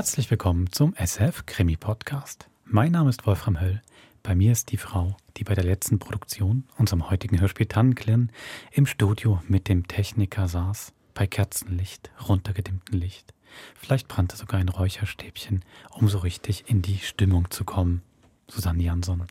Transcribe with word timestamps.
Herzlich 0.00 0.30
willkommen 0.30 0.72
zum 0.72 0.94
SF 0.94 1.44
Krimi 1.44 1.76
Podcast. 1.76 2.48
Mein 2.64 2.92
Name 2.92 3.10
ist 3.10 3.26
Wolfram 3.26 3.60
Höll. 3.60 3.82
Bei 4.22 4.34
mir 4.34 4.50
ist 4.50 4.72
die 4.72 4.78
Frau, 4.78 5.14
die 5.36 5.44
bei 5.44 5.54
der 5.54 5.62
letzten 5.62 5.98
Produktion, 5.98 6.64
unserem 6.78 7.10
heutigen 7.10 7.38
Hörspiel 7.38 7.66
Tannenklirren, 7.66 8.32
im 8.72 8.86
Studio 8.86 9.42
mit 9.46 9.68
dem 9.68 9.88
Techniker 9.88 10.48
saß, 10.48 10.94
bei 11.12 11.26
Kerzenlicht, 11.26 12.10
runtergedimmtem 12.30 12.98
Licht. 12.98 13.34
Vielleicht 13.78 14.08
brannte 14.08 14.38
sogar 14.38 14.58
ein 14.58 14.70
Räucherstäbchen, 14.70 15.66
um 15.90 16.08
so 16.08 16.16
richtig 16.16 16.64
in 16.66 16.80
die 16.80 16.96
Stimmung 17.00 17.50
zu 17.50 17.64
kommen. 17.64 18.00
Susanne 18.48 18.82
Jansson. 18.82 19.26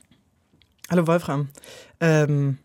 Hallo 0.92 1.08
Wolfram. 1.08 1.50
Ähm, 2.00 2.60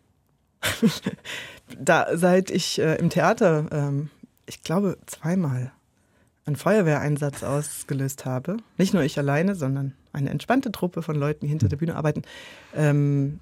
da, 1.79 2.15
seit 2.15 2.51
ich 2.51 2.77
äh, 2.77 2.97
im 2.97 3.09
Theater, 3.09 3.67
ähm, 3.71 4.11
ich 4.45 4.61
glaube, 4.61 4.99
zweimal 5.07 5.71
einen 6.45 6.55
Feuerwehreinsatz 6.55 7.43
ausgelöst 7.43 8.25
habe, 8.25 8.57
nicht 8.77 8.93
nur 8.93 9.03
ich 9.03 9.17
alleine, 9.17 9.55
sondern 9.55 9.93
eine 10.13 10.29
entspannte 10.29 10.71
Truppe 10.71 11.01
von 11.01 11.15
Leuten, 11.15 11.41
die 11.41 11.47
hinter 11.47 11.67
der 11.67 11.77
Bühne 11.77 11.95
arbeiten, 11.95 12.21
ähm, 12.75 13.39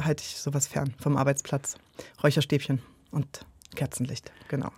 halte 0.00 0.22
ich 0.22 0.36
sowas 0.36 0.66
fern 0.66 0.92
vom 0.98 1.16
Arbeitsplatz. 1.16 1.76
Räucherstäbchen 2.22 2.80
und 3.10 3.46
Kerzenlicht, 3.74 4.32
genau. 4.48 4.72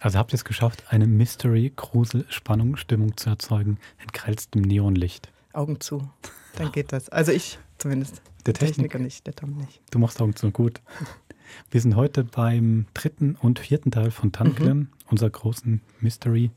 Also 0.00 0.18
habt 0.18 0.32
ihr 0.32 0.36
es 0.36 0.44
geschafft, 0.44 0.84
eine 0.88 1.06
Mystery, 1.06 1.72
Grusel, 1.76 2.24
Spannung, 2.30 2.76
Stimmung 2.76 3.16
zu 3.18 3.28
erzeugen 3.28 3.78
in 4.02 4.08
grellstem 4.08 4.62
Neonlicht. 4.62 5.30
Augen 5.52 5.80
zu, 5.80 6.08
dann 6.56 6.72
geht 6.72 6.92
das. 6.92 7.10
Also 7.10 7.32
ich 7.32 7.58
zumindest. 7.76 8.22
Der 8.46 8.54
Techniker 8.54 8.98
nicht, 8.98 9.26
der 9.26 9.34
Tom 9.34 9.56
nicht. 9.58 9.82
Du 9.90 9.98
machst 9.98 10.20
Augen 10.22 10.34
zu, 10.34 10.50
gut. 10.50 10.80
Wir 11.70 11.80
sind 11.82 11.96
heute 11.96 12.24
beim 12.24 12.86
dritten 12.94 13.36
und 13.36 13.58
vierten 13.58 13.90
Teil 13.90 14.10
von 14.10 14.32
Tanklern, 14.32 14.78
mhm. 14.78 14.88
unserer 15.10 15.30
großen 15.30 15.82
Mystery 16.00 16.50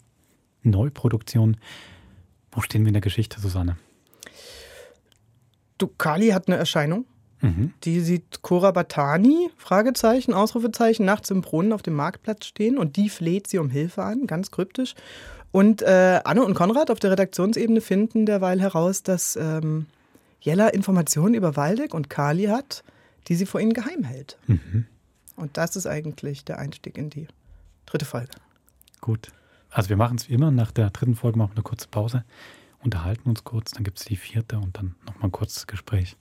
Neuproduktion. 0.64 1.58
Wo 2.52 2.61
stehen 2.61 2.83
wir 2.83 2.89
in 2.89 2.94
der 2.94 3.02
Geschichte, 3.02 3.39
Susanne? 3.39 3.78
Du, 5.78 5.88
Kali 5.88 6.30
hat 6.30 6.47
eine 6.47 6.58
Erscheinung. 6.58 7.06
Mhm. 7.42 7.73
Die 7.83 8.00
sieht 8.00 8.42
Cora 8.42 8.72
Batani, 8.72 9.50
Fragezeichen, 9.58 10.34
Ausrufezeichen, 10.34 11.06
nachts 11.06 11.30
im 11.30 11.41
Brunnen 11.41 11.73
auf 11.73 11.81
dem 11.81 11.94
Marktplatz 11.94 12.45
stehen 12.45 12.78
und 12.78 12.95
die 12.95 13.09
fleht 13.09 13.47
sie 13.47 13.58
um 13.58 13.69
Hilfe 13.69 14.03
an, 14.03 14.28
ganz 14.28 14.50
kryptisch. 14.50 14.95
Und 15.52 15.81
äh, 15.81 16.22
Anne 16.23 16.44
und 16.44 16.53
Konrad 16.53 16.89
auf 16.89 17.00
der 17.00 17.11
Redaktionsebene 17.11 17.81
finden 17.81 18.25
derweil 18.25 18.61
heraus, 18.61 19.03
dass 19.03 19.36
ähm, 19.36 19.88
Jella 20.39 20.69
Informationen 20.69 21.36
über 21.36 21.56
Waldeck 21.56 21.94
und 21.94 22.09
Kali 22.09 22.45
hat, 22.45 22.84
die 23.28 23.36
sie 23.36 23.45
vor 23.45 23.59
ihnen 23.59 23.73
geheim 23.73 24.03
hält. 24.03 24.38
Mhm. 24.47 24.86
Und 25.36 25.58
das 25.58 25.75
ist 25.75 25.86
eigentlich 25.86 26.45
der 26.45 26.59
Einstieg 26.59 26.97
in 26.97 27.09
die 27.09 27.28
dritte 27.86 28.06
Folge. 28.06 28.31
Gut. 29.02 29.31
Also 29.73 29.89
wir 29.89 29.97
machen 29.97 30.17
es 30.17 30.29
wie 30.29 30.33
immer, 30.33 30.52
nach 30.52 30.71
der 30.71 30.91
dritten 30.91 31.16
Folge 31.16 31.39
machen 31.39 31.52
wir 31.52 31.57
eine 31.57 31.63
kurze 31.63 31.88
Pause, 31.88 32.23
unterhalten 32.83 33.27
uns 33.27 33.43
kurz, 33.43 33.71
dann 33.71 33.83
gibt 33.83 33.97
es 33.97 34.05
die 34.05 34.16
vierte 34.16 34.59
und 34.59 34.77
dann 34.77 34.95
nochmal 35.03 35.25
ein 35.25 35.31
kurzes 35.31 35.66
Gespräch. 35.66 36.16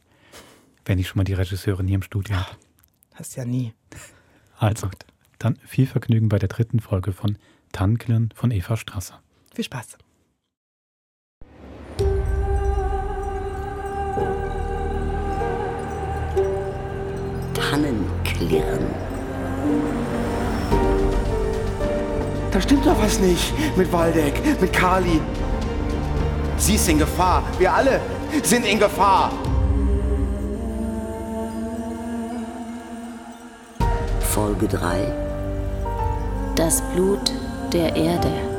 Wenn 0.86 0.98
ich 0.98 1.08
schon 1.08 1.19
mal 1.19 1.25
die 1.25 1.34
Regisseurin 1.34 1.86
hier 1.86 1.97
im 1.97 2.03
Studio 2.03 2.36
habe. 2.36 2.56
Hast 3.14 3.36
ja 3.36 3.45
nie. 3.45 3.75
Also, 4.56 4.89
dann 5.39 5.56
viel 5.67 5.86
Vergnügen 5.86 6.30
bei 6.30 6.39
der 6.39 6.48
dritten 6.48 6.80
Folge 6.80 7.12
von 7.12 7.36
Tanklern 7.73 8.30
von 8.34 8.50
Eva 8.50 8.77
Strasser. 8.77 9.20
Viel 9.55 9.64
Spaß. 9.64 9.98
Tannenklirren. 17.55 19.12
Da 22.53 22.61
stimmt 22.61 22.86
doch 22.86 23.00
was 23.03 23.19
nicht 23.19 23.55
mit 23.79 23.90
Waldeck, 23.92 24.35
mit 24.61 24.73
Kali. 24.73 25.20
Sie 26.58 26.74
ist 26.74 26.86
in 26.89 26.98
Gefahr. 26.98 27.42
Wir 27.58 27.73
alle 27.73 27.98
sind 28.42 28.67
in 28.67 28.79
Gefahr. 28.79 29.33
Folge 34.20 34.68
3 34.68 35.12
Das 36.55 36.83
Blut 36.95 37.33
der 37.73 37.96
Erde. 37.96 38.52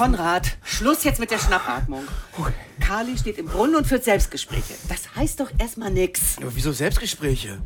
Konrad, 0.00 0.56
Schluss 0.64 1.04
jetzt 1.04 1.20
mit 1.20 1.30
der 1.30 1.38
Schnappatmung. 1.38 2.08
Okay. 2.38 2.54
Kali 2.80 3.18
steht 3.18 3.36
im 3.36 3.44
Brunnen 3.44 3.76
und 3.76 3.86
führt 3.86 4.02
Selbstgespräche. 4.02 4.72
Das 4.88 5.14
heißt 5.14 5.40
doch 5.40 5.50
erstmal 5.58 5.90
nix. 5.90 6.38
Aber 6.38 6.56
wieso 6.56 6.72
Selbstgespräche? 6.72 7.58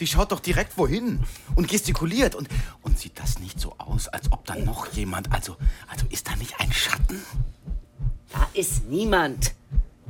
Die 0.00 0.08
schaut 0.08 0.32
doch 0.32 0.40
direkt 0.40 0.76
wohin 0.78 1.20
und 1.54 1.68
gestikuliert. 1.68 2.34
Und, 2.34 2.48
und 2.82 2.98
sieht 2.98 3.20
das 3.20 3.38
nicht 3.38 3.60
so 3.60 3.76
aus, 3.78 4.08
als 4.08 4.32
ob 4.32 4.44
da 4.46 4.56
noch 4.56 4.92
jemand. 4.94 5.32
Also, 5.32 5.58
also 5.86 6.06
ist 6.10 6.26
da 6.26 6.34
nicht 6.34 6.58
ein 6.58 6.72
Schatten? 6.72 7.22
Da 8.32 8.48
ist 8.52 8.88
niemand. 8.88 9.54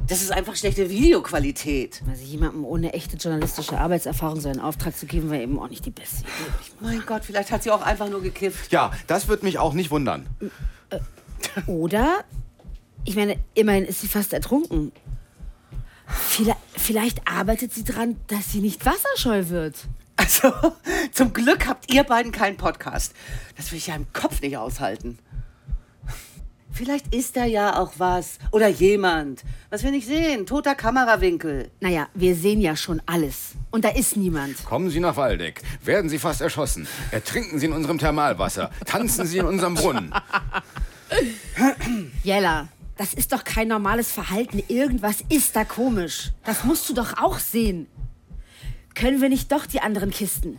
Das 0.09 0.23
ist 0.23 0.33
einfach 0.33 0.57
schlechte 0.57 0.89
Videoqualität. 0.89 2.03
Also 2.09 2.25
jemandem 2.25 2.65
ohne 2.65 2.95
echte 2.95 3.19
journalistische 3.19 3.79
Arbeitserfahrung 3.79 4.41
so 4.41 4.49
einen 4.49 4.61
Auftrag 4.61 4.97
zu 4.97 5.05
geben, 5.05 5.29
war 5.29 5.37
eben 5.37 5.59
auch 5.59 5.69
nicht 5.69 5.85
die 5.85 5.91
beste 5.91 6.21
Idee. 6.21 6.73
Mein 6.81 7.03
Gott, 7.05 7.27
vielleicht 7.27 7.51
hat 7.51 7.63
sie 7.63 7.71
auch 7.71 7.83
einfach 7.83 8.09
nur 8.09 8.23
gekifft. 8.23 8.73
Ja, 8.73 8.93
das 9.09 9.29
wird 9.29 9.43
mich 9.43 9.59
auch 9.59 9.75
nicht 9.75 9.91
wundern. 9.91 10.27
Oder 11.67 12.25
ich 13.05 13.15
meine, 13.17 13.39
immerhin 13.55 13.85
ist 13.85 14.01
sie 14.01 14.09
fast 14.09 14.33
ertrunken. 14.33 14.93
Vielleicht, 16.07 16.59
vielleicht 16.77 17.29
arbeitet 17.29 17.73
sie 17.73 17.85
daran, 17.85 18.17
dass 18.27 18.53
sie 18.53 18.61
nicht 18.61 18.85
wasserscheu 18.85 19.49
wird. 19.49 19.87
Also, 20.17 20.53
zum 21.13 21.33
Glück 21.33 21.67
habt 21.67 21.93
ihr 21.93 22.03
beiden 22.03 22.33
keinen 22.33 22.57
Podcast. 22.57 23.13
Das 23.57 23.71
will 23.71 23.79
ich 23.79 23.89
ja 23.89 23.95
im 23.95 24.13
Kopf 24.13 24.41
nicht 24.41 24.57
aushalten. 24.57 25.19
Vielleicht 26.73 27.15
ist 27.15 27.37
da 27.37 27.45
ja 27.45 27.79
auch 27.79 27.93
was. 27.99 28.39
Oder 28.51 28.69
jemand. 28.69 29.45
Was 29.71 29.83
wir 29.83 29.91
nicht 29.91 30.07
sehen. 30.07 30.45
Toter 30.45 30.75
Kamerawinkel. 30.75 31.71
Naja, 31.81 32.09
wir 32.13 32.35
sehen 32.35 32.61
ja 32.61 32.77
schon 32.77 33.01
alles. 33.07 33.53
Und 33.71 33.85
da 33.85 33.91
ist 33.91 34.17
niemand. 34.17 34.63
Kommen 34.65 34.91
Sie 34.91 35.01
nach 35.01 35.17
Waldeck. 35.17 35.63
Werden 35.83 36.11
Sie 36.11 36.19
fast 36.19 36.41
erschossen. 36.41 36.87
Ertrinken 37.13 37.59
Sie 37.59 37.67
in 37.67 37.73
unserem 37.73 37.99
Thermalwasser. 37.99 38.71
Tanzen 38.85 39.27
Sie 39.27 39.39
in 39.39 39.47
unserem 39.47 39.75
Brunnen. 39.75 40.13
Jella, 42.23 42.69
das 42.97 43.15
ist 43.15 43.33
doch 43.33 43.45
kein 43.45 43.69
normales 43.69 44.11
Verhalten. 44.11 44.63
Irgendwas 44.69 45.23
ist 45.29 45.55
da 45.55 45.65
komisch. 45.65 46.33
Das 46.45 46.65
musst 46.65 46.89
du 46.89 46.95
doch 46.95 47.19
auch 47.19 47.39
sehen. 47.39 47.87
Können 48.95 49.21
wir 49.21 49.29
nicht 49.29 49.53
doch 49.53 49.67
die 49.67 49.81
anderen 49.81 50.11
Kisten? 50.11 50.59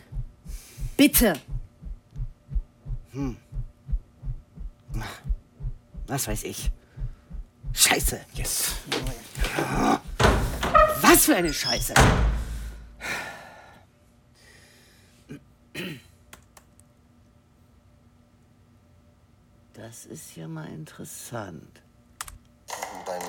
Bitte. 0.96 1.34
Hm. 3.12 3.38
Was 6.08 6.28
weiß 6.28 6.44
ich. 6.44 6.72
Scheiße. 7.74 8.20
Yes. 8.34 8.76
Was 11.02 11.26
für 11.26 11.36
eine 11.36 11.54
Scheiße. 11.54 11.94
Das 19.78 20.06
ist 20.06 20.36
ja 20.36 20.48
mal 20.48 20.68
interessant 20.70 21.84
beim 23.06 23.22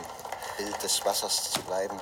Bild 0.56 0.82
des 0.82 1.04
Wassers 1.04 1.50
zu 1.50 1.60
bleiben. 1.60 2.00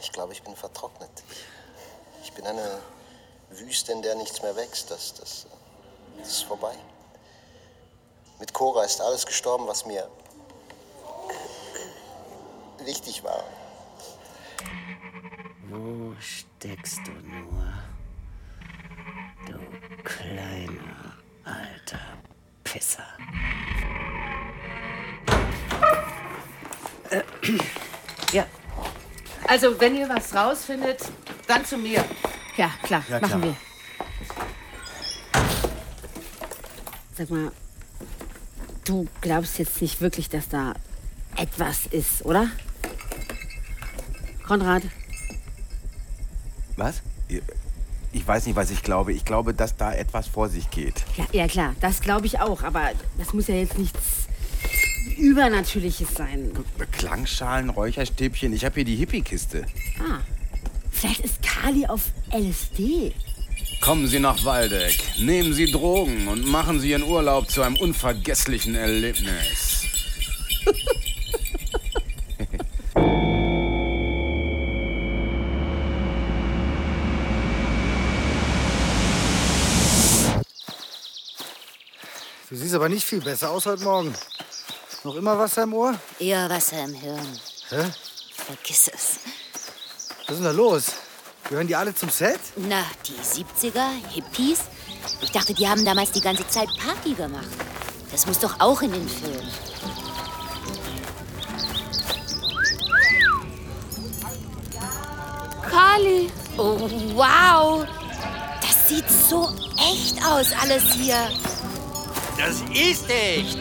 Ich 0.00 0.10
glaube, 0.10 0.32
ich 0.32 0.42
bin 0.42 0.56
vertrocknet. 0.56 1.22
Ich, 1.30 2.24
ich 2.24 2.32
bin 2.32 2.44
eine 2.48 2.80
Wüste, 3.50 3.92
in 3.92 4.02
der 4.02 4.16
nichts 4.16 4.42
mehr 4.42 4.56
wächst. 4.56 4.90
Das, 4.90 5.14
das, 5.14 5.46
das 6.18 6.28
ist 6.28 6.42
vorbei. 6.42 6.74
Mit 8.40 8.52
Cora 8.52 8.82
ist 8.82 9.00
alles 9.00 9.24
gestorben, 9.24 9.68
was 9.68 9.86
mir 9.86 10.10
wichtig 12.80 13.22
war. 13.22 13.44
Wo 15.68 16.12
steckst 16.18 17.06
du 17.06 17.12
nur, 17.12 17.72
du 19.46 20.02
kleiner 20.02 21.03
alter 21.44 22.00
Pisser? 22.62 23.04
Äh, 27.10 27.22
ja. 28.32 28.46
Also, 29.46 29.78
wenn 29.80 29.96
ihr 29.96 30.08
was 30.08 30.34
rausfindet, 30.34 31.00
dann 31.46 31.64
zu 31.64 31.76
mir. 31.76 32.04
Ja, 32.56 32.70
klar, 32.82 33.04
ja, 33.08 33.20
machen 33.20 33.42
wir. 33.42 33.56
Sag 37.16 37.30
mal, 37.30 37.52
du 38.84 39.06
glaubst 39.20 39.58
jetzt 39.58 39.80
nicht 39.80 40.00
wirklich, 40.00 40.28
dass 40.28 40.48
da 40.48 40.74
etwas 41.36 41.86
ist, 41.86 42.24
oder? 42.24 42.48
Konrad? 44.46 44.82
Was? 46.76 47.02
Ich 48.14 48.26
weiß 48.26 48.46
nicht, 48.46 48.54
was 48.54 48.70
ich 48.70 48.82
glaube. 48.84 49.12
Ich 49.12 49.24
glaube, 49.24 49.54
dass 49.54 49.76
da 49.76 49.92
etwas 49.92 50.28
vor 50.28 50.48
sich 50.48 50.70
geht. 50.70 51.04
Ja, 51.16 51.26
ja 51.32 51.48
klar, 51.48 51.74
das 51.80 52.00
glaube 52.00 52.26
ich 52.26 52.38
auch. 52.38 52.62
Aber 52.62 52.92
das 53.18 53.34
muss 53.34 53.48
ja 53.48 53.56
jetzt 53.56 53.76
nichts 53.76 54.28
Übernatürliches 55.18 56.14
sein. 56.14 56.52
Klangschalen, 56.92 57.70
Räucherstäbchen. 57.70 58.52
Ich 58.52 58.64
habe 58.64 58.76
hier 58.76 58.84
die 58.84 58.94
Hippie-Kiste. 58.94 59.66
Ah. 59.98 60.20
Vielleicht 60.92 61.20
ist 61.20 61.42
Kali 61.42 61.86
auf 61.86 62.12
LSD. 62.32 63.12
Kommen 63.80 64.06
Sie 64.06 64.20
nach 64.20 64.44
Waldeck, 64.44 64.96
nehmen 65.18 65.52
Sie 65.52 65.70
Drogen 65.70 66.28
und 66.28 66.46
machen 66.46 66.80
Sie 66.80 66.90
Ihren 66.90 67.02
Urlaub 67.02 67.50
zu 67.50 67.62
einem 67.62 67.76
unvergesslichen 67.76 68.76
Erlebnis. 68.76 69.82
Du 82.74 82.78
siehst 82.78 82.82
aber 82.86 82.92
nicht 82.92 83.06
viel 83.06 83.20
besser 83.20 83.50
aus 83.52 83.66
heute 83.66 83.84
Morgen. 83.84 84.12
Noch 85.04 85.14
immer 85.14 85.38
Wasser 85.38 85.62
im 85.62 85.74
Ohr? 85.74 85.94
Eher 86.18 86.50
Wasser 86.50 86.82
im 86.82 86.92
Hirn. 86.92 87.38
Hä? 87.68 87.84
Vergiss 88.34 88.88
es. 88.88 89.20
Was 90.26 90.30
ist 90.30 90.38
denn 90.38 90.42
da 90.42 90.50
los? 90.50 90.86
Gehören 91.48 91.68
die 91.68 91.76
alle 91.76 91.94
zum 91.94 92.10
Set? 92.10 92.40
Na, 92.56 92.82
die 93.06 93.12
70er, 93.12 93.90
Hippies? 94.12 94.62
Ich 95.22 95.30
dachte, 95.30 95.54
die 95.54 95.68
haben 95.68 95.84
damals 95.84 96.10
die 96.10 96.20
ganze 96.20 96.44
Zeit 96.48 96.68
Party 96.84 97.14
gemacht. 97.14 97.46
Das 98.10 98.26
muss 98.26 98.40
doch 98.40 98.58
auch 98.58 98.82
in 98.82 98.90
den 98.90 99.08
Film. 99.08 99.48
Kali. 105.70 106.28
Oh, 106.56 106.90
wow! 107.14 107.86
Das 108.60 108.88
sieht 108.88 109.08
so 109.08 109.48
echt 109.78 110.20
aus, 110.26 110.48
alles 110.60 110.82
hier. 110.94 111.30
Das 112.36 112.62
ist 112.72 113.08
echt. 113.08 113.58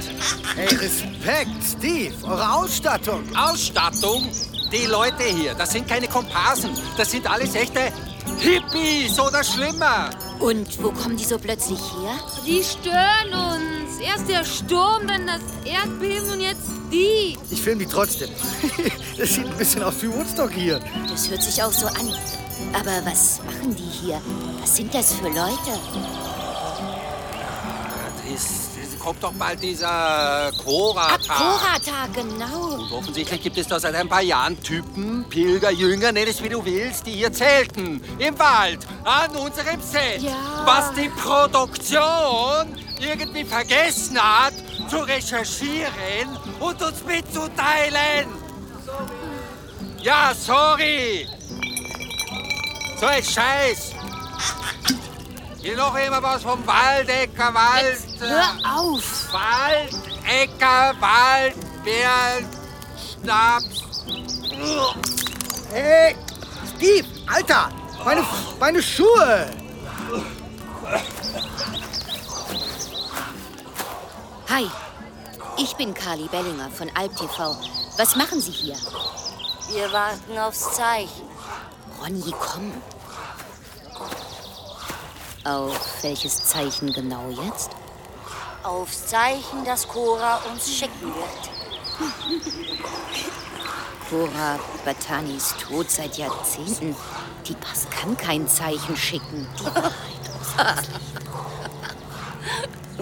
Hey, 0.55 0.67
Respekt, 0.75 1.63
Steve, 1.63 2.13
eure 2.23 2.53
Ausstattung. 2.53 3.23
Ausstattung? 3.35 4.27
Die 4.71 4.85
Leute 4.87 5.23
hier, 5.23 5.53
das 5.53 5.71
sind 5.71 5.87
keine 5.87 6.07
Komparsen. 6.07 6.71
Das 6.97 7.11
sind 7.11 7.29
alles 7.29 7.53
echte 7.53 7.91
Hippies 8.39 9.19
oder 9.19 9.43
schlimmer. 9.43 10.09
Und 10.39 10.81
wo 10.83 10.91
kommen 10.91 11.15
die 11.15 11.23
so 11.23 11.37
plötzlich 11.37 11.79
her? 11.79 12.15
Die 12.45 12.63
stören 12.63 13.33
uns. 13.33 13.99
Erst 14.01 14.27
der 14.27 14.43
Sturm, 14.43 15.07
dann 15.07 15.27
das 15.27 15.41
Erdbeben 15.65 16.29
und 16.31 16.41
jetzt 16.41 16.71
die. 16.91 17.37
Ich 17.51 17.61
film 17.61 17.79
die 17.79 17.85
trotzdem. 17.85 18.29
Das 19.15 19.35
sieht 19.35 19.45
ein 19.45 19.57
bisschen 19.57 19.83
aus 19.83 19.93
wie 20.01 20.11
Woodstock 20.11 20.51
hier. 20.51 20.79
Das 21.07 21.29
hört 21.29 21.43
sich 21.43 21.61
auch 21.61 21.71
so 21.71 21.85
an. 21.85 22.15
Aber 22.73 23.05
was 23.05 23.39
machen 23.45 23.75
die 23.75 23.83
hier? 23.83 24.19
Was 24.59 24.75
sind 24.75 24.91
das 24.91 25.13
für 25.13 25.27
Leute? 25.27 25.79
Es, 28.31 28.69
es 28.81 28.97
kommt 28.99 29.21
doch 29.21 29.33
bald 29.33 29.61
dieser 29.61 30.51
Cora-Tag. 30.63 31.37
Cora-Tag, 31.37 32.13
genau. 32.13 32.83
Und 32.83 32.91
offensichtlich 32.91 33.41
gibt 33.41 33.57
es 33.57 33.67
da 33.67 33.79
seit 33.79 33.95
ein 33.95 34.07
paar 34.07 34.21
Jahren 34.21 34.61
Typen, 34.63 35.25
Pilger, 35.29 35.71
Jünger, 35.71 36.11
nenn 36.11 36.27
es 36.27 36.41
wie 36.41 36.49
du 36.49 36.63
willst, 36.63 37.05
die 37.05 37.11
hier 37.11 37.33
zelten. 37.33 38.01
Im 38.19 38.39
Wald, 38.39 38.79
an 39.03 39.35
unserem 39.35 39.81
Set. 39.81 40.21
Ja. 40.21 40.63
Was 40.65 40.93
die 40.93 41.09
Produktion 41.09 42.77
irgendwie 43.01 43.43
vergessen 43.43 44.17
hat, 44.17 44.53
zu 44.89 44.99
recherchieren 44.99 46.37
und 46.59 46.81
uns 46.81 47.03
mitzuteilen. 47.03 48.27
Ja, 50.01 50.33
sorry. 50.33 51.27
So 52.99 53.05
ein 53.05 53.23
Scheiß. 53.23 53.91
Hier 55.63 55.77
noch 55.77 55.95
immer 55.95 56.21
was 56.21 56.43
vom 56.43 56.67
Waldecker 56.67 57.53
Wald. 57.53 57.97
Hör 58.19 58.51
auf. 58.69 59.31
Waldecker 59.31 60.93
Wald, 60.99 61.55
Bär, 61.85 62.41
Schnaps. 62.99 64.03
Hey, 65.71 66.17
Steve, 66.75 67.07
Alter, 67.33 67.69
meine, 68.03 68.25
meine 68.59 68.83
Schuhe. 68.83 69.49
Hi, 74.49 74.69
ich 75.57 75.73
bin 75.77 75.93
Carly 75.93 76.27
Bellinger 76.27 76.69
von 76.71 76.91
Alp 76.93 77.15
TV. 77.15 77.55
Was 77.95 78.17
machen 78.17 78.41
Sie 78.41 78.51
hier? 78.51 78.75
Wir 79.71 79.89
warten 79.93 80.37
aufs 80.39 80.73
Zeichen. 80.73 81.23
Ronny, 82.01 82.33
komm. 82.37 82.73
Auf 85.43 86.03
welches 86.03 86.43
Zeichen 86.45 86.93
genau 86.93 87.29
jetzt? 87.29 87.71
Aufs 88.63 89.07
Zeichen, 89.07 89.65
das 89.65 89.87
Cora 89.87 90.37
uns 90.49 90.73
schicken 90.73 91.13
wird. 91.13 91.49
Cora 94.09 94.59
Batani 94.85 95.35
ist 95.35 95.59
tot 95.59 95.91
seit 95.91 96.17
Jahrzehnten. 96.17 96.95
Die 97.45 97.55
Pass 97.55 97.87
kann 97.89 98.15
kein 98.15 98.47
Zeichen 98.47 98.95
schicken. 98.95 99.47
Die 99.59 99.65
Wahrheit 99.65 99.93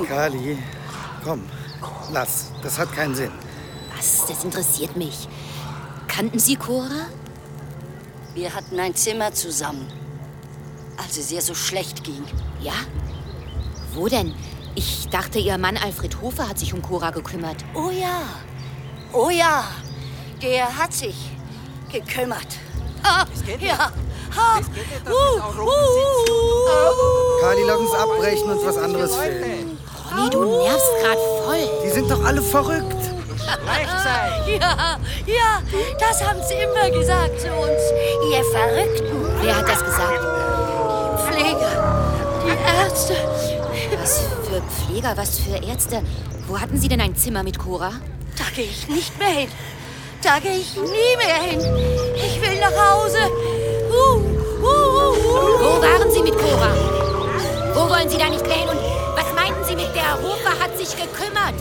Kali, 0.08 0.58
komm, 1.24 1.48
lass. 2.12 2.52
Das 2.64 2.80
hat 2.80 2.92
keinen 2.94 3.14
Sinn. 3.14 3.32
Was? 3.96 4.26
Das 4.26 4.44
interessiert 4.44 4.96
mich. 4.96 5.28
Kannten 6.08 6.40
Sie 6.40 6.56
Cora? 6.56 7.06
Wir 8.34 8.54
hatten 8.54 8.80
ein 8.80 8.96
Zimmer 8.96 9.34
zusammen, 9.34 9.92
als 10.98 11.18
es 11.18 11.32
ihr 11.32 11.42
so 11.42 11.54
schlecht 11.54 12.04
ging. 12.04 12.24
Ja? 12.62 12.74
Wo 13.94 14.08
denn? 14.08 14.34
Ich 14.76 15.10
dachte, 15.10 15.40
Ihr 15.40 15.58
Mann 15.58 15.78
Alfred 15.78 16.22
Hofer 16.22 16.48
hat 16.48 16.58
sich 16.58 16.74
um 16.74 16.82
Cora 16.82 17.12
gekümmert. 17.12 17.58
Oh 17.74 17.90
ja, 17.90 18.22
oh 19.12 19.30
ja, 19.30 19.66
der 20.42 20.78
hat 20.78 20.94
sich 20.94 21.16
gekümmert. 21.92 22.48
Ah, 23.04 23.26
ja. 23.60 23.92
Ha. 24.38 24.60
Uh, 24.60 25.12
uh, 25.12 25.62
uh, 25.62 25.72
Kali, 27.42 27.64
lass 27.68 27.80
uns 27.80 27.94
abbrechen 27.94 28.50
und 28.50 28.66
was 28.66 28.78
anderes 28.78 29.16
filmen. 29.16 29.78
Ronny, 30.12 30.30
du 30.30 30.46
nervst 30.46 30.92
grad 31.02 31.18
voll. 31.44 31.70
Die 31.84 31.90
sind 31.90 32.10
doch 32.10 32.24
alle 32.24 32.42
verrückt. 32.42 32.96
Ja, 34.48 34.98
ja, 35.26 35.62
das 36.00 36.24
haben 36.24 36.40
sie 36.48 36.56
immer 36.56 36.90
gesagt 36.90 37.40
zu 37.40 37.48
uns. 37.48 37.82
Ihr 38.32 38.44
Verrückten. 38.44 39.26
Wer 39.42 39.58
hat 39.58 39.68
das 39.68 39.84
gesagt? 39.84 40.41
Ärzte. 42.74 43.16
Was 44.00 44.20
für 44.48 44.62
Pfleger, 44.62 45.16
was 45.16 45.40
für 45.40 45.56
Ärzte? 45.64 46.02
Wo 46.48 46.60
hatten 46.60 46.80
Sie 46.80 46.88
denn 46.88 47.02
ein 47.02 47.16
Zimmer 47.16 47.44
mit 47.44 47.60
Cora? 47.60 47.92
Da 48.38 48.44
gehe 48.56 48.66
ich 48.66 48.88
nicht 48.88 49.18
mehr 49.20 49.30
hin. 49.30 49.50
Da 50.24 50.40
gehe 50.40 50.58
ich 50.58 50.76
nie 50.76 51.16
mehr 51.18 51.42
hin. 51.42 51.60
Ich 52.16 52.42
will 52.42 52.60
nach 52.60 52.94
Hause. 52.94 53.18
Uh, 53.90 54.18
uh, 54.18 54.66
uh, 54.66 55.12
uh. 55.12 55.60
Wo 55.60 55.82
waren 55.82 56.12
Sie 56.12 56.22
mit 56.22 56.38
Cora? 56.38 56.72
Wo 57.74 57.90
wollen 57.90 58.10
Sie 58.10 58.18
da 58.18 58.30
nicht 58.30 58.46
mehr 58.46 58.58
hin? 58.58 58.70
Und 58.70 58.80
was 59.16 59.34
meinten 59.34 59.64
Sie 59.66 59.76
mit 59.76 59.94
der 59.96 60.14
Hofer 60.22 60.60
hat 60.60 60.78
sich 60.78 60.90
gekümmert? 60.92 61.56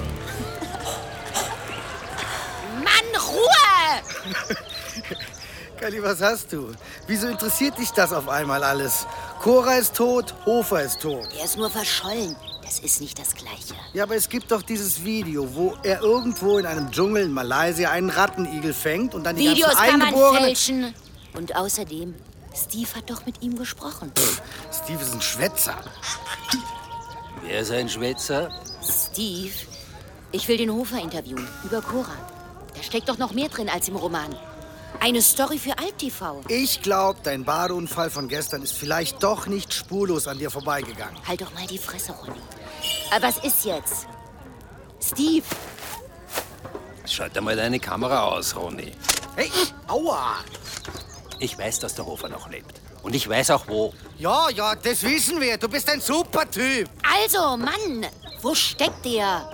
Kali, 5.80 6.02
was 6.02 6.20
hast 6.20 6.52
du? 6.52 6.72
Wieso 7.06 7.28
interessiert 7.28 7.78
dich 7.78 7.90
das 7.90 8.12
auf 8.12 8.28
einmal 8.28 8.62
alles? 8.62 9.06
Cora 9.40 9.76
ist 9.76 9.96
tot, 9.96 10.34
Hofer 10.44 10.82
ist 10.82 11.00
tot. 11.00 11.26
Er 11.38 11.46
ist 11.46 11.56
nur 11.56 11.70
verschollen. 11.70 12.36
Das 12.62 12.80
ist 12.80 13.00
nicht 13.00 13.18
das 13.18 13.34
Gleiche. 13.34 13.74
Ja, 13.94 14.02
aber 14.02 14.14
es 14.14 14.28
gibt 14.28 14.52
doch 14.52 14.60
dieses 14.60 15.02
Video, 15.02 15.54
wo 15.54 15.74
er 15.82 16.02
irgendwo 16.02 16.58
in 16.58 16.66
einem 16.66 16.90
Dschungel 16.90 17.24
in 17.24 17.32
Malaysia 17.32 17.90
einen 17.90 18.10
Rattenigel 18.10 18.74
fängt 18.74 19.14
und 19.14 19.24
dann 19.24 19.36
die 19.36 19.48
Videos 19.48 19.70
ganzen 19.70 19.86
kann 19.86 19.98
man 20.00 20.08
Eingeborenen... 20.08 20.44
fälschen. 20.44 20.94
Und 21.32 21.56
außerdem, 21.56 22.14
Steve 22.54 22.94
hat 22.94 23.08
doch 23.08 23.24
mit 23.24 23.42
ihm 23.42 23.56
gesprochen. 23.56 24.12
Steve 24.70 25.00
ist 25.00 25.14
ein 25.14 25.22
Schwätzer. 25.22 25.78
Wer 27.42 27.60
ist 27.60 27.70
ein 27.70 27.88
Schwätzer? 27.88 28.50
Steve, 28.82 29.54
ich 30.30 30.46
will 30.46 30.58
den 30.58 30.70
Hofer 30.70 31.00
interviewen 31.00 31.48
über 31.64 31.80
Cora. 31.80 32.16
Da 32.76 32.82
steckt 32.82 33.08
doch 33.08 33.16
noch 33.16 33.32
mehr 33.32 33.48
drin 33.48 33.70
als 33.70 33.88
im 33.88 33.96
Roman. 33.96 34.36
Eine 35.02 35.22
Story 35.22 35.58
für 35.58 35.78
Alt-TV. 35.78 36.42
Ich 36.48 36.82
glaube, 36.82 37.20
dein 37.22 37.44
Badeunfall 37.44 38.10
von 38.10 38.28
gestern 38.28 38.62
ist 38.62 38.76
vielleicht 38.76 39.22
doch 39.22 39.46
nicht 39.46 39.72
spurlos 39.72 40.28
an 40.28 40.38
dir 40.38 40.50
vorbeigegangen. 40.50 41.16
Halt 41.26 41.40
doch 41.40 41.52
mal 41.54 41.66
die 41.66 41.78
Fresse, 41.78 42.12
Ronny. 42.12 42.38
Aber 43.10 43.28
was 43.28 43.38
ist 43.38 43.64
jetzt? 43.64 44.06
Steve, 45.02 45.46
Schalt 47.06 47.40
mal 47.40 47.56
deine 47.56 47.80
Kamera 47.80 48.24
aus, 48.24 48.54
Ronny. 48.54 48.92
Hey, 49.36 49.50
aua! 49.88 50.36
Ich 51.38 51.58
weiß, 51.58 51.80
dass 51.80 51.94
der 51.94 52.04
Hofer 52.04 52.28
noch 52.28 52.48
lebt. 52.50 52.80
Und 53.02 53.14
ich 53.14 53.26
weiß 53.26 53.50
auch 53.52 53.66
wo. 53.66 53.94
Ja, 54.18 54.50
ja, 54.50 54.74
das 54.76 55.02
wissen 55.02 55.40
wir. 55.40 55.56
Du 55.56 55.68
bist 55.68 55.88
ein 55.88 56.00
super 56.00 56.48
Typ. 56.48 56.88
also, 57.02 57.56
Mann, 57.56 58.06
wo 58.42 58.54
steckt 58.54 59.04
der? 59.04 59.50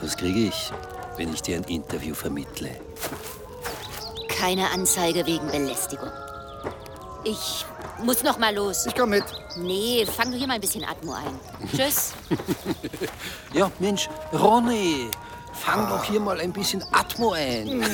Was 0.00 0.16
kriege 0.16 0.48
ich, 0.48 0.72
wenn 1.16 1.32
ich 1.32 1.42
dir 1.42 1.56
ein 1.56 1.64
Interview 1.64 2.14
vermittle? 2.14 2.70
Keine 4.28 4.70
Anzeige 4.70 5.24
wegen 5.26 5.46
Belästigung. 5.48 6.10
Ich 7.24 7.64
muss 8.02 8.22
noch 8.22 8.38
mal 8.38 8.54
los. 8.54 8.86
Ich 8.86 8.94
komm 8.94 9.10
mit. 9.10 9.24
Nee, 9.56 10.04
fang 10.06 10.30
du 10.32 10.36
hier 10.36 10.46
mal 10.46 10.54
ein 10.54 10.60
bisschen 10.60 10.84
Atmo 10.84 11.12
ein. 11.12 11.38
Tschüss. 11.74 12.12
Ja, 13.54 13.70
Mensch, 13.80 14.08
Ronny, 14.32 15.10
fang 15.52 15.86
doch 15.90 16.02
hier 16.04 16.20
mal 16.20 16.40
ein 16.40 16.52
bisschen 16.52 16.82
Atmo 16.90 17.32
ein. 17.32 17.84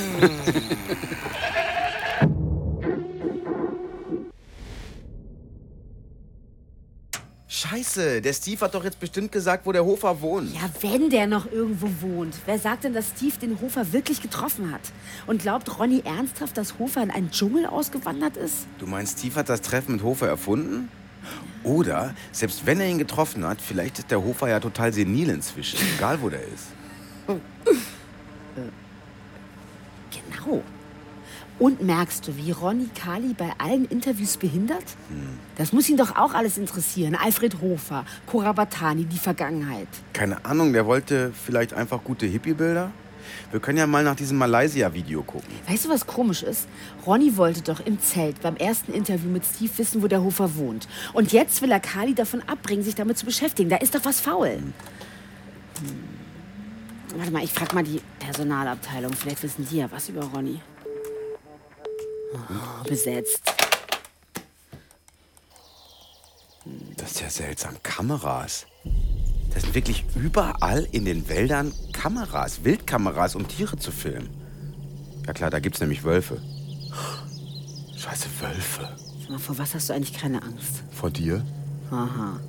Scheiße, 7.51 8.21
der 8.21 8.33
Steve 8.33 8.61
hat 8.61 8.75
doch 8.75 8.83
jetzt 8.83 8.99
bestimmt 8.99 9.31
gesagt, 9.31 9.65
wo 9.65 9.71
der 9.71 9.83
Hofer 9.83 10.21
wohnt. 10.21 10.53
Ja, 10.53 10.69
wenn 10.81 11.09
der 11.09 11.25
noch 11.25 11.51
irgendwo 11.51 11.89
wohnt. 11.99 12.35
Wer 12.45 12.59
sagt 12.59 12.83
denn, 12.83 12.93
dass 12.93 13.07
Steve 13.17 13.39
den 13.41 13.59
Hofer 13.59 13.91
wirklich 13.91 14.21
getroffen 14.21 14.71
hat? 14.71 14.81
Und 15.25 15.41
glaubt 15.41 15.79
Ronny 15.79 16.03
ernsthaft, 16.05 16.55
dass 16.57 16.77
Hofer 16.77 17.01
in 17.01 17.09
einen 17.09 17.31
Dschungel 17.31 17.65
ausgewandert 17.65 18.37
ist? 18.37 18.67
Du 18.77 18.85
meinst, 18.85 19.17
Steve 19.17 19.33
hat 19.33 19.49
das 19.49 19.61
Treffen 19.61 19.93
mit 19.93 20.03
Hofer 20.03 20.27
erfunden? 20.27 20.91
Oder, 21.63 22.13
selbst 22.31 22.67
wenn 22.67 22.79
er 22.79 22.87
ihn 22.87 22.99
getroffen 22.99 23.43
hat, 23.43 23.59
vielleicht 23.61 23.97
ist 23.97 24.11
der 24.11 24.23
Hofer 24.23 24.47
ja 24.47 24.59
total 24.59 24.93
senil 24.93 25.29
inzwischen, 25.29 25.79
egal 25.97 26.21
wo 26.21 26.29
der 26.29 26.41
ist. 26.41 26.67
Genau. 30.11 30.63
Und 31.59 31.83
merkst 31.83 32.25
du, 32.25 32.37
wie 32.37 32.51
Ronny 32.51 32.87
Kali 32.95 33.35
bei 33.37 33.51
allen 33.57 33.85
Interviews 33.85 34.37
behindert? 34.37 34.85
Das 35.57 35.73
muss 35.73 35.89
ihn 35.89 35.97
doch 35.97 36.15
auch 36.15 36.33
alles 36.33 36.57
interessieren. 36.57 37.15
Alfred 37.15 37.59
Hofer, 37.61 38.05
Cora 38.25 38.53
Batani, 38.53 39.03
die 39.03 39.17
Vergangenheit. 39.17 39.89
Keine 40.13 40.45
Ahnung, 40.45 40.71
der 40.71 40.85
wollte 40.85 41.33
vielleicht 41.33 41.73
einfach 41.73 42.01
gute 42.03 42.25
Hippie-Bilder? 42.25 42.91
Wir 43.51 43.59
können 43.59 43.77
ja 43.77 43.87
mal 43.87 44.03
nach 44.03 44.15
diesem 44.15 44.37
Malaysia-Video 44.37 45.21
gucken. 45.23 45.49
Weißt 45.67 45.85
du, 45.85 45.89
was 45.89 46.07
komisch 46.07 46.43
ist? 46.43 46.67
Ronny 47.05 47.35
wollte 47.35 47.61
doch 47.61 47.85
im 47.85 47.99
Zelt 47.99 48.41
beim 48.41 48.55
ersten 48.55 48.93
Interview 48.93 49.29
mit 49.29 49.43
Steve 49.45 49.71
wissen, 49.77 50.01
wo 50.01 50.07
der 50.07 50.21
Hofer 50.23 50.55
wohnt. 50.55 50.87
Und 51.13 51.33
jetzt 51.33 51.61
will 51.61 51.71
er 51.71 51.79
Kali 51.79 52.15
davon 52.15 52.41
abbringen, 52.47 52.83
sich 52.83 52.95
damit 52.95 53.17
zu 53.17 53.25
beschäftigen. 53.25 53.69
Da 53.69 53.77
ist 53.77 53.93
doch 53.93 54.05
was 54.05 54.19
faul. 54.21 54.49
Hm. 54.49 54.73
Warte 57.17 57.31
mal, 57.31 57.43
ich 57.43 57.51
frag 57.51 57.73
mal 57.73 57.83
die 57.83 58.01
Personalabteilung. 58.19 59.13
Vielleicht 59.13 59.43
wissen 59.43 59.67
die 59.69 59.77
ja 59.77 59.91
was 59.91 60.09
über 60.09 60.23
Ronny. 60.23 60.61
Oh, 62.33 62.83
besetzt. 62.87 63.41
Das 66.97 67.11
ist 67.11 67.21
ja 67.21 67.29
seltsam. 67.29 67.81
Kameras. 67.81 68.65
Das 69.53 69.63
sind 69.63 69.73
wirklich 69.73 70.05
überall 70.15 70.87
in 70.91 71.05
den 71.05 71.27
Wäldern 71.27 71.73
Kameras, 71.91 72.63
Wildkameras, 72.63 73.35
um 73.35 73.47
Tiere 73.47 73.77
zu 73.77 73.91
filmen. 73.91 74.29
Ja 75.25 75.33
klar, 75.33 75.49
da 75.49 75.59
gibt's 75.59 75.79
nämlich 75.79 76.03
Wölfe. 76.03 76.41
Scheiße, 77.97 78.27
Wölfe. 78.39 78.95
Sag 79.21 79.29
mal, 79.29 79.39
vor 79.39 79.57
was 79.57 79.73
hast 79.73 79.89
du 79.89 79.93
eigentlich 79.93 80.13
keine 80.13 80.41
Angst? 80.41 80.83
Vor 80.91 81.09
dir? 81.09 81.43
Aha. 81.91 82.39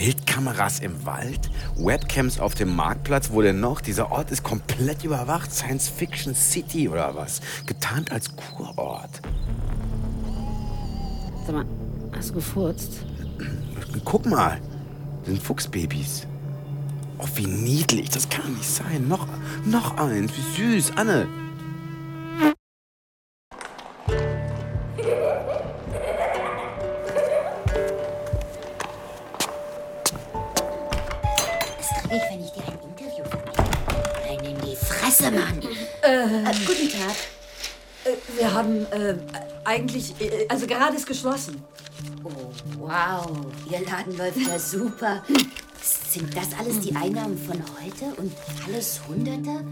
Wildkameras 0.00 0.80
im 0.80 1.04
Wald? 1.04 1.50
Webcams 1.76 2.40
auf 2.40 2.54
dem 2.54 2.74
Marktplatz? 2.74 3.32
Wo 3.32 3.42
denn 3.42 3.60
noch? 3.60 3.82
Dieser 3.82 4.10
Ort 4.10 4.30
ist 4.30 4.42
komplett 4.42 5.04
überwacht. 5.04 5.52
Science 5.52 5.90
Fiction 5.90 6.34
City 6.34 6.88
oder 6.88 7.14
was? 7.14 7.42
Getarnt 7.66 8.10
als 8.10 8.34
Kurort. 8.34 9.20
Sag 11.44 11.54
mal, 11.54 11.66
hast 12.16 12.30
du 12.30 12.34
gefurzt? 12.34 13.04
Guck 14.06 14.24
mal. 14.24 14.58
Das 15.18 15.26
sind 15.26 15.42
Fuchsbabys. 15.42 16.26
Oh, 17.18 17.26
wie 17.34 17.46
niedlich. 17.46 18.08
Das 18.08 18.26
kann 18.30 18.54
nicht 18.54 18.70
sein. 18.70 19.06
Noch, 19.06 19.26
noch 19.66 19.98
eins. 19.98 20.32
Wie 20.34 20.80
süß. 20.80 20.92
Anne. 20.96 21.28
Äh, 38.90 39.14
eigentlich, 39.64 40.14
äh, 40.20 40.46
also 40.48 40.66
gerade 40.66 40.96
ist 40.96 41.06
geschlossen. 41.06 41.62
Oh, 42.24 42.30
wow. 42.78 43.26
Ihr 43.70 43.80
Laden 43.80 44.16
läuft 44.16 44.38
ja 44.38 44.58
super. 44.58 45.22
Sind 45.82 46.36
das 46.36 46.48
alles 46.58 46.80
die 46.80 46.94
Einnahmen 46.94 47.38
von 47.38 47.62
heute 47.80 48.20
und 48.20 48.32
alles 48.66 49.00
Hunderte? 49.08 49.64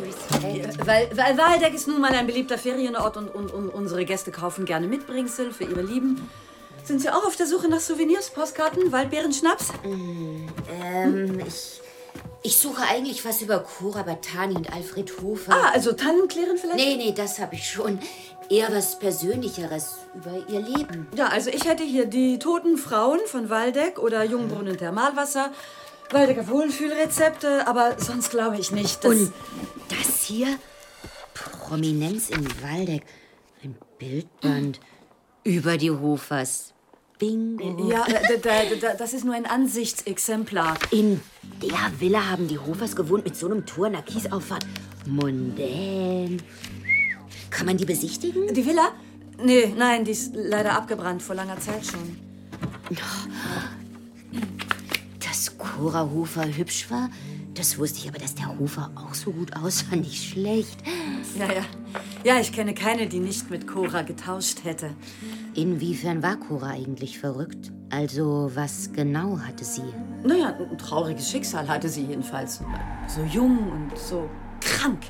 Respekt. 0.00 0.86
Weil, 0.86 1.10
weil 1.16 1.36
Waldeck 1.36 1.74
ist 1.74 1.88
nun 1.88 2.00
mal 2.00 2.12
ein 2.12 2.26
beliebter 2.26 2.56
Ferienort 2.56 3.16
und, 3.16 3.28
und, 3.34 3.52
und 3.52 3.68
unsere 3.68 4.04
Gäste 4.04 4.30
kaufen 4.30 4.64
gerne 4.64 4.86
Mitbringsel 4.86 5.52
für 5.52 5.64
ihre 5.64 5.82
Lieben. 5.82 6.30
Sind 6.84 7.02
Sie 7.02 7.10
auch 7.10 7.26
auf 7.26 7.36
der 7.36 7.46
Suche 7.46 7.68
nach 7.68 7.80
Souvenirs, 7.80 8.30
Postkarten, 8.30 8.90
Waldbeeren-Schnaps? 8.90 9.66
Ähm, 9.84 11.40
ich, 11.46 11.80
ich 12.42 12.56
suche 12.56 12.82
eigentlich 12.88 13.24
was 13.24 13.42
über 13.42 13.58
Cora 13.58 14.02
Batani 14.02 14.56
und 14.56 14.72
Alfred 14.72 15.12
Hofer. 15.20 15.52
Ah, 15.52 15.70
also 15.74 15.92
Tannenklirren 15.92 16.56
vielleicht? 16.56 16.78
Nee, 16.78 16.96
nee, 16.96 17.12
das 17.12 17.38
habe 17.38 17.54
ich 17.56 17.68
schon. 17.68 17.98
Eher 18.50 18.68
was 18.72 18.98
Persönlicheres 18.98 19.98
über 20.14 20.32
ihr 20.48 20.60
Leben. 20.60 21.06
Ja, 21.16 21.28
also 21.28 21.50
ich 21.50 21.64
hätte 21.66 21.84
hier 21.84 22.06
die 22.06 22.38
toten 22.40 22.76
Frauen 22.76 23.20
von 23.26 23.48
Waldeck 23.48 23.98
oder 24.00 24.24
Jungbrunnen 24.24 24.76
Thermalwasser, 24.76 25.52
Waldecker 26.10 26.48
Wohlfühlrezepte, 26.48 27.66
aber 27.68 27.94
sonst 27.98 28.30
glaube 28.30 28.58
ich 28.58 28.72
nicht. 28.72 29.04
dass- 29.04 29.12
Und 29.12 29.32
das 29.88 30.24
hier? 30.24 30.48
Prominenz 31.32 32.28
in 32.30 32.44
Waldeck. 32.60 33.04
Ein 33.62 33.76
Bildband 33.98 34.80
über 35.44 35.76
die 35.76 35.90
Hofers. 35.92 36.74
Bingo. 37.20 37.88
Ja, 37.90 38.04
da, 38.08 38.36
da, 38.36 38.74
da, 38.80 38.94
das 38.94 39.12
ist 39.12 39.24
nur 39.24 39.34
ein 39.34 39.44
Ansichtsexemplar. 39.46 40.76
In 40.90 41.20
der 41.62 42.00
Villa 42.00 42.28
haben 42.30 42.48
die 42.48 42.58
Hofers 42.58 42.96
gewohnt 42.96 43.24
mit 43.24 43.36
so 43.36 43.46
einem 43.46 43.64
Tor 43.66 43.86
in 43.88 43.92
der 43.92 44.02
Kiesauffahrt. 44.02 44.64
Mundän. 45.06 46.42
Kann 47.50 47.66
man 47.66 47.76
die 47.76 47.84
besichtigen? 47.84 48.54
Die 48.54 48.64
Villa? 48.64 48.92
Nee, 49.42 49.74
nein, 49.76 50.04
die 50.04 50.12
ist 50.12 50.32
leider 50.34 50.72
abgebrannt, 50.76 51.22
vor 51.22 51.34
langer 51.34 51.58
Zeit 51.58 51.84
schon. 51.84 52.16
Dass 55.18 55.56
Cora 55.58 56.08
Hofer 56.10 56.46
hübsch 56.46 56.90
war, 56.90 57.10
das 57.54 57.78
wusste 57.78 57.98
ich, 57.98 58.08
aber 58.08 58.18
dass 58.18 58.34
der 58.34 58.58
Hofer 58.58 58.90
auch 58.94 59.14
so 59.14 59.32
gut 59.32 59.56
aussah, 59.56 59.96
nicht 59.96 60.30
schlecht. 60.30 60.78
Ja, 61.38 61.46
ja. 61.52 61.62
Ja, 62.22 62.38
ich 62.38 62.52
kenne 62.52 62.74
keine, 62.74 63.06
die 63.06 63.18
nicht 63.18 63.50
mit 63.50 63.66
Cora 63.66 64.02
getauscht 64.02 64.64
hätte. 64.64 64.90
Inwiefern 65.54 66.22
war 66.22 66.36
Cora 66.36 66.68
eigentlich 66.68 67.18
verrückt? 67.18 67.72
Also, 67.90 68.50
was 68.54 68.92
genau 68.92 69.38
hatte 69.40 69.64
sie? 69.64 69.82
Naja, 70.22 70.54
ein 70.58 70.78
trauriges 70.78 71.30
Schicksal 71.30 71.66
hatte 71.66 71.88
sie 71.88 72.04
jedenfalls. 72.04 72.60
So 73.08 73.22
jung 73.22 73.58
und 73.70 73.98
so 73.98 74.28
krank. 74.60 75.02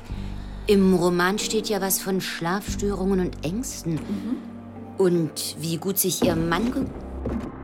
Im 0.67 0.93
Roman 0.93 1.39
steht 1.39 1.67
ja 1.69 1.81
was 1.81 1.99
von 2.01 2.21
Schlafstörungen 2.21 3.19
und 3.19 3.45
Ängsten. 3.45 3.99
Und 4.97 5.55
wie 5.59 5.77
gut 5.77 5.97
sich 5.97 6.23
ihr 6.23 6.35
Mann 6.35 6.71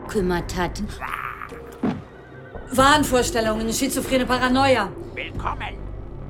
gekümmert 0.07 0.55
hat. 0.57 0.81
Wahnvorstellungen, 2.71 3.71
schizophrene 3.71 4.25
Paranoia. 4.25 4.89
Willkommen. 5.13 5.77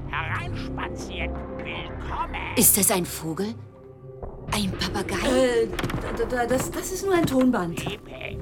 Hereinspaziert. 0.09 1.31
Willkommen. 1.57 2.35
Ist 2.57 2.77
das 2.77 2.91
ein 2.91 3.05
Vogel? 3.05 3.53
Ein 4.53 4.71
Papagei? 4.71 5.15
Äh, 5.27 5.67
da- 6.17 6.25
da- 6.25 6.45
das, 6.45 6.69
das 6.71 6.91
ist 6.91 7.05
nur 7.05 7.15
ein 7.15 7.25
Tonband. 7.25 7.75
Pepe. 7.77 8.37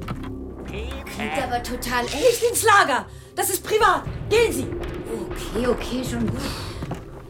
Klingt 1.05 1.44
aber 1.44 1.63
total 1.63 2.05
echt. 2.05 2.15
Nicht 2.15 2.44
ins 2.50 2.63
Lager! 2.63 3.05
Das 3.36 3.50
ist 3.50 3.63
privat! 3.63 4.03
Gehen 4.29 4.51
Sie! 4.51 4.67
Okay, 5.53 5.67
okay, 5.67 6.03
schon 6.03 6.27
gut. 6.27 6.39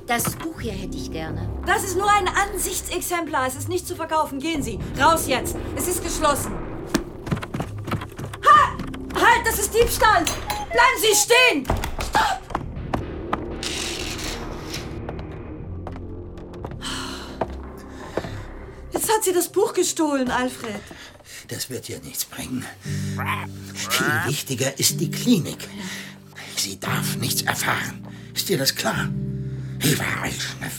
Das 0.08 0.36
Buch 0.36 0.62
hier 0.62 0.72
hätte 0.72 0.96
ich 0.96 1.12
gerne. 1.12 1.50
Das 1.66 1.84
ist 1.84 1.98
nur 1.98 2.10
ein 2.10 2.28
Ansichtsexemplar. 2.28 3.48
Es 3.48 3.56
ist 3.56 3.70
nicht 3.70 3.88
zu 3.88 3.96
verkaufen. 3.96 4.40
Gehen 4.40 4.62
Sie. 4.62 4.80
Raus 5.02 5.26
jetzt. 5.28 5.56
Es 5.76 5.88
ist 5.88 6.04
geschlossen. 6.04 6.52
Ha! 8.46 8.78
Halt, 9.16 9.48
das 9.48 9.58
ist 9.58 9.74
Diebstahl! 9.74 10.24
Bleiben 10.24 11.00
Sie 11.02 11.16
stehen! 11.16 11.66
Stopp! 12.10 12.42
Jetzt 18.92 19.12
hat 19.12 19.24
sie 19.24 19.34
das 19.34 19.52
Buch 19.52 19.74
gestohlen, 19.74 20.30
Alfred. 20.30 20.82
Das 21.48 21.72
wird 21.72 21.90
ja 21.90 21.98
nichts 22.00 22.26
bringen. 22.26 22.64
Viel 23.74 24.22
wichtiger 24.28 24.78
ist 24.78 25.00
die 25.00 25.10
Klinik. 25.10 25.68
Sie 26.56 26.80
darf 26.80 27.16
nichts 27.18 27.42
erfahren. 27.42 28.08
Ist 28.36 28.50
dir 28.50 28.58
das 28.60 28.76
klar? 28.76 29.10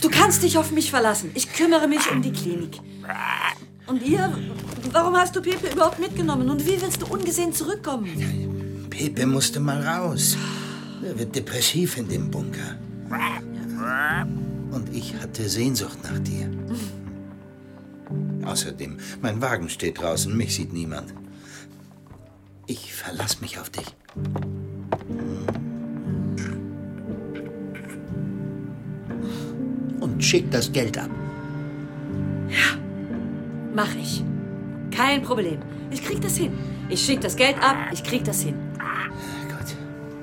Du 0.01 0.09
kannst 0.09 0.43
dich 0.43 0.57
auf 0.57 0.71
mich 0.71 0.89
verlassen. 0.89 1.31
Ich 1.33 1.51
kümmere 1.53 1.87
mich 1.87 2.11
um 2.11 2.21
die 2.21 2.31
Klinik. 2.31 2.79
Und 3.87 4.03
ihr? 4.03 4.37
Warum 4.91 5.15
hast 5.15 5.35
du 5.35 5.41
Pepe 5.41 5.73
überhaupt 5.73 5.99
mitgenommen? 5.99 6.49
Und 6.49 6.65
wie 6.65 6.81
willst 6.81 7.01
du 7.01 7.07
ungesehen 7.07 7.53
zurückkommen? 7.53 8.87
Pepe 8.89 9.25
musste 9.25 9.59
mal 9.59 9.81
raus. 9.81 10.35
Er 11.03 11.17
wird 11.17 11.35
depressiv 11.35 11.97
in 11.97 12.07
dem 12.07 12.29
Bunker. 12.29 12.75
Und 14.71 14.93
ich 14.93 15.13
hatte 15.15 15.47
Sehnsucht 15.47 15.99
nach 16.03 16.19
dir. 16.19 16.49
Außerdem, 18.45 18.97
mein 19.21 19.41
Wagen 19.41 19.69
steht 19.69 19.99
draußen, 19.99 20.35
mich 20.35 20.55
sieht 20.55 20.73
niemand. 20.73 21.13
Ich 22.65 22.93
verlass 22.93 23.41
mich 23.41 23.59
auf 23.59 23.69
dich. 23.69 23.85
Und 30.17 30.23
schick 30.23 30.49
das 30.49 30.71
Geld 30.71 30.97
ab. 30.97 31.11
Mach 33.75 33.93
ich. 33.93 34.23
Kein 34.89 35.21
Problem. 35.21 35.59
Ich 35.91 36.03
krieg 36.03 36.19
das 36.21 36.35
hin. 36.37 36.57
Ich 36.89 37.05
schick 37.05 37.21
das 37.21 37.35
Geld 37.35 37.55
ab, 37.61 37.75
ich 37.93 38.03
krieg 38.03 38.23
das 38.23 38.41
hin. 38.41 38.55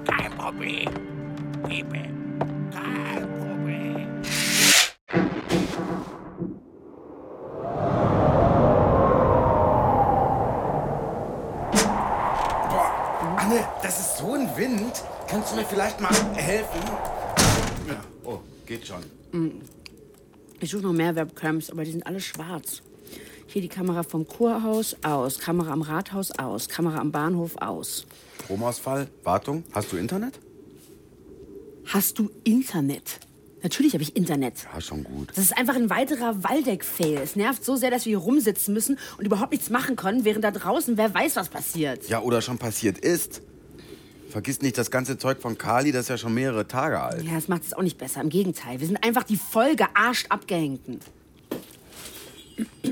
Kein 0.04 0.32
Problem. 0.32 0.90
Pepe. 1.62 2.08
Kein 2.72 3.28
Problem. 3.38 4.06
Boah, 12.68 13.36
Anne, 13.36 13.64
das 13.80 14.00
ist 14.00 14.18
so 14.18 14.32
ein 14.32 14.48
Wind. 14.56 15.04
Kannst 15.28 15.52
du 15.52 15.56
mir 15.56 15.64
vielleicht 15.64 16.00
mal 16.00 16.12
helfen? 16.34 16.80
Ja. 17.86 18.00
Oh, 18.24 18.40
geht 18.66 18.84
schon. 18.84 18.98
Hm. 19.30 19.60
Ich 20.60 20.70
suche 20.70 20.82
noch 20.82 20.92
mehr 20.92 21.14
Webcams, 21.14 21.70
aber 21.70 21.84
die 21.84 21.92
sind 21.92 22.06
alle 22.06 22.20
schwarz. 22.20 22.82
Hier 23.46 23.62
die 23.62 23.68
Kamera 23.68 24.02
vom 24.02 24.26
Kurhaus 24.26 24.96
aus, 25.02 25.38
Kamera 25.38 25.72
am 25.72 25.82
Rathaus 25.82 26.30
aus, 26.32 26.68
Kamera 26.68 26.98
am 26.98 27.12
Bahnhof 27.12 27.56
aus. 27.58 28.06
Stromausfall, 28.44 29.08
Wartung. 29.22 29.64
Hast 29.72 29.92
du 29.92 29.96
Internet? 29.96 30.38
Hast 31.86 32.18
du 32.18 32.30
Internet? 32.44 33.20
Natürlich 33.62 33.94
habe 33.94 34.02
ich 34.02 34.16
Internet. 34.16 34.66
Ja, 34.72 34.80
schon 34.80 35.04
gut. 35.04 35.30
Das 35.30 35.38
ist 35.38 35.56
einfach 35.56 35.74
ein 35.74 35.88
weiterer 35.88 36.44
Waldeck-Fail. 36.44 37.18
Es 37.22 37.34
nervt 37.34 37.64
so 37.64 37.76
sehr, 37.76 37.90
dass 37.90 38.04
wir 38.04 38.10
hier 38.10 38.18
rumsitzen 38.18 38.74
müssen 38.74 38.98
und 39.16 39.24
überhaupt 39.24 39.52
nichts 39.52 39.70
machen 39.70 39.96
können, 39.96 40.24
während 40.24 40.44
da 40.44 40.50
draußen 40.50 40.98
wer 40.98 41.14
weiß, 41.14 41.36
was 41.36 41.48
passiert. 41.48 42.08
Ja, 42.08 42.20
oder 42.20 42.42
schon 42.42 42.58
passiert 42.58 42.98
ist. 42.98 43.40
Vergiss 44.34 44.62
nicht 44.62 44.76
das 44.76 44.90
ganze 44.90 45.16
Zeug 45.16 45.40
von 45.40 45.56
Kali, 45.58 45.92
das 45.92 46.06
ist 46.06 46.08
ja 46.08 46.18
schon 46.18 46.34
mehrere 46.34 46.66
Tage 46.66 47.00
alt. 47.00 47.22
Ja, 47.22 47.36
das 47.36 47.46
macht 47.46 47.62
es 47.62 47.72
auch 47.72 47.82
nicht 47.82 47.98
besser. 47.98 48.20
Im 48.20 48.30
Gegenteil. 48.30 48.80
Wir 48.80 48.86
sind 48.88 48.96
einfach 49.04 49.22
die 49.22 49.36
voll 49.36 49.76
gearscht 49.76 50.26
Abgehängten. 50.28 50.98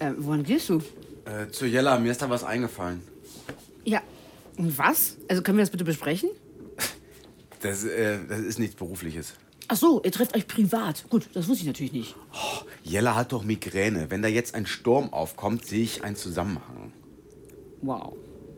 äh, 0.00 0.10
wohin 0.18 0.42
gehst 0.42 0.68
du? 0.70 0.82
Äh, 1.24 1.52
zu 1.52 1.66
Jella, 1.66 2.00
mir 2.00 2.10
ist 2.10 2.20
da 2.20 2.28
was 2.28 2.42
eingefallen. 2.42 3.00
Ja. 3.84 4.02
Und 4.56 4.76
was? 4.76 5.18
Also 5.28 5.40
können 5.42 5.56
wir 5.58 5.62
das 5.62 5.70
bitte 5.70 5.84
besprechen? 5.84 6.30
Das, 7.60 7.84
äh, 7.84 8.18
das 8.28 8.40
ist 8.40 8.58
nichts 8.58 8.74
Berufliches. 8.74 9.34
Ach 9.68 9.76
so, 9.76 10.02
ihr 10.02 10.10
trefft 10.10 10.34
euch 10.34 10.48
privat. 10.48 11.04
Gut, 11.10 11.28
das 11.32 11.46
wusste 11.46 11.60
ich 11.60 11.68
natürlich 11.68 11.92
nicht. 11.92 12.16
Jella 12.82 13.14
hat 13.14 13.30
doch 13.30 13.44
Migräne. 13.44 14.10
Wenn 14.10 14.20
da 14.20 14.26
jetzt 14.26 14.56
ein 14.56 14.66
Sturm 14.66 15.12
aufkommt, 15.12 15.64
sehe 15.64 15.84
ich 15.84 16.02
einen 16.02 16.16
Zusammenhang. 16.16 16.92
Wow. 17.82 18.14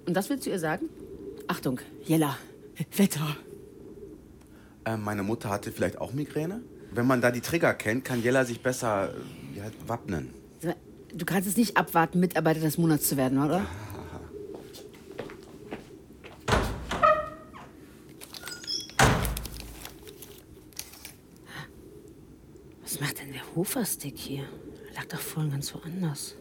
Und 0.07 0.15
das 0.15 0.31
willst 0.31 0.47
du 0.47 0.51
ihr 0.51 0.59
sagen? 0.59 0.89
Achtung, 1.53 1.81
Jella. 2.05 2.39
Wetter. 2.97 3.37
Äh, 4.87 4.97
meine 4.97 5.23
Mutter 5.23 5.51
hatte 5.51 5.71
vielleicht 5.71 5.99
auch 5.99 6.15
Migräne. 6.15 6.63
Wenn 6.93 7.07
man 7.07 7.21
da 7.21 7.31
die 7.31 7.43
Trigger 7.43 7.75
kennt, 7.75 8.07
kann 8.07 8.23
Jella 8.23 8.47
sich 8.47 8.63
besser 8.63 9.13
äh, 9.13 9.59
ja, 9.59 9.65
wappnen. 9.87 10.33
Du 11.13 11.27
kannst 11.27 11.47
es 11.47 11.59
nicht 11.59 11.77
abwarten, 11.77 12.21
Mitarbeiter 12.21 12.61
des 12.61 12.79
Monats 12.79 13.07
zu 13.07 13.19
werden, 13.19 13.37
oder? 13.39 13.67
Was 22.83 22.99
macht 22.99 23.21
denn 23.21 23.35
der 23.35 23.43
Hoferstick 23.55 24.17
hier? 24.17 24.45
Lag 24.95 25.05
doch 25.05 25.21
vorhin 25.21 25.53
ganz 25.53 25.75
woanders. 25.75 26.35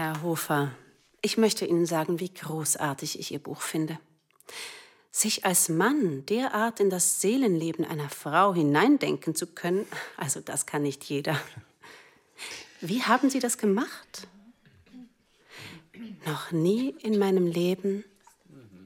Herr 0.00 0.22
Hofer, 0.22 0.70
ich 1.20 1.36
möchte 1.36 1.66
Ihnen 1.66 1.84
sagen, 1.84 2.20
wie 2.20 2.32
großartig 2.32 3.20
ich 3.20 3.32
Ihr 3.32 3.38
Buch 3.38 3.60
finde. 3.60 3.98
Sich 5.10 5.44
als 5.44 5.68
Mann 5.68 6.24
derart 6.24 6.80
in 6.80 6.88
das 6.88 7.20
Seelenleben 7.20 7.84
einer 7.84 8.08
Frau 8.08 8.54
hineindenken 8.54 9.34
zu 9.34 9.46
können, 9.48 9.86
also 10.16 10.40
das 10.40 10.64
kann 10.64 10.84
nicht 10.84 11.04
jeder. 11.04 11.38
Wie 12.80 13.02
haben 13.02 13.28
Sie 13.28 13.40
das 13.40 13.58
gemacht? 13.58 14.26
Noch 16.24 16.50
nie 16.50 16.94
in 17.02 17.18
meinem 17.18 17.46
Leben 17.46 18.02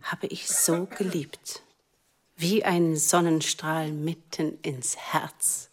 habe 0.02 0.26
ich 0.26 0.48
so 0.48 0.86
geliebt. 0.86 1.62
Wie 2.34 2.64
ein 2.64 2.96
Sonnenstrahl 2.96 3.92
mitten 3.92 4.58
ins 4.62 4.96
Herz. 4.96 5.70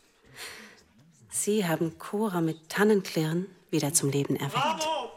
Sie 1.31 1.65
haben 1.67 1.97
Cora 1.97 2.41
mit 2.41 2.69
Tannenklirren 2.69 3.47
wieder 3.71 3.91
zum 3.91 4.11
Leben 4.11 4.35
erweckt. 4.35 4.83
Ja, 4.83 5.11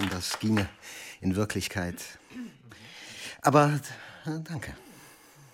wenn 0.00 0.08
das 0.08 0.38
ginge 0.38 0.68
in 1.20 1.36
Wirklichkeit. 1.36 1.96
Aber 3.42 3.80
äh, 4.26 4.40
danke. 4.44 4.74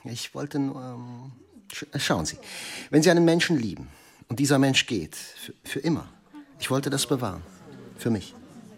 Ich 0.05 0.35
wollte 0.35 0.59
nur. 0.59 0.81
Ähm, 0.81 1.33
sch 1.73 1.85
schauen 1.99 2.27
Sie, 2.27 2.39
wenn 2.91 3.03
Sie 3.03 3.11
einen 3.11 3.25
Menschen 3.25 3.59
lieben 3.59 3.89
und 4.29 4.39
dieser 4.39 4.59
Mensch 4.59 4.87
geht, 4.87 5.17
für, 5.17 5.55
für 5.65 5.81
immer, 5.81 6.09
ich 6.61 6.71
wollte 6.71 6.91
das 6.91 7.07
bewahren. 7.07 7.43
Für 7.99 8.11
mich, 8.11 8.35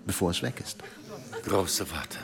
bevor 0.06 0.30
es 0.30 0.42
weg 0.42 0.60
ist. 0.60 0.78
Große 1.44 1.90
Worte 1.90 2.18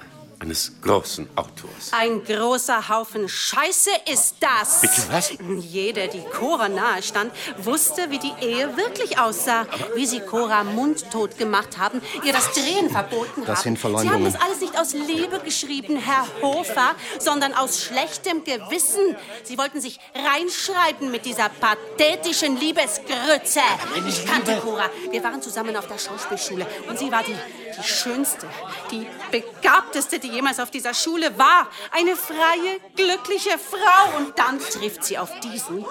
eines 0.44 0.72
großen 0.83 1.26
Autors. 1.37 1.92
Ein 1.92 2.22
großer 2.22 2.88
Haufen 2.90 3.28
Scheiße 3.28 3.90
ist 4.12 4.37
das. 4.40 4.83
Bitte 4.83 5.02
was? 5.11 5.33
Jede, 5.61 6.09
die 6.09 6.22
Cora 6.33 6.68
nahe 6.68 7.02
stand, 7.02 7.33
wusste, 7.59 8.11
wie 8.11 8.18
die 8.18 8.33
Ehe 8.42 8.76
wirklich 8.76 9.18
aussah. 9.18 9.66
Wie 9.94 10.07
sie 10.07 10.20
Cora 10.20 10.62
mundtot 10.64 11.38
gemacht 11.38 11.78
haben, 11.78 12.02
ihr 12.24 12.33
das 12.33 12.52
Drehen 12.52 12.90
verboten 12.90 13.44
Das 13.46 13.64
haben. 13.64 13.76
sind 13.76 13.98
Sie 14.00 14.11
haben 14.11 14.24
das 14.24 14.40
alles 14.40 14.61
nicht 14.61 14.78
aus 14.78 14.92
Liebe 14.92 15.40
geschrieben, 15.40 15.96
Herr 15.96 16.26
Hofer, 16.42 16.94
sondern 17.18 17.54
aus 17.54 17.83
schlechtem 17.83 18.44
Gewissen. 18.44 19.16
Sie 19.44 19.57
wollten 19.57 19.80
sich 19.80 19.98
reinschreiben 20.14 21.11
mit 21.11 21.24
dieser 21.24 21.48
pathetischen 21.48 22.59
Liebesgrütze. 22.59 23.61
Ich 24.07 24.26
kannte 24.26 24.59
Cora. 24.59 24.90
Wir 25.11 25.24
waren 25.24 25.40
zusammen 25.40 25.74
auf 25.76 25.87
der 25.87 25.98
Schauspielschule 25.98 26.66
und 26.88 26.98
sie 26.98 27.11
war 27.11 27.22
die, 27.22 27.35
die 27.78 27.83
schönste, 27.83 28.46
die 28.90 29.07
begabteste, 29.30 30.18
die 30.18 30.34
jemals 30.35 30.61
auf 30.61 30.70
dieser 30.70 30.92
Schule 30.94 31.38
war. 31.38 31.68
Eine 31.90 32.16
freie, 32.16 32.81
glückliche 32.97 33.59
Frau. 33.59 34.18
Und 34.18 34.38
dann 34.38 34.59
trifft 34.59 35.05
sie 35.05 35.18
auf 35.18 35.31
diesen, 35.40 35.85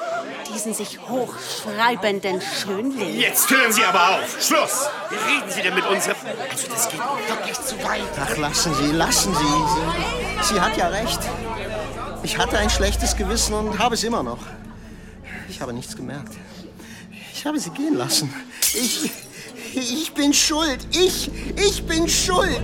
diesen 0.53 0.73
sich 0.73 0.99
hochschreibenden 1.07 2.41
Schönling. 2.41 3.19
Jetzt 3.19 3.49
hören 3.49 3.71
Sie 3.71 3.83
aber 3.83 4.17
auf. 4.17 4.41
Schluss. 4.41 4.87
Wie 5.09 5.15
reden 5.15 5.49
Sie 5.49 5.61
denn 5.61 5.75
mit 5.75 5.85
unserem... 5.85 6.15
Also 6.51 6.67
das 6.67 6.89
geht 6.89 6.99
wirklich 6.99 7.59
zu 7.59 7.83
weit. 7.83 8.01
Ach, 8.21 8.37
lassen 8.37 8.73
Sie, 8.75 8.91
lassen 8.91 9.33
Sie. 9.33 10.43
Sie, 10.43 10.53
Sie 10.53 10.61
hat 10.61 10.77
ja 10.77 10.87
recht. 10.87 11.19
Ich 12.23 12.37
hatte 12.37 12.57
ein 12.57 12.69
schlechtes 12.69 13.15
Gewissen 13.15 13.53
und 13.53 13.79
habe 13.79 13.95
es 13.95 14.03
immer 14.03 14.23
noch. 14.23 14.39
Ich 15.49 15.61
habe 15.61 15.73
nichts 15.73 15.95
gemerkt. 15.95 16.33
Ich 17.33 17.45
habe 17.45 17.59
sie 17.59 17.71
gehen 17.71 17.95
lassen. 17.95 18.33
Ich, 18.73 19.11
ich 19.75 20.13
bin 20.13 20.33
schuld. 20.33 20.79
Ich, 20.91 21.29
ich 21.57 21.85
bin 21.85 22.07
schuld. 22.07 22.61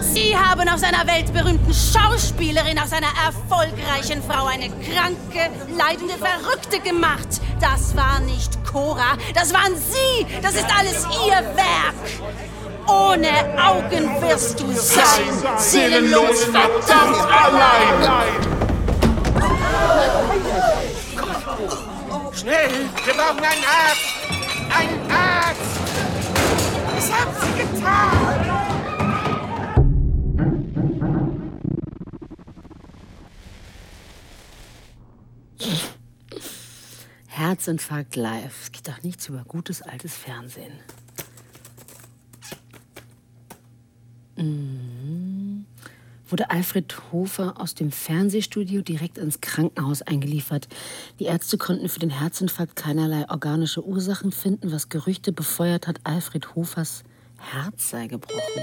Sie 0.00 0.36
haben 0.36 0.68
aus 0.68 0.82
einer 0.82 1.06
weltberühmten 1.06 1.74
Schauspielerin, 1.74 2.78
aus 2.78 2.92
einer 2.92 3.12
erfolgreichen 3.26 4.22
Frau 4.22 4.46
eine 4.46 4.68
kranke, 4.68 5.50
leidende 5.76 6.14
Verrückte 6.14 6.80
gemacht. 6.80 7.28
Das 7.60 7.96
war 7.96 8.20
nicht 8.20 8.64
Cora, 8.64 9.16
das 9.34 9.52
waren 9.52 9.74
Sie. 9.76 10.26
Das 10.42 10.54
ist 10.54 10.66
alles 10.76 11.04
Ihr 11.26 11.42
Werk. 11.56 11.94
Ohne 12.86 13.28
Augen 13.62 14.22
wirst 14.22 14.60
du 14.60 14.72
sein, 14.72 15.58
seelenlos, 15.58 16.44
verdammt 16.44 17.26
allein. 17.30 18.58
Schnell, 22.32 22.70
wir 23.04 23.14
brauchen 23.14 23.38
einen 23.38 23.64
Arzt! 23.66 24.08
Einen 24.74 25.10
Arzt! 25.10 25.60
Was 26.94 27.12
haben 27.12 27.34
Sie 27.42 27.78
getan? 27.78 28.57
Herzinfarkt 37.26 38.16
live. 38.16 38.62
Es 38.62 38.72
geht 38.72 38.88
doch 38.88 39.02
nichts 39.02 39.28
über 39.28 39.44
gutes 39.44 39.82
altes 39.82 40.16
Fernsehen. 40.16 40.72
Mhm. 44.36 45.66
Wurde 46.28 46.50
Alfred 46.50 46.94
Hofer 47.10 47.58
aus 47.58 47.74
dem 47.74 47.90
Fernsehstudio 47.90 48.82
direkt 48.82 49.16
ins 49.16 49.40
Krankenhaus 49.40 50.02
eingeliefert. 50.02 50.68
Die 51.18 51.24
Ärzte 51.24 51.56
konnten 51.56 51.88
für 51.88 52.00
den 52.00 52.10
Herzinfarkt 52.10 52.76
keinerlei 52.76 53.28
organische 53.30 53.82
Ursachen 53.82 54.30
finden, 54.30 54.70
was 54.70 54.90
Gerüchte 54.90 55.32
befeuert 55.32 55.86
hat, 55.86 56.00
Alfred 56.04 56.54
Hofers 56.54 57.02
Herz 57.38 57.90
sei 57.90 58.08
gebrochen. 58.08 58.62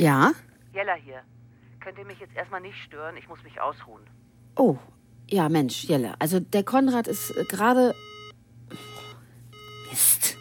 Ja? 0.00 0.32
Jella 0.72 0.94
hier 0.94 1.22
könnt 1.88 2.00
ihr 2.00 2.04
mich 2.04 2.20
jetzt 2.20 2.36
erstmal 2.36 2.60
nicht 2.60 2.76
stören. 2.84 3.16
Ich 3.16 3.26
muss 3.28 3.42
mich 3.42 3.58
ausruhen. 3.62 4.02
Oh, 4.56 4.76
ja, 5.30 5.48
Mensch, 5.48 5.84
Jelle. 5.84 6.12
Also 6.18 6.38
der 6.38 6.62
Konrad 6.62 7.06
ist 7.06 7.30
äh, 7.30 7.44
gerade. 7.44 7.94
Mist. 9.88 10.36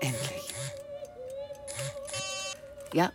Endlich. 0.00 0.54
Ja? 2.94 3.12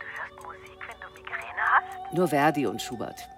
Du 0.00 0.06
hörst 0.16 0.44
Musik, 0.44 0.80
wenn 0.80 1.00
du 1.00 1.14
Migräne 1.14 1.62
hast? 1.62 2.12
Nur 2.12 2.26
Verdi 2.26 2.66
und 2.66 2.82
Schubert. 2.82 3.28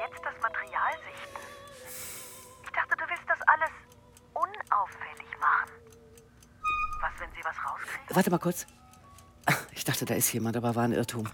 Jetzt 0.00 0.24
das 0.24 0.34
Material 0.42 0.92
sichten? 1.04 1.40
Ich 2.62 2.70
dachte, 2.70 2.96
du 2.96 3.04
willst 3.08 3.28
das 3.28 3.38
alles 3.46 3.70
unauffällig 4.34 5.30
machen. 5.40 5.70
Was, 7.00 7.12
wenn 7.20 7.30
sie 7.32 7.44
was 7.44 7.56
rauskriegen? 7.64 8.16
Warte 8.16 8.30
mal 8.30 8.38
kurz. 8.38 8.66
Ich 9.72 9.84
dachte, 9.84 10.04
da 10.06 10.14
ist 10.14 10.32
jemand, 10.32 10.56
aber 10.56 10.74
war 10.74 10.84
ein 10.84 10.92
Irrtum. 10.92 11.28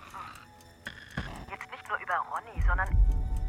Jetzt 1.49 1.71
nicht 1.71 1.89
nur 1.89 1.99
über 1.99 2.17
Ronny, 2.33 2.61
sondern 2.67 2.89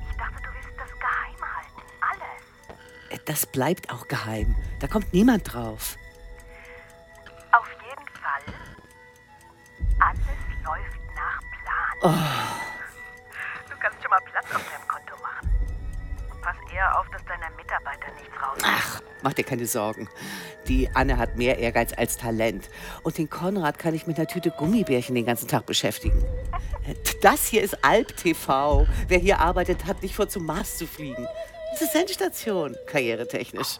ich 0.09 0.17
dachte, 0.17 0.41
du 0.43 0.53
willst 0.53 0.79
das 0.79 0.89
geheim 0.99 1.41
halten. 1.55 1.81
Alles. 2.01 3.25
Das 3.25 3.45
bleibt 3.45 3.91
auch 3.91 4.07
geheim. 4.07 4.55
Da 4.79 4.87
kommt 4.87 5.11
niemand 5.13 5.51
drauf. 5.51 5.97
Dir 19.41 19.47
keine 19.47 19.65
Sorgen. 19.65 20.07
Die 20.67 20.89
Anne 20.93 21.17
hat 21.17 21.37
mehr 21.37 21.57
Ehrgeiz 21.59 21.91
als 21.95 22.17
Talent. 22.17 22.69
Und 23.03 23.17
den 23.17 23.29
Konrad 23.29 23.79
kann 23.79 23.93
ich 23.93 24.07
mit 24.07 24.17
einer 24.17 24.27
Tüte 24.27 24.51
Gummibärchen 24.51 25.15
den 25.15 25.25
ganzen 25.25 25.47
Tag 25.47 25.65
beschäftigen. 25.65 26.23
Das 27.21 27.47
hier 27.47 27.61
ist 27.61 27.83
Alp 27.83 28.15
TV. 28.15 28.87
Wer 29.07 29.19
hier 29.19 29.39
arbeitet, 29.39 29.85
hat 29.85 30.01
nicht 30.01 30.15
vor, 30.15 30.29
zum 30.29 30.45
Mars 30.45 30.77
zu 30.77 30.87
fliegen. 30.87 31.27
Das 31.71 31.81
ist 31.81 31.95
Endstation, 31.95 32.75
karrieretechnisch. 32.87 33.79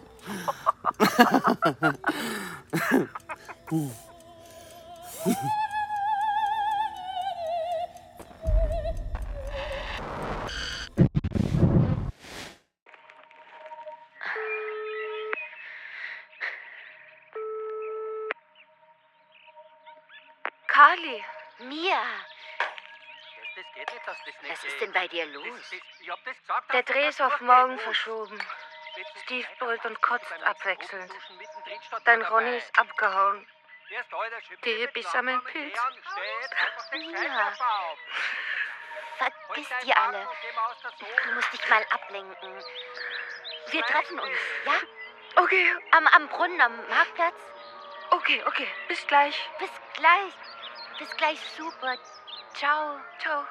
Carly, 3.72 4.11
Der 26.74 26.84
Dreh 26.84 27.08
ist 27.08 27.22
auf 27.22 27.40
morgen 27.42 27.78
verschoben. 27.80 28.42
Steve 29.24 29.48
brüllt 29.60 29.86
und 29.86 30.02
kotzt 30.02 30.32
abwechselnd. 30.44 31.12
Dein 32.06 32.22
Ronny 32.24 32.58
ist 32.58 32.80
abgehauen. 32.80 33.48
Die 34.64 34.74
Hippies 34.74 35.12
sammeln 35.12 35.44
Pilz. 35.44 35.78
Mia, 36.92 37.54
vergiss 39.18 39.70
die 39.84 39.94
alle. 39.94 40.28
Du 41.24 41.32
musst 41.34 41.54
dich 41.54 41.70
mal 41.70 41.86
ablenken. 41.90 42.64
Wir 43.72 43.84
treffen 43.84 44.20
uns, 44.20 44.38
ja? 44.66 44.74
Okay. 45.36 45.76
Am, 45.92 46.08
am 46.08 46.28
Brunnen, 46.30 46.62
am 46.62 46.88
Marktplatz? 46.88 47.36
Okay, 48.12 48.44
okay. 48.46 48.68
Bis 48.88 49.06
gleich. 49.08 49.50
Bis 49.60 49.72
gleich. 49.94 50.34
Bis 51.00 51.18
gleich, 51.18 51.40
super. 51.58 51.98
Ciao. 52.54 53.00
Ciao. 53.20 53.46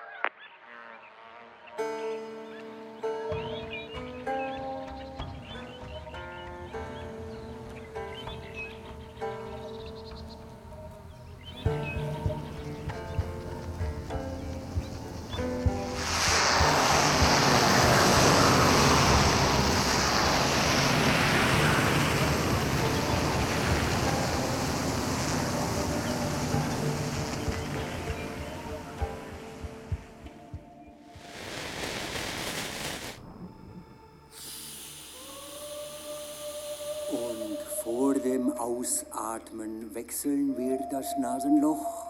Und 37.12 37.58
vor 37.82 38.14
dem 38.14 38.52
Ausatmen 38.52 39.92
wechseln 39.94 40.56
wir 40.56 40.78
das 40.92 41.06
Nasenloch 41.18 42.06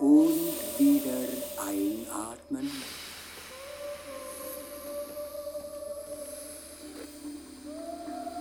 und 0.00 0.52
wieder 0.78 1.28
einatmen. 1.56 2.70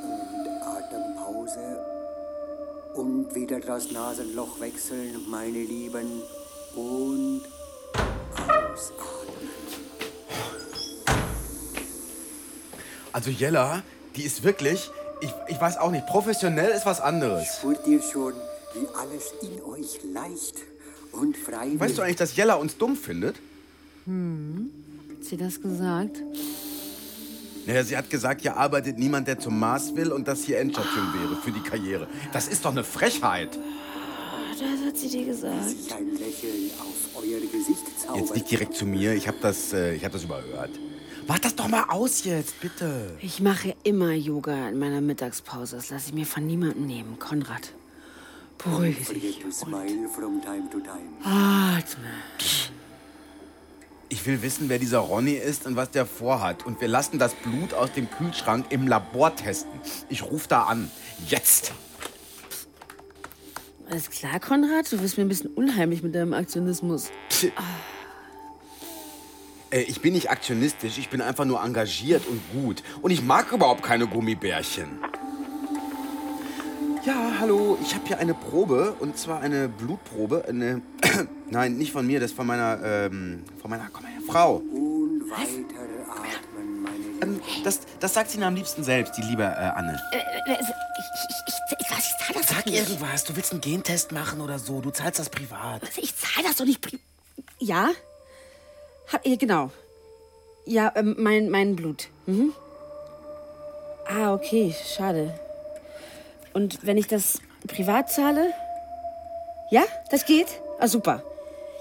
Und 0.04 0.48
Atempause 0.66 1.86
und 2.96 3.36
wieder 3.36 3.60
das 3.60 3.92
Nasenloch 3.92 4.60
wechseln, 4.60 5.24
meine 5.30 5.64
Lieben, 5.64 6.24
und 6.76 7.44
ausatmen. 8.34 9.50
Also 13.12 13.30
Jella, 13.30 13.84
die 14.16 14.24
ist 14.24 14.44
wirklich, 14.44 14.92
ich, 15.22 15.34
ich 15.48 15.60
weiß 15.60 15.78
auch 15.78 15.92
nicht, 15.92 16.06
professionell 16.06 16.72
ist 16.72 16.86
was 16.86 17.02
anderes. 17.02 17.48
Spürt 17.58 17.86
ihr 17.88 18.02
schon, 18.02 18.34
wie 18.74 18.88
alles 18.96 19.34
in 19.42 19.62
euch 19.64 20.00
leicht 20.14 20.56
und 21.12 21.38
frei 21.38 21.72
Weißt 21.78 21.98
du 21.98 22.02
eigentlich, 22.02 22.18
dass 22.18 22.36
Jella 22.36 22.56
uns 22.56 22.78
dumm 22.78 22.96
findet? 22.96 23.38
Hm. 24.06 24.70
Hat 25.10 25.24
sie 25.24 25.38
das 25.38 25.62
gesagt? 25.62 26.22
Naja, 27.66 27.84
sie 27.84 27.98
hat 27.98 28.10
gesagt, 28.10 28.42
hier 28.42 28.56
arbeitet 28.56 28.98
niemand, 28.98 29.28
der 29.28 29.40
zum 29.40 29.60
Mars 29.60 29.94
will 29.96 30.12
und 30.14 30.28
das 30.28 30.44
hier 30.44 30.60
Endstation 30.60 31.14
wäre 31.14 31.36
für 31.42 31.52
die 31.52 31.60
Karriere. 31.60 32.08
Das 32.32 32.48
ist 32.48 32.64
doch 32.64 32.72
eine 32.72 32.84
Frechheit. 32.84 33.58
Das 34.52 34.88
hat 34.88 34.98
sie 34.98 35.10
dir 35.10 35.26
gesagt. 35.26 35.70
sich 35.70 35.94
ein 35.94 36.12
Lächeln 36.12 36.72
auf 36.80 37.22
euer 37.22 37.40
Gesicht 37.42 38.00
zaubert. 38.00 38.22
Jetzt 38.22 38.34
nicht 38.36 38.52
direkt 38.52 38.74
zu 38.74 38.86
mir, 38.86 39.14
ich 39.14 39.28
habe 39.28 39.38
das, 39.42 39.74
äh, 39.74 39.96
ich 39.96 40.06
hab 40.06 40.14
das 40.14 40.24
überhört. 40.24 40.72
Mach 41.28 41.40
das 41.40 41.56
doch 41.56 41.68
mal 41.68 41.84
aus 41.90 42.24
jetzt, 42.24 42.62
bitte. 42.62 43.18
Ich 43.20 43.42
mache 43.42 43.76
immer 43.84 44.14
Yoga 44.14 44.70
in 44.70 44.80
meiner 44.80 45.02
Mittagspause. 45.02 45.76
Das 45.76 45.90
lasse 45.90 46.08
ich 46.10 46.14
mir 46.14 46.26
von 46.26 46.46
niemandem 46.46 46.88
nehmen. 46.88 47.20
Konrad, 47.20 47.74
beruhige 48.58 49.02
dich. 49.14 49.40
Time. 50.82 51.10
Atme. 51.24 52.10
Ich 54.10 54.26
will 54.26 54.42
wissen, 54.42 54.70
wer 54.70 54.80
dieser 54.80 55.00
Ronny 55.00 55.34
ist 55.34 55.66
und 55.66 55.76
was 55.76 55.92
der 55.92 56.06
vorhat. 56.06 56.66
Und 56.66 56.80
wir 56.80 56.88
lassen 56.88 57.20
das 57.20 57.34
Blut 57.34 57.74
aus 57.74 57.92
dem 57.92 58.10
Kühlschrank 58.10 58.68
im 58.70 58.88
Labor 58.88 59.36
testen. 59.36 59.82
Ich 60.08 60.24
rufe 60.24 60.48
da 60.48 60.64
an. 60.64 60.90
Jetzt. 61.28 61.74
Alles 63.90 64.10
klar, 64.10 64.40
Konrad? 64.40 64.90
Du 64.92 65.02
wirst 65.02 65.18
mir 65.18 65.26
ein 65.26 65.30
bisschen 65.30 65.50
unheimlich 65.54 66.04
mit 66.04 66.16
deinem 66.16 66.34
Aktionismus. 66.34 67.10
Äh, 69.72 69.82
ich 69.82 70.02
bin 70.02 70.14
nicht 70.14 70.30
aktionistisch, 70.30 70.98
ich 70.98 71.10
bin 71.10 71.22
einfach 71.22 71.46
nur 71.46 71.62
engagiert 71.64 72.24
und 72.28 72.42
gut. 72.54 72.84
Und 73.02 73.12
ich 73.12 73.22
mag 73.22 73.52
überhaupt 73.52 73.84
keine 73.84 74.08
Gummibärchen. 74.08 75.00
Ja, 77.06 77.32
hallo, 77.40 77.78
ich 77.82 77.96
habe 77.96 78.06
hier 78.06 78.20
eine 78.20 78.34
Probe 78.34 78.94
und 79.00 79.18
zwar 79.18 79.40
eine 79.40 79.70
Blutprobe. 79.70 80.44
Eine 80.48 80.82
Nein, 81.50 81.78
nicht 81.78 81.94
von 81.94 82.06
mir, 82.06 82.20
das 82.20 82.32
ist 82.32 82.36
von 82.36 82.46
meiner, 82.48 82.80
ähm, 82.84 83.44
von 83.62 83.70
meiner, 83.70 83.88
komm 83.92 84.06
her, 84.06 84.20
Frau. 84.28 84.56
Und 84.58 85.22
weiter 85.30 85.84
atmen, 86.10 86.82
meine 86.84 86.96
Ähm, 87.36 87.42
das, 87.64 87.80
das 88.02 88.14
sagt 88.14 88.30
sie 88.30 88.38
mir 88.38 88.46
am 88.48 88.56
liebsten 88.56 88.84
selbst, 88.84 89.16
die 89.18 89.22
liebe 89.22 89.44
äh, 89.44 89.46
Anne. 89.48 89.98
Äh, 90.12 90.18
äh, 90.18 90.56
also, 90.58 90.74
ich, 91.00 91.06
ich, 91.30 91.36
ich, 91.48 91.78
ich, 91.80 91.92
was, 91.92 92.00
ich 92.00 92.26
zahle 92.26 92.40
das 92.40 92.48
Sag 92.50 92.66
nicht. 92.66 92.78
irgendwas, 92.78 93.24
du 93.24 93.36
willst 93.38 93.52
einen 93.54 93.62
Gentest 93.62 94.12
machen 94.12 94.42
oder 94.42 94.60
so, 94.60 94.82
du 94.82 94.90
zahlst 94.92 95.20
das 95.20 95.30
privat. 95.30 95.82
Ich 95.96 96.14
zahle 96.18 96.46
das 96.46 96.58
doch 96.58 96.66
nicht. 96.66 96.86
pri- 96.86 97.00
Ja? 97.60 97.90
Ha, 99.12 99.20
ja, 99.24 99.36
genau. 99.36 99.72
Ja, 100.66 100.92
ähm, 100.96 101.16
mein, 101.18 101.50
mein 101.50 101.76
Blut. 101.76 102.10
Mhm. 102.26 102.54
Ah, 104.06 104.34
okay, 104.34 104.74
schade. 104.96 105.34
Und 106.54 106.86
wenn 106.86 106.98
ich 106.98 107.08
das 107.08 107.40
privat 107.68 108.12
zahle? 108.12 108.54
Ja, 109.70 109.84
das 110.12 110.26
geht? 110.26 110.48
Ah, 110.80 110.88
super. 110.88 111.24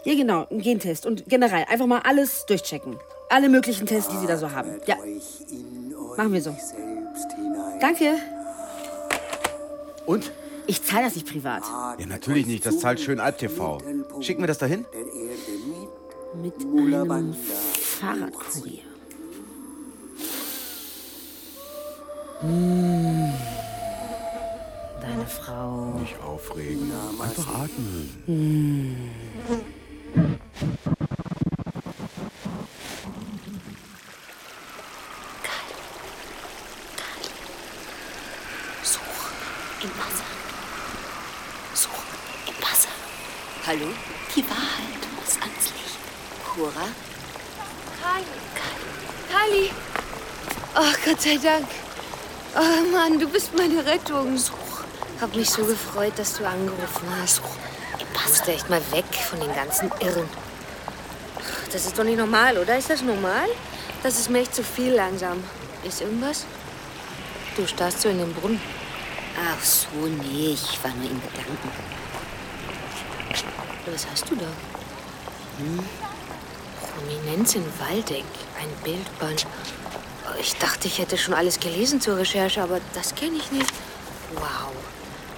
Ja, 0.04 0.14
genau, 0.14 0.46
ein 0.50 0.60
Gentest. 0.60 1.06
Und 1.06 1.28
generell 1.28 1.64
einfach 1.68 1.86
mal 1.86 2.00
alles 2.04 2.46
durchchecken. 2.46 2.96
Alle 3.28 3.48
möglichen 3.48 3.86
Tests, 3.86 4.10
die 4.10 4.18
Sie 4.18 4.26
da 4.26 4.36
so 4.36 4.52
haben. 4.52 4.80
Ja. 4.86 4.96
Machen 6.16 6.32
wir 6.32 6.42
so. 6.42 6.56
Danke. 7.80 8.14
Und? 10.06 10.30
Ich 10.68 10.82
zahle 10.82 11.04
das 11.04 11.14
nicht 11.14 11.28
privat. 11.28 11.62
Ja, 11.98 12.06
natürlich 12.06 12.46
nicht, 12.46 12.66
das 12.66 12.78
zahlt 12.78 13.00
schön 13.00 13.20
Alp 13.20 13.38
TV. 13.38 13.78
Schicken 14.20 14.42
wir 14.42 14.48
das 14.48 14.58
dahin? 14.58 14.84
Mit 16.42 16.54
einem 16.60 17.34
Fahrradkurier. 17.34 18.82
Hm. 22.40 23.32
Deine 25.00 25.26
Frau. 25.26 25.98
Nicht 25.98 26.20
aufregen. 26.20 26.92
Einfach 27.20 27.48
atmen. 27.48 28.22
Hm. 28.26 29.10
Such 38.82 39.00
im 39.82 39.90
Wasser. 39.90 40.24
Such 41.74 42.02
im 42.46 42.62
Wasser. 42.62 42.90
Hallo? 43.66 43.86
Die 44.34 44.42
Wahrheit 44.42 45.02
muss 45.16 45.40
ans 45.40 45.70
Licht. 45.72 45.96
Cora? 46.44 46.88
Kali! 49.30 49.70
Oh, 50.74 50.92
Gott 51.16 51.22
sei 51.22 51.38
Dank. 51.38 51.66
Oh 52.54 52.92
Mann, 52.92 53.18
du 53.18 53.26
bist 53.26 53.56
meine 53.56 53.86
Rettung. 53.86 54.38
Hab 55.18 55.34
mich 55.34 55.48
so 55.48 55.64
gefreut, 55.64 56.12
dass 56.16 56.36
du 56.36 56.46
angerufen 56.46 57.08
hast. 57.18 57.40
Ich 57.98 58.28
musste 58.28 58.52
echt 58.52 58.68
mal 58.68 58.82
weg 58.92 59.06
von 59.14 59.40
den 59.40 59.54
ganzen 59.54 59.90
Irren. 60.00 60.28
Das 61.72 61.86
ist 61.86 61.98
doch 61.98 62.04
nicht 62.04 62.18
normal, 62.18 62.58
oder? 62.58 62.76
Ist 62.76 62.90
das 62.90 63.00
normal? 63.00 63.48
Das 64.02 64.18
ist 64.18 64.28
mir 64.28 64.40
echt 64.40 64.54
zu 64.54 64.62
viel 64.62 64.92
langsam. 64.92 65.42
Ist 65.84 66.02
irgendwas? 66.02 66.44
Du 67.56 67.66
starrst 67.66 68.02
so 68.02 68.10
in 68.10 68.18
den 68.18 68.34
Brunnen. 68.34 68.60
Ach 69.40 69.64
so, 69.64 69.86
nee, 69.96 70.52
ich 70.52 70.84
war 70.84 70.90
nur 70.90 71.10
in 71.10 71.22
Gedanken. 71.22 71.70
Was 73.86 74.06
hast 74.10 74.30
du 74.30 74.36
da? 74.36 74.48
Hm? 75.60 75.82
Prominenz 76.78 77.54
in 77.54 77.64
Waldeck. 77.78 78.24
Ein 78.60 78.68
Bildband. 78.84 79.46
Ich 80.40 80.56
dachte, 80.56 80.88
ich 80.88 80.98
hätte 80.98 81.16
schon 81.16 81.34
alles 81.34 81.58
gelesen 81.60 82.00
zur 82.00 82.16
Recherche, 82.16 82.62
aber 82.62 82.80
das 82.94 83.14
kenne 83.14 83.36
ich 83.36 83.50
nicht. 83.50 83.72
Wow. 84.34 84.72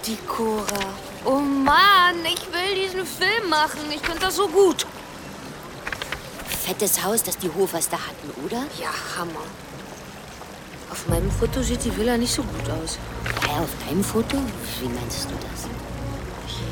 Die 0.06 0.16
Cora. 0.26 0.94
Oh 1.24 1.40
Mann, 1.40 2.24
ich 2.24 2.46
will 2.52 2.84
diesen 2.84 3.06
Film 3.06 3.48
machen. 3.48 3.80
Ich 3.90 4.00
finde 4.00 4.20
das 4.20 4.36
so 4.36 4.48
gut. 4.48 4.86
Fettes 6.64 7.02
Haus, 7.04 7.22
das 7.22 7.36
die 7.38 7.50
Hofers 7.50 7.88
da 7.88 7.96
hatten, 7.96 8.44
oder? 8.44 8.64
Ja, 8.80 8.90
Hammer. 9.16 9.44
Auf 10.90 11.06
meinem 11.08 11.30
Foto 11.30 11.62
sieht 11.62 11.84
die 11.84 11.96
Villa 11.96 12.16
nicht 12.16 12.32
so 12.32 12.42
gut 12.42 12.70
aus. 12.70 12.98
Ja, 13.46 13.60
auf 13.60 13.70
deinem 13.86 14.02
Foto? 14.02 14.36
Wie 14.80 14.88
meinst 14.88 15.24
du 15.24 15.34
das? 15.34 15.68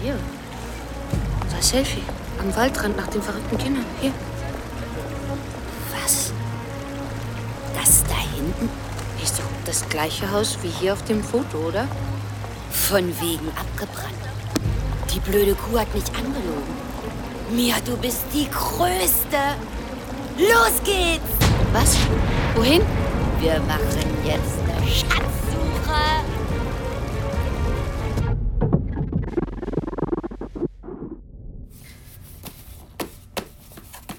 Hier. 0.02 0.18
Das 1.54 1.68
Selfie. 1.68 2.02
Am 2.40 2.54
Waldrand 2.54 2.96
nach 2.96 3.06
den 3.08 3.22
verrückten 3.22 3.58
Kindern. 3.58 3.86
Hier. 4.00 4.12
Das 9.80 9.88
gleiche 9.90 10.30
Haus 10.30 10.56
wie 10.62 10.68
hier 10.68 10.94
auf 10.94 11.04
dem 11.04 11.22
Foto, 11.22 11.58
oder? 11.58 11.86
Von 12.70 13.08
wegen 13.20 13.48
abgebrannt. 13.48 14.14
Die 15.12 15.20
blöde 15.20 15.54
Kuh 15.54 15.78
hat 15.78 15.92
mich 15.94 16.04
angelogen. 16.16 16.86
Mia, 17.54 17.76
du 17.84 17.94
bist 17.98 18.24
die 18.32 18.48
Größte. 18.48 19.36
Los 20.38 20.82
geht's! 20.82 21.30
Was? 21.74 21.94
Wohin? 22.54 22.80
Wir 23.40 23.60
machen 23.60 23.86
jetzt 24.24 24.58
eine 24.66 24.86
Schatzsuche. 24.88 26.24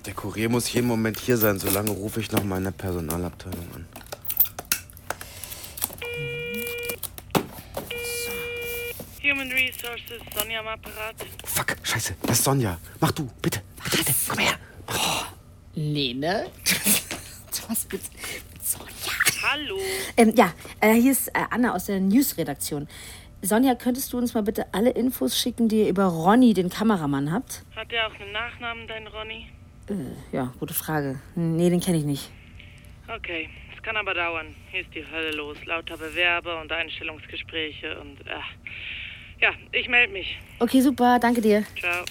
Der 0.06 0.13
Kurier 0.13 0.50
muss 0.50 0.72
jeden 0.72 0.88
Moment 0.88 1.17
hier 1.17 1.38
sein. 1.38 1.58
Solange 1.58 1.89
rufe 1.91 2.20
ich 2.20 2.32
noch 2.32 2.43
meine 2.43 2.72
Personalabteilung 2.72 3.67
an. 3.74 3.87
Resources, 10.08 10.34
Sonja 10.34 10.60
am 10.60 10.67
Apparat. 10.67 11.15
Fuck, 11.43 11.76
scheiße. 11.84 12.15
Das 12.22 12.39
ist 12.39 12.43
Sonja. 12.46 12.78
Mach 13.00 13.12
du, 13.12 13.30
bitte. 13.41 13.62
Bitte, 13.84 13.98
bitte. 13.98 14.13
Komm 14.30 14.39
her. 14.39 14.56
Lene? 15.76 16.48
Was 17.67 17.88
mit, 17.91 18.02
mit 18.02 18.63
Sonja? 18.65 19.13
Hallo. 19.52 19.78
Ähm, 20.15 20.34
ja, 20.36 20.54
äh, 20.80 20.93
hier 20.93 21.12
ist 21.12 21.28
äh, 21.30 21.43
Anna 21.50 21.74
aus 21.74 21.86
der 21.86 22.00
News-Redaktion. 22.00 22.88
Sonja, 23.41 23.76
könntest 23.76 24.13
du 24.13 24.17
uns 24.17 24.34
mal 24.34 24.43
bitte 24.43 24.65
alle 24.74 24.91
Infos 24.91 25.38
schicken, 25.38 25.67
die 25.67 25.82
ihr 25.82 25.89
über 25.89 26.06
Ronny, 26.06 26.54
den 26.54 26.70
Kameramann, 26.70 27.32
habt? 27.32 27.63
Hat 27.76 27.91
der 27.91 28.08
auch 28.08 28.20
einen 28.20 28.32
Nachnamen, 28.32 28.88
dein 28.88 29.08
Ronny? 29.08 29.48
Äh, 29.89 30.36
ja, 30.36 30.54
gute 30.60 30.74
Frage. 30.74 31.20
Nee, 31.36 31.70
den 31.70 31.82
kenne 31.82 31.98
ich 31.98 32.06
nicht. 32.06 32.32
Okay, 33.13 33.50
es 33.76 33.84
kann 33.84 33.98
aber 33.98 34.13
dauern. 34.13 34.56
Hier 34.72 34.82
ist 34.82 34.93
die 34.96 35.06
Hölle 35.06 35.32
los. 35.32 35.58
Lauter 35.65 35.98
Bewerber 35.98 36.62
und 36.62 36.72
Einstellungsgespräche 36.72 38.00
und. 38.00 38.22
Äh. 38.22 38.39
Ja, 39.39 39.50
ich 39.71 39.88
melde 39.88 40.13
mich. 40.13 40.39
Okay, 40.60 40.82
super, 40.82 41.19
danke 41.19 41.41
dir. 41.41 41.63
Ciao. 41.80 42.04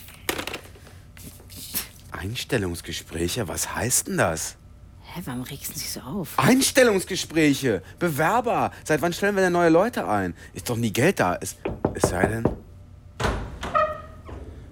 Einstellungsgespräche? 2.13 3.49
Was 3.49 3.75
heißt 3.75 4.09
denn 4.09 4.19
das? 4.19 4.57
Hä, 5.03 5.23
warum 5.25 5.43
regst 5.43 5.71
du 5.71 5.75
dich 5.75 5.91
so 5.91 6.01
auf? 6.01 6.39
Einstellungsgespräche. 6.39 7.83
Bewerber. 7.99 8.71
Seit 8.85 9.03
wann 9.03 9.13
stellen 9.13 9.35
wir 9.35 9.43
denn 9.43 9.53
neue 9.53 9.71
Leute 9.71 10.09
ein? 10.09 10.35
Ist 10.55 10.71
doch 10.71 10.77
nie 10.77 10.93
Geld 10.93 11.21
da. 11.21 11.37
Es, 11.41 11.57
es 11.95 12.09
sei 12.09 12.27
denn. 12.27 12.45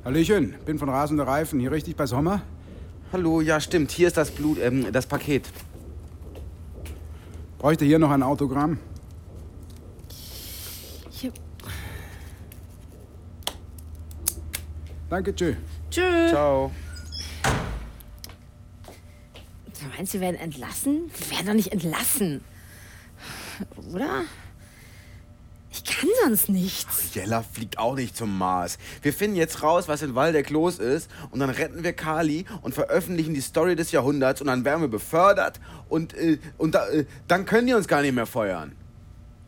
Hallöchen, 0.04 0.54
bin 0.64 0.78
von 0.78 0.88
Rasende 0.88 1.26
Reifen. 1.26 1.60
Hier 1.60 1.72
richtig 1.72 1.96
bei 1.96 2.06
Sommer? 2.06 2.42
Hallo, 3.12 3.40
ja, 3.40 3.60
stimmt. 3.60 3.90
Hier 3.90 4.08
ist 4.08 4.16
das 4.16 4.30
Blut, 4.30 4.58
ähm, 4.60 4.92
das 4.92 5.06
Paket. 5.06 5.44
Bräuchte 7.58 7.84
hier 7.84 7.98
noch 7.98 8.10
ein 8.10 8.22
Autogramm? 8.22 8.78
Danke, 15.14 15.32
tschö. 15.32 15.54
Tschö. 15.92 16.28
Ciao. 16.28 16.72
Du 19.80 19.86
meinst, 19.96 20.12
wir 20.12 20.20
werden 20.20 20.40
entlassen? 20.40 21.08
Wir 21.16 21.30
werden 21.30 21.46
doch 21.46 21.54
nicht 21.54 21.70
entlassen. 21.70 22.40
Oder? 23.92 24.22
Ich 25.70 25.84
kann 25.84 26.08
sonst 26.24 26.48
nichts. 26.48 27.14
Jella 27.14 27.44
fliegt 27.44 27.78
auch 27.78 27.94
nicht 27.94 28.16
zum 28.16 28.36
Mars. 28.36 28.76
Wir 29.02 29.12
finden 29.12 29.36
jetzt 29.36 29.62
raus, 29.62 29.86
was 29.86 30.02
in 30.02 30.16
Waldeck 30.16 30.50
los 30.50 30.80
ist 30.80 31.08
und 31.30 31.38
dann 31.38 31.50
retten 31.50 31.84
wir 31.84 31.92
Kali 31.92 32.44
und 32.62 32.74
veröffentlichen 32.74 33.34
die 33.34 33.40
Story 33.40 33.76
des 33.76 33.92
Jahrhunderts 33.92 34.40
und 34.40 34.48
dann 34.48 34.64
werden 34.64 34.80
wir 34.80 34.88
befördert 34.88 35.60
und, 35.88 36.12
äh, 36.14 36.40
und 36.58 36.74
da, 36.74 36.88
äh, 36.88 37.04
dann 37.28 37.46
können 37.46 37.68
die 37.68 37.74
uns 37.74 37.86
gar 37.86 38.02
nicht 38.02 38.16
mehr 38.16 38.26
feuern. 38.26 38.72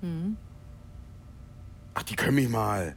Hm. 0.01 0.37
Ach, 1.95 2.05
die 2.05 2.15
können 2.15 2.37
mich 2.37 2.49
mal. 2.49 2.95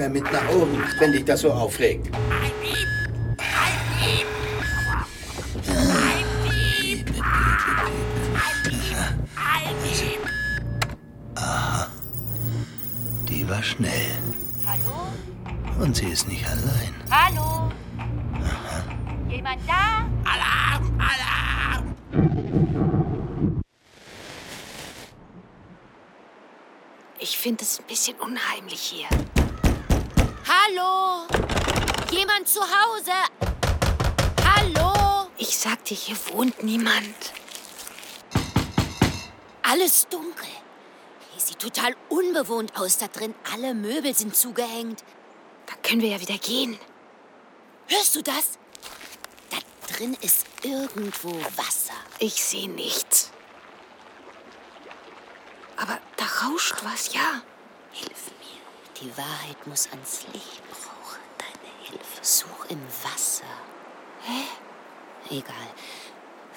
Mehr 0.00 0.08
mit 0.08 0.32
nach 0.32 0.48
oben, 0.54 0.82
wenn 0.98 1.12
dich 1.12 1.24
das 1.26 1.42
so 1.42 1.52
aufregt. 1.52 2.08
Dir, 35.90 35.96
hier 35.96 36.16
wohnt 36.32 36.62
niemand. 36.62 37.16
alles 39.62 40.06
dunkel. 40.08 40.46
Es 41.36 41.48
sieht 41.48 41.58
total 41.58 41.96
unbewohnt 42.08 42.76
aus 42.78 42.98
da 42.98 43.08
drin. 43.08 43.34
Alle 43.52 43.74
Möbel 43.74 44.14
sind 44.14 44.36
zugehängt. 44.36 45.02
Da 45.66 45.74
können 45.82 46.00
wir 46.00 46.10
ja 46.10 46.20
wieder 46.20 46.38
gehen. 46.38 46.78
Hörst 47.88 48.14
du 48.14 48.22
das? 48.22 48.58
Da 49.50 49.56
drin 49.92 50.16
ist 50.20 50.46
irgendwo 50.62 51.34
Wasser. 51.56 51.94
Ich 52.20 52.34
sehe 52.44 52.68
nichts. 52.68 53.32
Aber 55.76 55.98
da 56.16 56.24
rauscht 56.46 56.84
was, 56.84 57.12
ja. 57.14 57.42
Hilf 57.90 58.30
mir. 58.38 59.00
Die 59.00 59.16
Wahrheit 59.16 59.66
muss 59.66 59.88
ans 59.90 60.22
Licht. 60.32 60.62
Ich 60.62 60.62
brauche 60.70 61.18
deine 61.38 61.72
Hilfe. 61.82 62.20
Such 62.22 62.66
im 62.68 62.80
Wasser. 63.02 63.44
Hä? 64.22 64.44
Egal. 65.30 65.54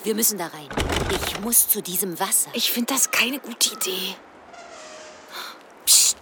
Wir 0.04 0.16
müssen 0.16 0.40
da 0.40 0.48
rein. 0.48 0.68
Ich 1.12 1.40
muss 1.42 1.70
zu 1.70 1.82
diesem 1.82 2.20
Wasser. 2.20 2.50
Ich 2.54 2.72
finde 2.72 2.94
das 2.94 3.12
keine 3.12 3.40
gute 3.40 3.74
Idee. 3.74 4.16
Psst. 5.86 6.18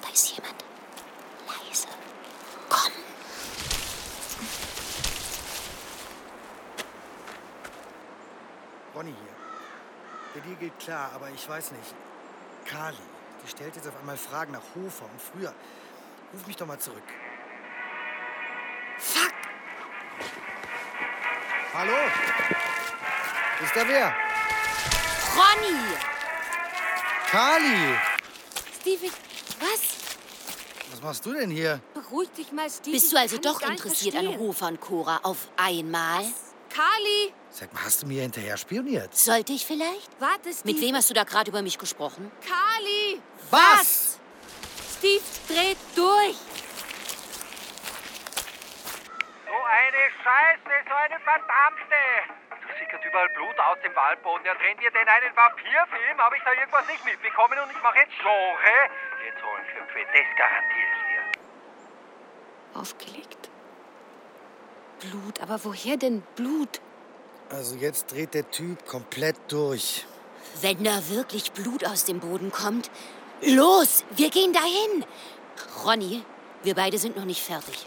Da 0.00 0.08
ist 0.08 0.36
jemand. 0.36 0.54
Leise. 1.48 1.88
Komm. 2.68 2.92
Ronny 8.94 9.10
hier. 9.10 9.34
Bei 10.34 10.48
dir 10.48 10.54
geht 10.56 10.78
klar, 10.78 11.10
aber 11.12 11.28
ich 11.30 11.48
weiß 11.48 11.72
nicht. 11.72 11.94
Kali, 12.66 12.96
die 13.44 13.50
stellt 13.50 13.74
jetzt 13.74 13.88
auf 13.88 13.98
einmal 13.98 14.16
Fragen 14.16 14.52
nach 14.52 14.62
Hofer 14.76 15.06
und 15.06 15.20
früher. 15.20 15.52
Ruf 16.32 16.46
mich 16.46 16.56
doch 16.56 16.66
mal 16.66 16.78
zurück. 16.78 17.02
Hallo? 21.74 21.92
Ist 23.64 23.74
da 23.74 23.88
wer? 23.88 24.14
Ronny! 25.34 25.76
Kali! 27.28 27.96
Stevie, 28.80 29.10
was? 29.58 29.80
Was 30.92 31.02
machst 31.02 31.26
du 31.26 31.32
denn 31.32 31.50
hier? 31.50 31.80
Beruhig 31.92 32.30
dich 32.30 32.52
mal, 32.52 32.70
Stevie. 32.70 32.92
Bist 32.92 33.12
du 33.12 33.16
also 33.16 33.34
Ich 33.34 33.42
doch 33.42 33.60
interessiert 33.60 34.14
an. 34.14 34.38
Hofer 34.38 34.68
und 34.68 34.80
Cora 34.80 35.18
auf 35.24 35.48
einmal? 35.56 36.24
Kali! 36.70 37.32
Sag 37.50 37.74
mal, 37.74 37.84
hast 37.84 38.02
du 38.02 38.06
mir 38.06 38.22
hinterher 38.22 38.56
spioniert? 38.56 39.16
Sollte 39.16 39.52
ich 39.52 39.66
vielleicht? 39.66 40.10
Warte, 40.20 40.52
Steve. 40.52 40.74
Mit 40.74 40.80
wem 40.80 40.94
hast 40.94 41.10
du 41.10 41.14
da 41.14 41.24
gerade 41.24 41.50
über 41.50 41.62
mich 41.62 41.76
gesprochen? 41.76 42.30
Kali! 42.46 43.20
Was? 43.50 44.20
Steve 44.96 45.24
dreht 45.48 45.78
durch. 45.96 46.36
So 49.44 49.52
eine 49.52 50.13
Scheiße, 50.24 50.72
so 50.88 50.94
eine 50.94 51.20
verdammte! 51.20 52.00
Da 52.48 52.56
sickert 52.78 53.04
überall 53.04 53.28
Blut 53.36 53.60
aus 53.60 53.76
dem 53.84 53.94
Waldboden. 53.94 54.46
Ja, 54.46 54.54
drehen 54.54 54.80
wir 54.80 54.90
denn 54.90 55.06
einen 55.06 55.36
Vampirfilm? 55.36 56.16
Habe 56.16 56.36
ich 56.38 56.42
da 56.42 56.52
irgendwas 56.52 56.86
nicht 56.88 57.04
mitbekommen 57.04 57.58
und 57.60 57.70
ich 57.70 57.82
mache 57.82 57.98
jetzt 57.98 58.16
Genre? 58.22 58.74
Jetzt 59.26 59.42
holen 59.44 59.64
für 59.68 59.84
Quid, 59.92 60.06
das 60.08 60.28
garantiere 60.40 60.88
ich 60.96 61.02
dir. 61.12 62.80
Aufgelegt. 62.80 63.50
Blut, 65.00 65.42
aber 65.42 65.62
woher 65.62 65.98
denn 65.98 66.22
Blut? 66.36 66.80
Also 67.50 67.76
jetzt 67.76 68.10
dreht 68.10 68.32
der 68.32 68.50
Typ 68.50 68.86
komplett 68.86 69.36
durch. 69.52 70.06
Wenn 70.62 70.84
da 70.84 71.06
wirklich 71.10 71.52
Blut 71.52 71.84
aus 71.84 72.06
dem 72.06 72.20
Boden 72.20 72.50
kommt, 72.50 72.90
los, 73.42 74.06
wir 74.10 74.30
gehen 74.30 74.54
dahin. 74.54 75.04
Ronny, 75.84 76.24
wir 76.62 76.74
beide 76.74 76.96
sind 76.96 77.14
noch 77.14 77.26
nicht 77.26 77.44
fertig. 77.44 77.86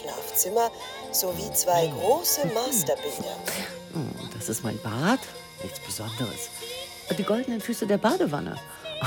Schlafzimmer 0.00 0.70
sowie 1.12 1.52
zwei 1.52 1.86
große 1.86 2.46
Masterbäder. 2.46 3.36
Oh, 3.94 4.26
das 4.36 4.48
ist 4.48 4.62
mein 4.64 4.80
Bad? 4.82 5.20
Nichts 5.62 5.80
Besonderes. 5.80 6.48
Die 7.16 7.24
goldenen 7.24 7.60
Füße 7.60 7.86
der 7.86 7.98
Badewanne. 7.98 8.56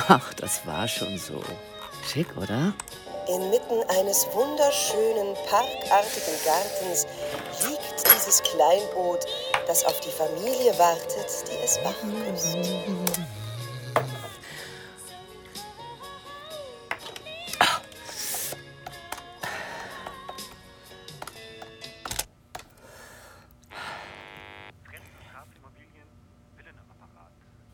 Ach, 0.07 0.33
das 0.33 0.65
war 0.65 0.87
schon 0.87 1.17
so. 1.17 1.41
Schick, 2.05 2.27
oder? 2.37 2.73
Inmitten 3.27 3.81
eines 3.89 4.27
wunderschönen, 4.33 5.33
parkartigen 5.49 6.33
Gartens 6.43 7.07
liegt 7.65 8.15
dieses 8.15 8.43
Kleinboot, 8.43 9.25
das 9.65 9.85
auf 9.85 9.97
die 10.01 10.09
Familie 10.09 10.77
wartet, 10.77 11.27
die 11.47 11.63
es 11.63 11.79
wach 11.85 11.95
küsst. 12.27 12.57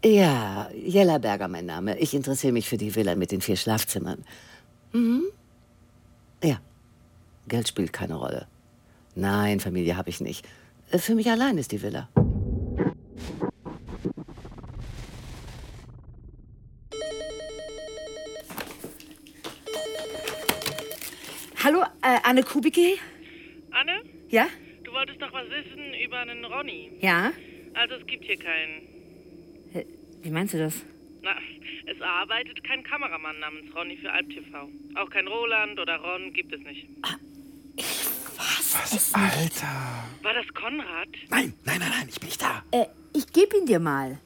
Ja, 0.09 0.69
Jellerberger 0.73 1.47
mein 1.47 1.67
Name. 1.67 1.95
Ich 1.99 2.15
interessiere 2.15 2.51
mich 2.51 2.67
für 2.67 2.77
die 2.77 2.95
Villa 2.95 3.13
mit 3.13 3.31
den 3.31 3.41
vier 3.41 3.55
Schlafzimmern. 3.55 4.25
Mhm. 4.91 5.21
Ja. 6.43 6.59
Geld 7.47 7.67
spielt 7.67 7.93
keine 7.93 8.15
Rolle. 8.15 8.47
Nein, 9.13 9.59
Familie 9.59 9.97
habe 9.97 10.09
ich 10.09 10.19
nicht. 10.19 10.47
Für 10.87 11.13
mich 11.13 11.29
allein 11.29 11.59
ist 11.59 11.71
die 11.71 11.81
Villa. 11.83 12.09
Hallo, 21.63 21.81
äh, 22.01 22.17
Anne 22.23 22.43
Kubicki? 22.43 22.97
Anne, 23.71 24.01
Ja? 24.29 24.47
du 24.83 24.91
wolltest 24.91 25.21
doch 25.21 25.31
was 25.33 25.45
wissen 25.49 25.93
über 26.03 26.17
einen 26.19 26.43
Ronny. 26.45 26.91
Ja? 27.01 27.31
Also 27.75 27.95
es 27.95 28.07
gibt 28.07 28.25
hier 28.25 28.37
keinen. 28.37 28.88
Wie 30.21 30.29
meinst 30.29 30.53
du 30.53 30.57
das? 30.59 30.73
Na, 31.21 31.31
es 31.85 32.01
arbeitet 32.01 32.63
kein 32.63 32.83
Kameramann 32.83 33.39
namens 33.39 33.73
Ronny 33.75 33.97
für 33.97 34.11
Alp 34.11 34.29
TV. 34.29 34.69
Auch 34.95 35.09
kein 35.09 35.27
Roland 35.27 35.79
oder 35.79 35.97
Ron 35.97 36.33
gibt 36.33 36.53
es 36.53 36.61
nicht. 36.61 36.87
Was, 38.37 39.13
Alter? 39.13 40.05
War 40.21 40.33
das 40.33 40.47
Konrad? 40.53 41.07
Nein, 41.29 41.53
nein, 41.65 41.79
nein, 41.79 41.89
nein, 41.89 42.07
ich 42.09 42.19
bin 42.19 42.27
nicht 42.29 42.41
da. 42.41 42.63
Äh, 42.71 42.85
ich 43.13 43.31
gebe 43.33 43.57
ihn 43.57 43.65
dir 43.65 43.79
mal. 43.79 44.19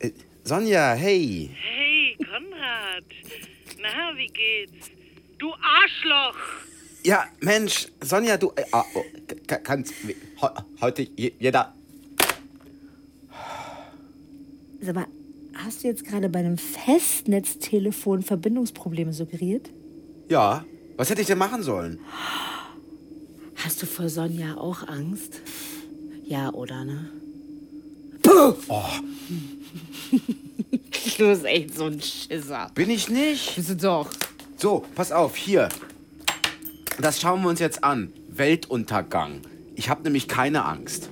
Äh, 0.00 0.10
Sonja, 0.44 0.94
hey. 0.94 1.50
Hey, 1.54 2.16
Konrad. 2.18 3.04
Na, 3.80 4.16
wie 4.16 4.26
geht's? 4.26 4.90
Du 5.38 5.52
Arschloch! 5.54 6.36
Ja, 7.04 7.26
Mensch, 7.40 7.88
Sonja, 8.02 8.36
du. 8.36 8.52
Äh, 8.56 8.64
ah, 8.72 8.84
oh, 8.94 9.04
ka- 9.46 9.58
kannst. 9.58 9.94
Heute 10.80 11.02
je- 11.16 11.32
jeder. 11.38 11.74
Sag 14.80 14.94
mal, 14.94 15.06
hast 15.54 15.82
du 15.84 15.88
jetzt 15.88 16.04
gerade 16.04 16.28
bei 16.28 16.38
einem 16.38 16.58
Festnetztelefon 16.58 18.22
Verbindungsprobleme 18.22 19.12
suggeriert? 19.12 19.70
Ja, 20.28 20.64
was 20.96 21.10
hätte 21.10 21.20
ich 21.20 21.26
denn 21.26 21.38
machen 21.38 21.62
sollen? 21.62 21.98
Hast 23.56 23.82
du 23.82 23.86
vor 23.86 24.08
Sonja 24.08 24.56
auch 24.56 24.86
Angst? 24.88 25.40
Ja, 26.24 26.52
oder, 26.52 26.84
ne? 26.84 27.10
Oh, 28.68 28.84
Du 31.18 31.26
bist 31.26 31.44
echt 31.44 31.74
so 31.76 31.84
ein 31.84 32.00
Schisser. 32.00 32.70
bin 32.74 32.88
ich 32.90 33.08
nicht? 33.08 33.56
Bist 33.56 33.70
du 33.70 33.76
doch. 33.76 34.10
So, 34.56 34.84
pass 34.94 35.12
auf, 35.12 35.36
hier. 35.36 35.68
Das 37.00 37.20
schauen 37.20 37.42
wir 37.42 37.48
uns 37.48 37.60
jetzt 37.60 37.82
an. 37.84 38.12
Weltuntergang. 38.28 39.40
Ich 39.74 39.88
habe 39.88 40.02
nämlich 40.02 40.28
keine 40.28 40.64
Angst. 40.64 41.10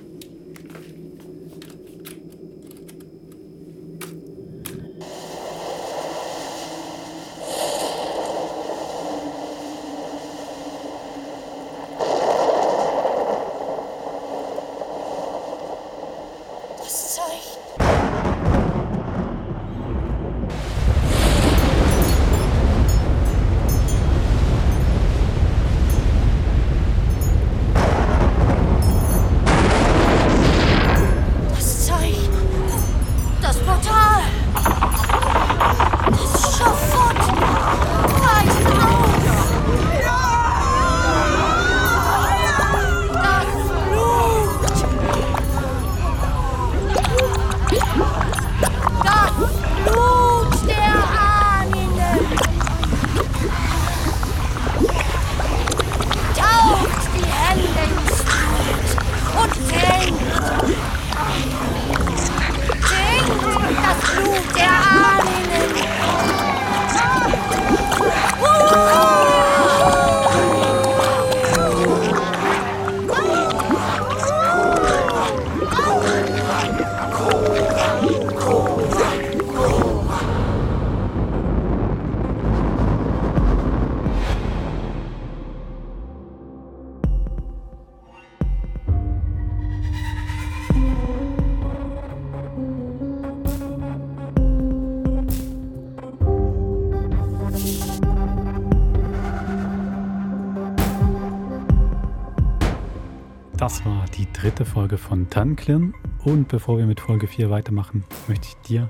Dritte 104.41 104.63
Folge 104.63 104.97
von 104.97 105.29
Tanklin. 105.29 105.93
Und 106.23 106.47
bevor 106.47 106.77
wir 106.77 106.85
mit 106.85 107.01
Folge 107.01 107.27
4 107.27 107.49
weitermachen, 107.49 108.05
möchte 108.29 108.47
ich 108.47 108.55
dir, 108.67 108.89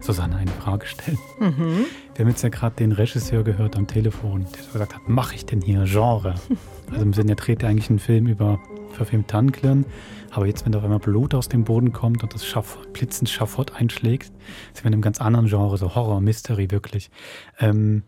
Susanne, 0.00 0.36
eine 0.36 0.50
Frage 0.50 0.84
stellen. 0.84 1.18
Mhm. 1.40 1.86
Wir 2.14 2.24
haben 2.24 2.28
jetzt 2.28 2.42
ja 2.42 2.50
gerade 2.50 2.76
den 2.76 2.92
Regisseur 2.92 3.42
gehört 3.42 3.76
am 3.76 3.86
Telefon, 3.86 4.46
der 4.54 4.62
so 4.62 4.72
gesagt 4.72 4.94
hat, 4.94 5.08
mache 5.08 5.34
ich 5.34 5.46
denn 5.46 5.62
hier 5.62 5.84
Genre? 5.84 6.34
Also 6.90 7.04
im 7.06 7.14
Sinne, 7.14 7.32
er 7.32 7.36
dreht 7.36 7.62
ja 7.62 7.70
eigentlich 7.70 7.88
einen 7.88 8.00
Film 8.00 8.26
über 8.26 8.60
verfilmt 8.90 9.28
Tanklin, 9.28 9.86
aber 10.30 10.46
jetzt, 10.46 10.66
wenn 10.66 10.72
da 10.72 10.78
auf 10.78 10.84
einmal 10.84 10.98
Blut 10.98 11.34
aus 11.34 11.48
dem 11.48 11.64
Boden 11.64 11.94
kommt 11.94 12.22
und 12.22 12.34
das 12.34 12.44
Schafott, 12.44 12.92
blitzend 12.92 13.30
Schafott 13.30 13.74
einschlägt, 13.74 14.26
sind 14.74 14.84
wir 14.84 14.88
in 14.88 14.92
einem 14.92 15.00
ganz 15.00 15.22
anderen 15.22 15.46
Genre, 15.46 15.78
so 15.78 15.94
Horror, 15.94 16.20
Mystery 16.20 16.70
wirklich. 16.70 17.10
Ähm, 17.58 18.02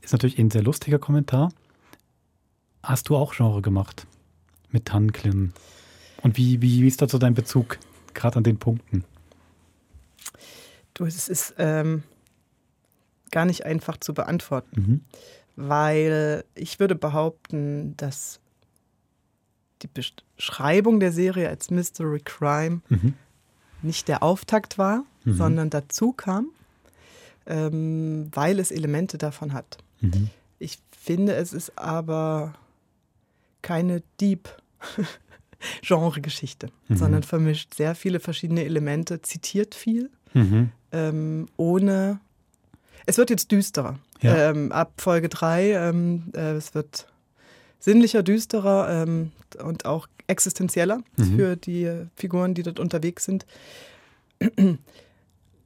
ist 0.00 0.12
natürlich 0.12 0.38
ein 0.38 0.52
sehr 0.52 0.62
lustiger 0.62 1.00
Kommentar. 1.00 1.48
Hast 2.84 3.08
du 3.08 3.16
auch 3.16 3.34
Genre 3.34 3.62
gemacht 3.62 4.06
mit 4.72 4.86
Tanklin? 4.86 5.52
Und 6.22 6.36
wie, 6.36 6.60
wie, 6.62 6.82
wie 6.82 6.86
ist 6.88 7.02
dazu 7.02 7.18
dein 7.18 7.34
Bezug, 7.34 7.78
gerade 8.14 8.36
an 8.36 8.44
den 8.44 8.58
Punkten? 8.58 9.04
Du, 10.94 11.04
es 11.04 11.28
ist 11.28 11.54
ähm, 11.58 12.02
gar 13.30 13.44
nicht 13.44 13.64
einfach 13.64 13.96
zu 13.96 14.14
beantworten, 14.14 14.80
Mhm. 14.80 15.00
weil 15.56 16.44
ich 16.54 16.78
würde 16.80 16.94
behaupten, 16.94 17.96
dass 17.96 18.40
die 19.82 19.88
Beschreibung 19.88 21.00
der 21.00 21.12
Serie 21.12 21.48
als 21.48 21.70
Mystery 21.70 22.20
Crime 22.20 22.82
Mhm. 22.88 23.14
nicht 23.82 24.06
der 24.08 24.22
Auftakt 24.22 24.78
war, 24.78 25.04
Mhm. 25.24 25.34
sondern 25.34 25.70
dazu 25.70 26.12
kam, 26.12 26.48
ähm, 27.46 28.28
weil 28.32 28.60
es 28.60 28.70
Elemente 28.70 29.18
davon 29.18 29.52
hat. 29.54 29.78
Mhm. 30.00 30.30
Ich 30.60 30.78
finde, 30.96 31.34
es 31.34 31.52
ist 31.52 31.76
aber 31.76 32.54
keine 33.62 34.02
Deep 34.20 34.48
Genre-Geschichte, 35.82 36.68
Mhm. 36.88 36.96
sondern 36.96 37.22
vermischt 37.22 37.74
sehr 37.74 37.94
viele 37.94 38.20
verschiedene 38.20 38.64
Elemente, 38.64 39.22
zitiert 39.22 39.74
viel, 39.74 40.10
Mhm. 40.34 40.70
ähm, 40.92 41.48
ohne. 41.56 42.20
Es 43.06 43.18
wird 43.18 43.30
jetzt 43.30 43.50
düsterer. 43.52 43.98
Ja. 44.20 44.50
Ähm, 44.50 44.72
ab 44.72 44.92
Folge 44.98 45.28
3, 45.28 45.72
ähm, 45.72 46.24
äh, 46.34 46.52
es 46.52 46.74
wird 46.74 47.06
sinnlicher, 47.80 48.22
düsterer 48.22 49.02
ähm, 49.02 49.32
und 49.62 49.84
auch 49.86 50.06
existenzieller 50.28 51.00
Mhm. 51.16 51.36
für 51.36 51.56
die 51.56 51.90
Figuren, 52.16 52.54
die 52.54 52.62
dort 52.62 52.78
unterwegs 52.80 53.24
sind. 53.24 53.44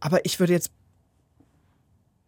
Aber 0.00 0.24
ich 0.24 0.40
würde 0.40 0.52
jetzt 0.52 0.70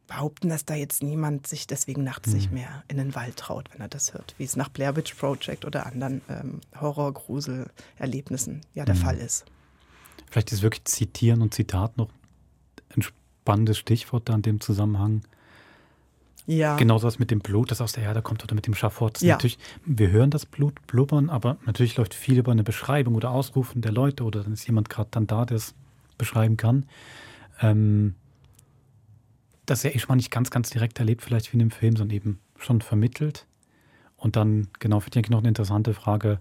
behaupten, 0.09 0.49
dass 0.49 0.65
da 0.65 0.75
jetzt 0.75 1.03
niemand 1.03 1.47
sich 1.47 1.67
deswegen 1.69 2.03
nachts 2.03 2.29
Mhm. 2.31 2.35
nicht 2.35 2.53
mehr 2.53 2.83
in 2.89 2.97
den 2.97 3.15
Wald 3.15 3.37
traut, 3.37 3.69
wenn 3.73 3.81
er 3.81 3.89
das 3.89 4.13
hört, 4.15 4.35
wie 4.39 4.45
es 4.45 4.57
nach 4.57 4.69
Blair 4.71 4.97
Witch 4.97 5.15
Project 5.15 5.65
oder 5.65 5.87
anderen 5.87 6.23
ähm, 6.29 6.61
Horror-Grusel-Erlebnissen 6.81 8.63
ja 8.75 8.85
der 8.85 8.95
Mhm. 8.95 8.99
Fall 8.99 9.17
ist. 9.19 9.45
Vielleicht 10.31 10.53
ist 10.53 10.63
wirklich 10.63 10.85
Zitieren 10.85 11.43
und 11.43 11.55
Zitat 11.55 11.97
noch 11.97 12.09
ein 12.97 13.03
spannendes 13.03 13.79
Stichwort 13.79 14.29
da 14.29 14.35
in 14.35 14.43
dem 14.43 14.61
Zusammenhang. 14.61 15.23
Ja. 16.47 16.77
Genauso 16.77 17.07
was 17.07 17.19
mit 17.19 17.31
dem 17.31 17.41
Blut, 17.41 17.71
das 17.71 17.81
aus 17.83 17.93
der 17.93 18.05
Erde 18.05 18.23
kommt 18.23 18.43
oder 18.43 18.55
mit 18.55 18.67
dem 18.67 18.75
Schafott. 18.75 19.21
Ja. 19.21 19.35
Natürlich, 19.35 19.59
wir 19.85 20.11
hören 20.11 20.31
das 20.31 20.47
Blut 20.47 20.87
blubbern, 20.87 21.29
aber 21.29 21.59
natürlich 21.67 21.97
läuft 21.99 22.15
viel 22.15 22.39
über 22.39 22.53
eine 22.53 22.65
Beschreibung 22.65 23.15
oder 23.15 23.31
Ausrufen 23.31 23.83
der 23.83 23.93
Leute 23.93 24.25
oder 24.25 24.43
dann 24.43 24.55
ist 24.55 24.67
jemand 24.67 24.89
gerade 24.89 25.09
dann 25.11 25.27
da, 25.27 25.45
der 25.45 25.59
es 25.59 25.75
beschreiben 26.17 26.57
kann. 26.57 26.87
Ähm, 27.61 28.15
das 29.69 29.81
ist 29.81 29.85
ja 29.85 29.91
eh 29.91 29.99
schon 29.99 30.09
mal 30.09 30.17
nicht 30.17 30.31
ganz, 30.31 30.51
ganz 30.51 30.71
direkt 30.71 30.99
erlebt, 30.99 31.23
vielleicht 31.23 31.53
wie 31.53 31.57
in 31.57 31.61
dem 31.61 31.71
Film, 31.71 31.97
sondern 31.97 32.17
eben 32.17 32.39
schon 32.59 32.81
vermittelt. 32.81 33.47
Und 34.17 34.35
dann, 34.37 34.69
genau, 34.79 35.01
finde 35.01 35.21
ich 35.21 35.31
noch 35.31 35.39
eine 35.39 35.49
interessante 35.49 35.95
Frage. 35.95 36.41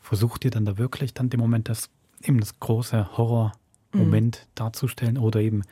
Versucht 0.00 0.44
ihr 0.44 0.50
dann 0.50 0.64
da 0.64 0.78
wirklich 0.78 1.12
dann 1.14 1.28
dem 1.30 1.40
Moment 1.40 1.68
das, 1.68 1.90
eben 2.22 2.40
das 2.40 2.58
große 2.60 3.16
Horror-Moment 3.18 4.46
darzustellen 4.54 5.18
oder 5.18 5.40
eben 5.40 5.62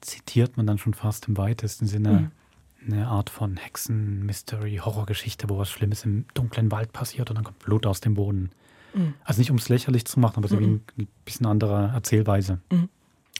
zitiert 0.00 0.56
man 0.56 0.66
dann 0.66 0.78
schon 0.78 0.94
fast 0.94 1.28
im 1.28 1.36
weitesten 1.36 1.86
Sinne 1.86 2.30
eine 2.86 3.08
Art 3.08 3.30
von 3.30 3.56
Hexen, 3.56 4.24
Mystery, 4.24 4.76
Horrorgeschichte, 4.84 5.48
wo 5.48 5.58
was 5.58 5.70
Schlimmes 5.70 6.04
im 6.04 6.26
dunklen 6.34 6.70
Wald 6.70 6.92
passiert 6.92 7.30
und 7.30 7.36
dann 7.36 7.44
kommt 7.44 7.58
Blut 7.58 7.86
aus 7.86 8.00
dem 8.00 8.14
Boden. 8.14 8.50
Mhm. 8.94 9.14
Also 9.24 9.40
nicht 9.40 9.50
um 9.50 9.56
es 9.56 9.68
lächerlich 9.68 10.04
zu 10.04 10.20
machen, 10.20 10.36
aber 10.38 10.48
so 10.48 10.60
wie 10.60 10.66
Mhm. 10.66 10.80
ein 10.98 11.08
bisschen 11.24 11.46
andere 11.46 11.88
Erzählweise. 11.94 12.60
Mhm. 12.70 12.88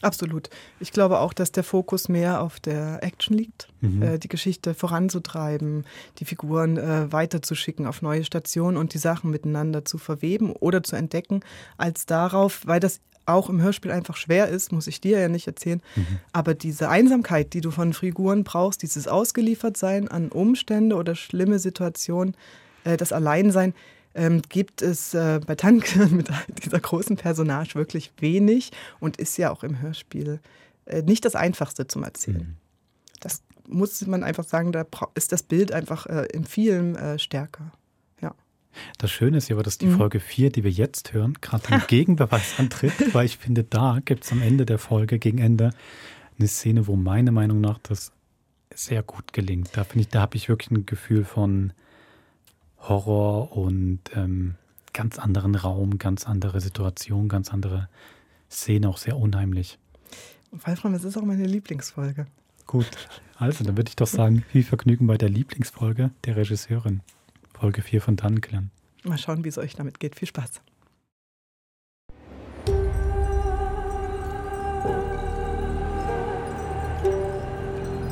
Absolut. 0.01 0.49
Ich 0.79 0.91
glaube 0.91 1.19
auch, 1.19 1.33
dass 1.33 1.51
der 1.51 1.63
Fokus 1.63 2.07
mehr 2.09 2.41
auf 2.41 2.59
der 2.59 3.03
Action 3.03 3.37
liegt, 3.37 3.67
Mhm. 3.81 4.01
äh, 4.01 4.17
die 4.19 4.27
Geschichte 4.29 4.73
voranzutreiben, 4.73 5.85
die 6.19 6.25
Figuren 6.25 6.77
äh, 6.77 7.11
weiterzuschicken 7.11 7.85
auf 7.85 8.01
neue 8.01 8.23
Stationen 8.23 8.77
und 8.77 8.93
die 8.93 8.97
Sachen 8.97 9.29
miteinander 9.29 9.83
zu 9.85 9.97
verweben 9.97 10.51
oder 10.53 10.83
zu 10.83 10.95
entdecken, 10.95 11.41
als 11.77 12.05
darauf, 12.05 12.61
weil 12.65 12.79
das 12.79 13.01
auch 13.25 13.49
im 13.49 13.61
Hörspiel 13.61 13.91
einfach 13.91 14.15
schwer 14.15 14.47
ist, 14.47 14.71
muss 14.71 14.87
ich 14.87 15.01
dir 15.01 15.19
ja 15.19 15.27
nicht 15.27 15.45
erzählen, 15.45 15.81
aber 16.33 16.55
diese 16.55 16.89
Einsamkeit, 16.89 17.53
die 17.53 17.61
du 17.61 17.69
von 17.69 17.93
Figuren 17.93 18.43
brauchst, 18.43 18.81
dieses 18.81 19.07
Ausgeliefertsein 19.07 20.07
an 20.07 20.29
Umstände 20.29 20.95
oder 20.95 21.13
schlimme 21.15 21.59
Situationen, 21.59 22.35
äh, 22.85 22.97
das 22.97 23.11
Alleinsein, 23.13 23.73
ähm, 24.19 24.41
gibt 24.49 24.81
es 24.81 25.13
äh, 25.13 25.39
bei 25.45 25.55
Tanke 25.55 26.05
mit 26.11 26.29
dieser 26.63 26.79
großen 26.79 27.15
Personage 27.15 27.75
wirklich 27.75 28.11
wenig 28.19 28.71
und 28.99 29.15
ist 29.17 29.37
ja 29.37 29.49
auch 29.49 29.63
im 29.63 29.81
Hörspiel 29.81 30.41
äh, 30.85 31.01
nicht 31.03 31.23
das 31.23 31.35
Einfachste 31.35 31.87
zum 31.87 32.03
Erzählen. 32.03 32.57
Das 33.21 33.41
muss 33.67 34.05
man 34.05 34.23
einfach 34.23 34.43
sagen, 34.43 34.73
da 34.73 34.85
ist 35.15 35.31
das 35.31 35.43
Bild 35.43 35.71
einfach 35.71 36.05
äh, 36.07 36.27
im 36.33 36.43
Film 36.43 36.95
äh, 36.95 37.17
stärker. 37.17 37.71
Ja. 38.21 38.35
Das 38.97 39.09
Schöne 39.09 39.37
ist 39.37 39.47
ja 39.47 39.55
aber, 39.55 39.63
dass 39.63 39.77
die 39.77 39.85
Mhm. 39.85 39.97
Folge 39.97 40.19
4, 40.19 40.51
die 40.51 40.65
wir 40.65 40.71
jetzt 40.71 41.13
hören, 41.13 41.35
gerade 41.39 41.69
einen 41.69 41.83
Gegenbeweis 41.87 42.55
antritt, 42.59 43.13
weil 43.13 43.25
ich 43.25 43.37
finde, 43.37 43.63
da 43.63 43.99
gibt 44.03 44.25
es 44.25 44.33
am 44.33 44.41
Ende 44.41 44.65
der 44.65 44.79
Folge, 44.79 45.17
gegen 45.17 45.37
Ende, 45.37 45.71
eine 46.37 46.47
Szene, 46.49 46.87
wo 46.87 46.97
meiner 46.97 47.31
Meinung 47.31 47.61
nach 47.61 47.79
das 47.79 48.11
sehr 48.73 49.01
gut 49.01 49.31
gelingt. 49.31 49.69
Da 49.73 49.85
finde 49.85 50.01
ich, 50.01 50.07
da 50.09 50.21
habe 50.21 50.35
ich 50.35 50.49
wirklich 50.49 50.71
ein 50.71 50.85
Gefühl 50.85 51.23
von 51.23 51.71
Horror 52.81 53.55
und 53.55 53.99
ähm, 54.15 54.55
ganz 54.93 55.19
anderen 55.19 55.55
Raum, 55.55 55.97
ganz 55.97 56.25
andere 56.25 56.61
Situation, 56.61 57.29
ganz 57.29 57.53
andere 57.53 57.89
Szene, 58.49 58.89
auch 58.89 58.97
sehr 58.97 59.17
unheimlich. 59.17 59.77
Wolfram, 60.51 60.93
das 60.93 61.03
ist 61.03 61.17
auch 61.17 61.23
meine 61.23 61.45
Lieblingsfolge. 61.45 62.25
Gut, 62.65 62.89
also 63.37 63.63
dann 63.63 63.77
würde 63.77 63.89
ich 63.89 63.95
doch 63.95 64.07
sagen, 64.07 64.43
viel 64.51 64.63
Vergnügen 64.63 65.07
bei 65.07 65.17
der 65.17 65.29
Lieblingsfolge 65.29 66.11
der 66.25 66.35
Regisseurin, 66.35 67.01
Folge 67.53 67.81
4 67.81 68.01
von 68.01 68.17
Tannklan. 68.17 68.71
Mal 69.03 69.17
schauen, 69.17 69.43
wie 69.43 69.49
es 69.49 69.57
euch 69.57 69.75
damit 69.75 69.99
geht. 69.99 70.15
Viel 70.15 70.27
Spaß. 70.27 70.61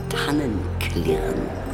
Tannenklirren. 0.09 1.66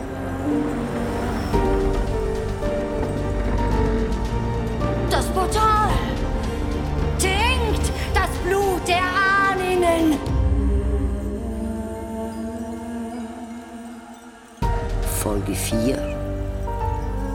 Folge 15.23 15.55
4. 15.55 15.95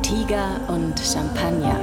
Tiger 0.02 0.60
und 0.68 1.00
Champagner. 1.00 1.80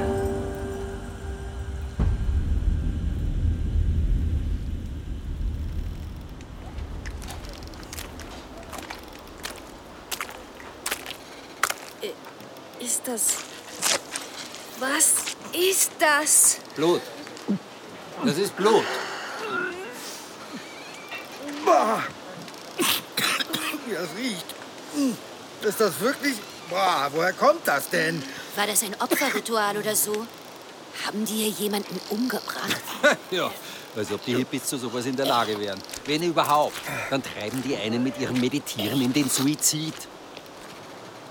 Ist 12.78 13.02
das. 13.04 13.38
Was 14.78 15.14
ist 15.52 15.90
das? 15.98 16.58
Blut. 16.76 17.00
Das 18.24 18.38
ist 18.38 18.56
Blut. 18.56 18.84
Das 23.90 24.08
riecht. 24.16 25.25
Ist 25.62 25.80
das 25.80 26.00
wirklich... 26.00 26.36
Boah, 26.68 27.08
woher 27.12 27.32
kommt 27.32 27.66
das 27.66 27.88
denn? 27.90 28.22
War 28.56 28.66
das 28.66 28.82
ein 28.82 28.94
Opferritual 29.00 29.76
oder 29.78 29.94
so? 29.94 30.26
Haben 31.06 31.24
die 31.24 31.34
hier 31.34 31.48
jemanden 31.48 32.00
umgebracht? 32.10 32.82
ja, 33.30 33.50
als 33.94 34.10
ob 34.10 34.24
die 34.24 34.34
Hippies 34.34 34.64
zu 34.64 34.78
sowas 34.78 35.06
in 35.06 35.14
der 35.14 35.26
Lage 35.26 35.58
wären. 35.60 35.80
Wenn 36.06 36.22
überhaupt, 36.22 36.80
dann 37.10 37.22
treiben 37.22 37.62
die 37.62 37.76
einen 37.76 38.02
mit 38.02 38.18
ihrem 38.18 38.40
Meditieren 38.40 39.00
in 39.00 39.12
den 39.12 39.28
Suizid. 39.28 39.94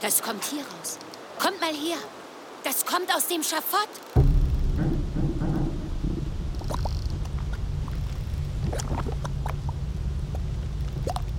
Das 0.01 0.21
kommt 0.21 0.43
hier 0.45 0.61
raus. 0.61 0.99
Kommt 1.39 1.59
mal 1.59 1.73
her. 1.73 1.97
Das 2.63 2.85
kommt 2.85 3.13
aus 3.13 3.27
dem 3.27 3.43
Schafott. 3.43 3.89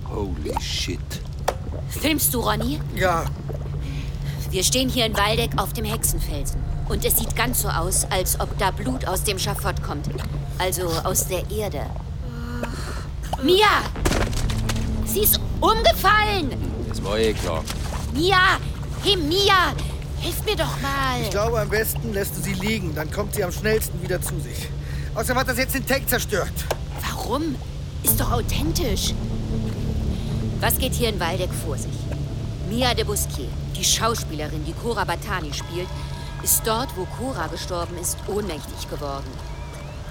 Holy 0.09 0.53
shit. 0.61 1.16
Filmst 2.07 2.33
du, 2.33 2.39
Ronny? 2.39 2.79
Ja. 2.95 3.25
Wir 4.49 4.63
stehen 4.63 4.87
hier 4.87 5.05
in 5.05 5.17
Waldeck 5.17 5.51
auf 5.57 5.73
dem 5.73 5.83
Hexenfelsen. 5.83 6.57
Und 6.87 7.03
es 7.03 7.17
sieht 7.17 7.35
ganz 7.35 7.63
so 7.63 7.67
aus, 7.67 8.05
als 8.09 8.39
ob 8.39 8.57
da 8.57 8.71
Blut 8.71 9.05
aus 9.05 9.25
dem 9.25 9.37
Schafott 9.37 9.83
kommt. 9.83 10.07
Also 10.57 10.87
aus 11.03 11.27
der 11.27 11.43
Erde. 11.51 11.81
Mia! 13.43 13.83
Sie 15.03 15.19
ist 15.19 15.37
umgefallen! 15.59 16.55
Das 16.87 17.03
war 17.03 17.19
eh 17.19 17.33
klar. 17.33 17.61
Mia! 18.13 18.57
Hey, 19.03 19.17
Mia! 19.17 19.73
Hilf 20.21 20.45
mir 20.45 20.55
doch 20.55 20.79
mal! 20.79 21.19
Ich 21.23 21.29
glaube, 21.29 21.59
am 21.59 21.67
besten 21.67 22.13
lässt 22.13 22.37
du 22.37 22.41
sie 22.41 22.53
liegen. 22.53 22.95
Dann 22.95 23.11
kommt 23.11 23.35
sie 23.35 23.43
am 23.43 23.51
schnellsten 23.51 24.01
wieder 24.01 24.21
zu 24.21 24.39
sich. 24.39 24.69
Außerdem 25.13 25.39
hat 25.39 25.49
das 25.49 25.57
jetzt 25.57 25.75
den 25.75 25.85
Tank 25.85 26.07
zerstört. 26.07 26.53
Warum? 27.01 27.55
Ist 28.01 28.17
doch 28.17 28.31
authentisch. 28.31 29.13
Was 30.59 30.79
geht 30.79 30.93
hier 30.93 31.09
in 31.09 31.19
Waldeck 31.19 31.53
vor 31.53 31.77
sich? 31.77 31.93
Mia 32.67 32.93
de 32.95 33.03
Busquier, 33.03 33.47
die 33.75 33.83
Schauspielerin, 33.83 34.65
die 34.65 34.73
Cora 34.73 35.03
Batani 35.03 35.53
spielt, 35.53 35.87
ist 36.43 36.65
dort, 36.65 36.89
wo 36.97 37.05
Cora 37.05 37.45
gestorben 37.45 37.95
ist, 37.99 38.17
ohnmächtig 38.27 38.89
geworden. 38.89 39.29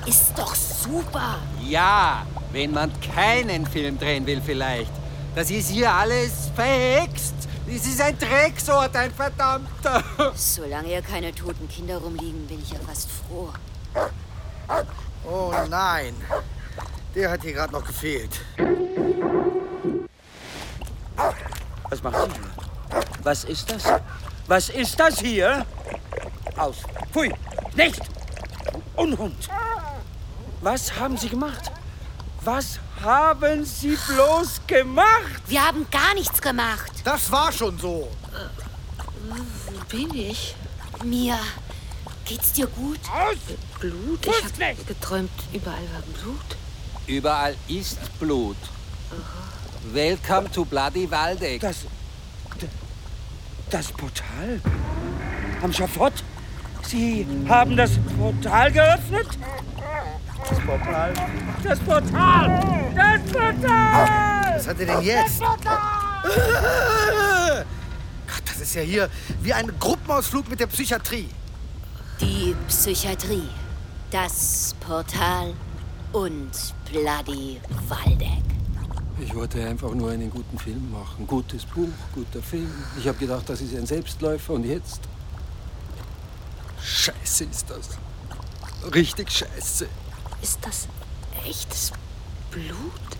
Ist 0.07 0.32
doch 0.36 0.55
super! 0.55 1.40
Ja, 1.64 2.24
wenn 2.53 2.70
man 2.70 2.92
keinen 3.01 3.66
Film 3.66 3.99
drehen 3.99 4.24
will 4.24 4.40
vielleicht. 4.40 4.92
Das 5.34 5.51
ist 5.51 5.68
hier 5.68 5.92
alles 5.92 6.53
verhext. 6.55 7.34
Das 7.66 7.84
ist 7.84 8.01
ein 8.01 8.16
Drecksort, 8.16 8.94
ein 8.94 9.11
verdammter. 9.11 10.05
Solange 10.36 10.86
hier 10.86 11.03
keine 11.03 11.34
toten 11.34 11.68
Kinder 11.68 11.99
rumliegen, 11.99 12.47
bin 12.47 12.62
ich 12.62 12.70
ja 12.70 12.78
fast 12.86 13.09
froh. 13.11 13.51
Oh 15.28 15.53
nein. 15.68 16.14
Der 17.16 17.32
hat 17.32 17.42
hier 17.42 17.55
gerade 17.55 17.72
noch 17.72 17.84
gefehlt. 17.84 18.40
Was 21.91 22.03
macht 22.03 22.17
sie 22.17 22.41
hier? 22.41 23.01
Was 23.23 23.45
ist 23.45 23.71
das? 23.71 23.85
Was 24.47 24.69
ist 24.69 24.99
das 24.99 25.19
hier? 25.19 25.67
Aus. 26.57 26.77
Pfui. 27.12 27.33
Nicht! 27.75 28.01
Unhund! 28.95 29.49
Was 30.62 30.99
haben 30.99 31.17
Sie 31.17 31.29
gemacht? 31.29 31.71
Was 32.43 32.79
haben 33.03 33.64
Sie 33.64 33.97
bloß 34.09 34.61
gemacht? 34.67 35.43
Wir 35.47 35.67
haben 35.67 35.87
gar 35.91 36.14
nichts 36.14 36.41
gemacht. 36.41 36.93
Das 37.05 37.31
war 37.31 37.53
schon 37.53 37.79
so. 37.79 38.11
Wo 39.29 39.85
bin 39.89 40.14
ich? 40.14 40.55
Mia, 41.05 41.39
geht's 42.25 42.53
dir 42.53 42.67
gut? 42.67 43.01
Blut? 43.81 44.27
Ich 44.27 44.62
habe 44.62 44.85
geträumt, 44.87 45.31
überall 45.53 45.83
war 45.93 46.03
Blut. 46.23 46.57
Überall 47.07 47.55
ist 47.69 47.99
Blut. 48.19 48.57
Welcome 49.93 50.51
to 50.53 50.64
Bloody 50.64 51.11
Waldeck. 51.11 51.61
Das. 51.61 51.87
Das 53.70 53.93
Portal? 53.93 54.61
Am 55.62 55.72
Schafott? 55.72 56.12
Sie 56.82 57.26
haben 57.49 57.76
das 57.76 57.93
Portal 58.18 58.72
geöffnet? 58.72 59.26
Das 60.49 60.61
Portal. 60.61 61.12
Das 61.64 61.78
Portal! 61.80 62.93
Das 62.95 63.20
Portal! 63.32 64.55
Was 64.55 64.68
hat 64.68 64.80
er 64.80 64.87
denn 64.87 65.03
jetzt? 65.03 65.41
Das 65.41 65.49
Portal! 65.49 65.82
Gott, 68.26 68.43
das 68.45 68.61
ist 68.61 68.74
ja 68.74 68.82
hier 68.82 69.09
wie 69.43 69.53
ein 69.53 69.72
Gruppenausflug 69.80 70.49
mit 70.49 70.61
der 70.61 70.68
Psychiatrie. 70.68 71.28
Die 72.20 72.55
Psychiatrie, 72.68 73.49
das 74.11 74.74
Portal 74.80 75.55
und 76.12 76.53
Bloody 76.91 77.61
Waldeck. 77.89 78.56
Ich 79.19 79.35
wollte 79.35 79.67
einfach 79.67 79.95
nur 79.95 80.11
einen 80.11 80.31
guten 80.31 80.59
Film 80.59 80.91
machen. 80.93 81.27
Gutes 81.27 81.64
Buch, 81.64 81.89
guter 82.14 82.43
Film. 82.43 82.71
Ich 82.99 83.09
habe 83.09 83.17
gedacht, 83.19 83.49
das 83.49 83.62
ist 83.62 83.75
ein 83.75 83.87
Selbstläufer 83.87 84.53
und 84.55 84.64
jetzt? 84.64 85.01
Scheiße 86.83 87.45
ist 87.45 87.71
das. 87.71 87.99
Richtig 88.95 89.31
scheiße. 89.31 89.89
Ist 90.43 90.59
das 90.62 90.87
echtes 91.45 91.93
Blut? 92.51 93.16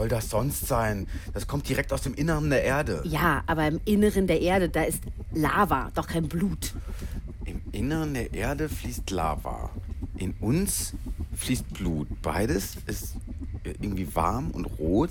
Soll 0.00 0.08
das 0.08 0.30
sonst 0.30 0.66
sein? 0.66 1.06
Das 1.34 1.46
kommt 1.46 1.68
direkt 1.68 1.92
aus 1.92 2.00
dem 2.00 2.14
Inneren 2.14 2.48
der 2.48 2.64
Erde. 2.64 3.02
Ja, 3.04 3.42
aber 3.46 3.66
im 3.66 3.80
Inneren 3.84 4.26
der 4.26 4.40
Erde, 4.40 4.70
da 4.70 4.82
ist 4.84 5.02
Lava, 5.34 5.90
doch 5.94 6.06
kein 6.06 6.26
Blut. 6.26 6.72
Im 7.44 7.60
Inneren 7.72 8.14
der 8.14 8.32
Erde 8.32 8.70
fließt 8.70 9.10
Lava. 9.10 9.68
In 10.16 10.32
uns 10.40 10.94
fließt 11.36 11.68
Blut. 11.74 12.08
Beides 12.22 12.76
ist 12.86 13.14
irgendwie 13.62 14.14
warm 14.14 14.50
und 14.52 14.64
rot. 14.78 15.10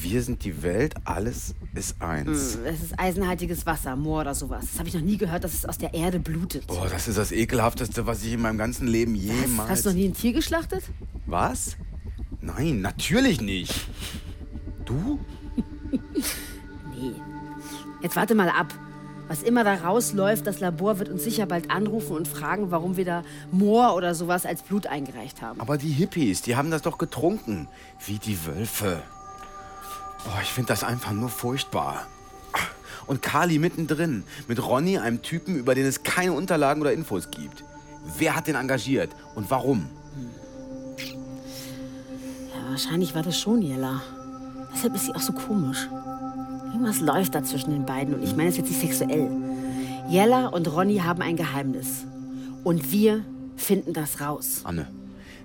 Wir 0.00 0.22
sind 0.22 0.44
die 0.44 0.62
Welt, 0.62 0.94
alles 1.04 1.54
ist 1.74 2.00
eins. 2.00 2.54
Hm, 2.54 2.64
Das 2.66 2.80
ist 2.82 2.98
eisenhaltiges 2.98 3.66
Wasser, 3.66 3.96
Moor 3.96 4.20
oder 4.20 4.34
sowas. 4.34 4.64
Das 4.70 4.78
habe 4.78 4.88
ich 4.88 4.94
noch 4.94 5.02
nie 5.02 5.16
gehört, 5.16 5.42
dass 5.42 5.52
es 5.54 5.66
aus 5.66 5.76
der 5.76 5.92
Erde 5.92 6.20
blutet. 6.20 6.68
Boah, 6.68 6.88
das 6.88 7.08
ist 7.08 7.18
das 7.18 7.32
ekelhafteste, 7.32 8.06
was 8.06 8.22
ich 8.24 8.32
in 8.34 8.40
meinem 8.42 8.58
ganzen 8.58 8.86
Leben 8.86 9.14
jemals. 9.16 9.68
Hast 9.70 9.84
du 9.86 9.90
noch 9.90 9.96
nie 9.96 10.06
ein 10.08 10.14
Tier 10.14 10.32
geschlachtet? 10.32 10.84
Was? 11.26 11.76
Nein, 12.46 12.80
natürlich 12.80 13.40
nicht. 13.40 13.74
Du? 14.84 15.20
Nee. 16.98 17.12
Jetzt 18.00 18.16
warte 18.16 18.34
mal 18.34 18.48
ab. 18.48 18.72
Was 19.28 19.42
immer 19.42 19.64
da 19.64 19.74
rausläuft, 19.74 20.46
das 20.46 20.60
Labor 20.60 20.98
wird 20.98 21.10
uns 21.10 21.24
sicher 21.24 21.44
bald 21.44 21.70
anrufen 21.70 22.16
und 22.16 22.26
fragen, 22.26 22.70
warum 22.70 22.96
wir 22.96 23.04
da 23.04 23.22
Moor 23.52 23.94
oder 23.94 24.14
sowas 24.14 24.46
als 24.46 24.62
Blut 24.62 24.86
eingereicht 24.86 25.42
haben. 25.42 25.60
Aber 25.60 25.76
die 25.76 25.90
Hippies, 25.90 26.40
die 26.40 26.56
haben 26.56 26.70
das 26.70 26.80
doch 26.80 26.96
getrunken. 26.96 27.68
Wie 28.06 28.18
die 28.18 28.46
Wölfe. 28.46 29.02
Oh, 30.26 30.40
ich 30.40 30.48
finde 30.48 30.68
das 30.68 30.84
einfach 30.84 31.12
nur 31.12 31.28
furchtbar. 31.28 32.06
Und 33.06 33.20
Kali 33.20 33.58
mittendrin, 33.58 34.24
mit 34.48 34.64
Ronny, 34.64 34.96
einem 34.96 35.20
Typen, 35.20 35.56
über 35.56 35.74
den 35.74 35.84
es 35.84 36.02
keine 36.02 36.32
Unterlagen 36.32 36.80
oder 36.80 36.92
Infos 36.92 37.30
gibt. 37.30 37.62
Wer 38.16 38.36
hat 38.36 38.46
den 38.46 38.54
engagiert 38.54 39.10
und 39.34 39.50
warum? 39.50 39.90
Wahrscheinlich 42.68 43.14
war 43.14 43.22
das 43.22 43.38
schon 43.38 43.62
Jella. 43.62 44.02
Deshalb 44.74 44.94
ist 44.94 45.06
sie 45.06 45.14
auch 45.14 45.20
so 45.20 45.32
komisch. 45.32 45.88
Irgendwas 46.72 47.00
läuft 47.00 47.34
da 47.34 47.42
zwischen 47.42 47.70
den 47.70 47.86
beiden 47.86 48.14
und 48.14 48.22
ich 48.22 48.36
meine 48.36 48.50
es 48.50 48.56
jetzt 48.56 48.68
nicht 48.68 48.80
sexuell. 48.80 49.30
Jella 50.08 50.48
und 50.48 50.70
Ronny 50.70 50.98
haben 50.98 51.22
ein 51.22 51.36
Geheimnis. 51.36 52.04
Und 52.64 52.92
wir 52.92 53.24
finden 53.56 53.92
das 53.92 54.20
raus. 54.20 54.60
Anne, 54.64 54.86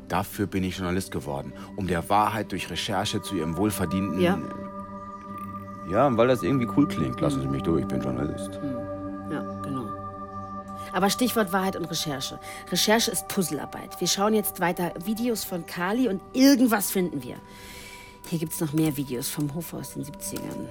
dafür 0.08 0.48
bin 0.48 0.64
ich 0.64 0.78
Journalist 0.78 1.12
geworden. 1.12 1.54
Um 1.78 1.88
der 1.88 2.10
Wahrheit 2.10 2.52
durch 2.52 2.70
Recherche 2.70 3.22
zu 3.22 3.36
ihrem 3.36 3.58
wohlverdienten... 3.58 4.20
Ja. 4.20 4.38
Ja, 5.90 6.16
weil 6.16 6.28
das 6.28 6.44
irgendwie 6.44 6.68
cool 6.78 6.88
klingt. 6.88 7.20
Lassen 7.20 7.42
Sie 7.42 7.48
mich 7.48 7.64
durch, 7.64 7.82
ich 7.82 7.88
bin 7.88 8.02
Journalist. 8.02 8.60
Genau. 8.62 8.81
Aber 10.94 11.10
Stichwort 11.10 11.54
Wahrheit 11.54 11.76
und 11.76 11.86
Recherche. 11.86 12.40
Recherche 12.72 13.12
ist 13.12 13.28
Puzzlearbeit. 13.28 14.00
Wir 14.00 14.08
schauen 14.08 14.34
jetzt 14.34 14.60
weiter 14.60 14.94
Videos 15.06 15.44
von 15.44 15.66
Kali 15.66 16.08
und 16.08 16.22
irgendwas 16.34 16.92
finden 16.92 17.24
wir. 17.24 17.36
Hier 18.30 18.40
gibt 18.40 18.54
es 18.54 18.62
noch 18.62 18.74
mehr 18.74 18.96
Videos 18.98 19.30
vom 19.30 19.54
Hof 19.54 19.74
aus 19.74 19.94
den 19.94 20.06
70ern. 20.06 20.68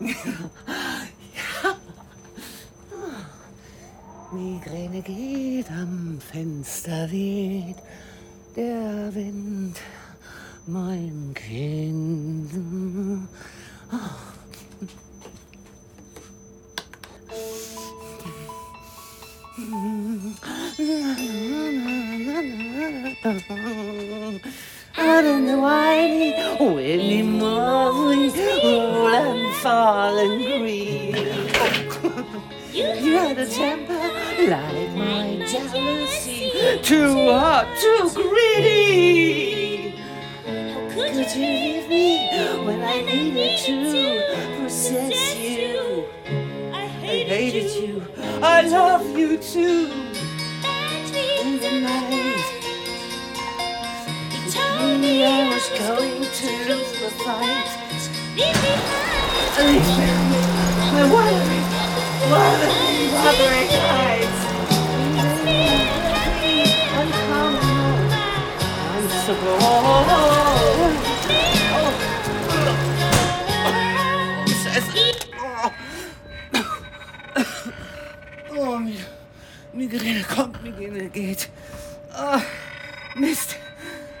Migräne 4.32 5.02
geht 5.02 5.70
am 5.70 6.18
Fenster 6.20 7.10
weht, 7.10 7.76
der 8.56 9.14
Wind, 9.14 9.76
mein 10.70 11.34
Kind. 11.34 12.52
Ah. 13.92 14.16
Out 24.96 25.24
in 25.24 25.46
the 25.46 25.54
whitey, 25.54 26.30
windy 26.60 27.22
morning, 27.22 28.32
roll 28.62 29.08
and 29.08 29.56
fall 29.56 30.18
and 30.18 30.44
green. 30.44 31.14
You 32.72 33.16
had 33.18 33.38
a 33.38 33.46
temper 33.46 33.94
like 34.48 34.90
my 34.94 35.44
jealousy, 35.50 36.52
too 36.82 37.12
hot, 37.26 37.66
too 37.80 38.10
greedy 38.14 39.39
to 41.32 41.38
leave 41.38 41.88
me 41.88 42.28
when 42.66 42.82
I 42.82 43.02
needed 43.02 43.56
to 43.58 43.76
possess 44.60 45.36
you. 45.38 46.04
I 46.72 46.86
hated 46.88 47.70
you. 47.70 48.02
I 48.42 48.62
love 48.62 49.16
you 49.16 49.38
too. 49.38 49.92
In 51.40 51.60
the 51.60 51.70
night, 51.82 52.50
he 54.32 54.50
told 54.50 55.00
me 55.00 55.24
I 55.24 55.48
was 55.54 55.68
going 55.78 56.22
to 56.40 56.48
lose 56.68 56.92
the 56.98 57.10
fight. 57.22 57.70
Leave 58.34 58.58
me 58.64 58.74
behind. 59.54 60.30
Why 61.12 61.30
are 61.30 61.46
we, 61.46 61.60
why 62.26 62.46
are 62.50 62.74
we 62.90 63.06
bothering 63.22 63.70
fights? 63.86 64.40
I'm 68.82 69.08
so 69.26 69.32
cold. 70.98 71.09
Migräne 79.90 80.22
kommt, 80.22 80.62
Migräne 80.62 81.08
geht. 81.08 81.48
Ah, 82.12 82.40
Mist. 83.16 83.56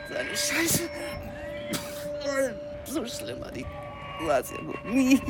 So 0.08 0.16
eine 0.16 0.30
Scheiße. 0.30 0.88
So 2.84 3.06
schlimm 3.06 3.40
war 3.40 3.52
die. 3.52 3.64
War 4.22 4.40
es 4.40 4.50
ja 4.50 4.56
wohl 4.66 4.92
nie. 4.92 5.20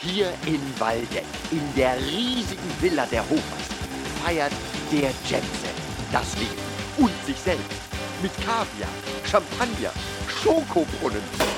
Hier 0.00 0.32
in 0.46 0.60
Waldeck, 0.78 1.24
in 1.50 1.74
der 1.74 1.96
riesigen 1.96 2.80
Villa 2.80 3.04
der 3.06 3.28
Hofers, 3.28 3.42
feiert 4.24 4.52
der 4.92 5.10
Jetset 5.28 5.42
das 6.12 6.36
Leben 6.36 6.52
und 6.98 7.26
sich 7.26 7.36
selbst 7.36 7.66
mit 8.22 8.32
Kaviar, 8.36 8.88
Champagner, 9.24 9.90
Schokobrunnen. 10.28 11.55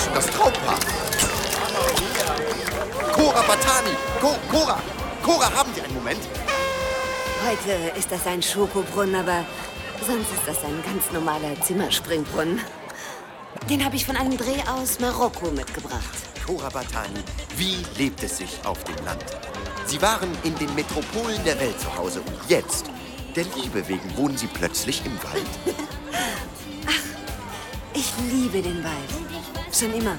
Schon 0.00 0.14
das 0.14 0.26
Traumpaar. 0.26 0.78
Cora 3.12 3.42
Batani, 3.42 3.94
Co 4.20 4.36
Cora, 4.50 4.78
Cora, 5.22 5.52
haben 5.54 5.72
Sie 5.74 5.82
einen 5.82 5.94
Moment? 5.94 6.20
Heute 7.46 7.98
ist 7.98 8.10
das 8.10 8.26
ein 8.26 8.42
Schokobrunnen, 8.42 9.16
aber 9.16 9.44
sonst 10.06 10.30
ist 10.32 10.46
das 10.46 10.64
ein 10.64 10.82
ganz 10.84 11.10
normaler 11.12 11.60
Zimmerspringbrunnen. 11.60 12.60
Den 13.68 13.84
habe 13.84 13.96
ich 13.96 14.06
von 14.06 14.16
einem 14.16 14.36
Dreh 14.36 14.62
aus 14.68 15.00
Marokko 15.00 15.50
mitgebracht. 15.50 16.18
Cora 16.46 16.68
Batani, 16.70 17.22
wie 17.56 17.84
lebt 17.98 18.22
es 18.22 18.38
sich 18.38 18.58
auf 18.64 18.82
dem 18.84 18.96
Land? 19.04 19.24
Sie 19.86 20.00
waren 20.00 20.30
in 20.44 20.56
den 20.56 20.74
Metropolen 20.74 21.42
der 21.44 21.58
Welt 21.60 21.78
zu 21.80 21.94
Hause 21.96 22.20
und 22.20 22.48
jetzt, 22.48 22.86
der 23.36 23.44
Liebe 23.56 23.86
wegen, 23.88 24.16
wohnen 24.16 24.36
Sie 24.36 24.46
plötzlich 24.46 25.04
im 25.04 25.16
Wald? 25.22 25.76
Ich 27.92 28.12
liebe 28.32 28.62
den 28.62 28.82
Wald. 28.82 29.29
Schon 29.80 29.94
immer. 29.94 30.18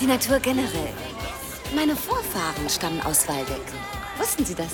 Die 0.00 0.06
Natur 0.06 0.38
generell. 0.38 0.94
Meine 1.74 1.94
Vorfahren 1.94 2.70
stammen 2.70 3.02
aus 3.02 3.28
Waldeck. 3.28 3.60
Wussten 4.16 4.46
Sie 4.46 4.54
das? 4.54 4.68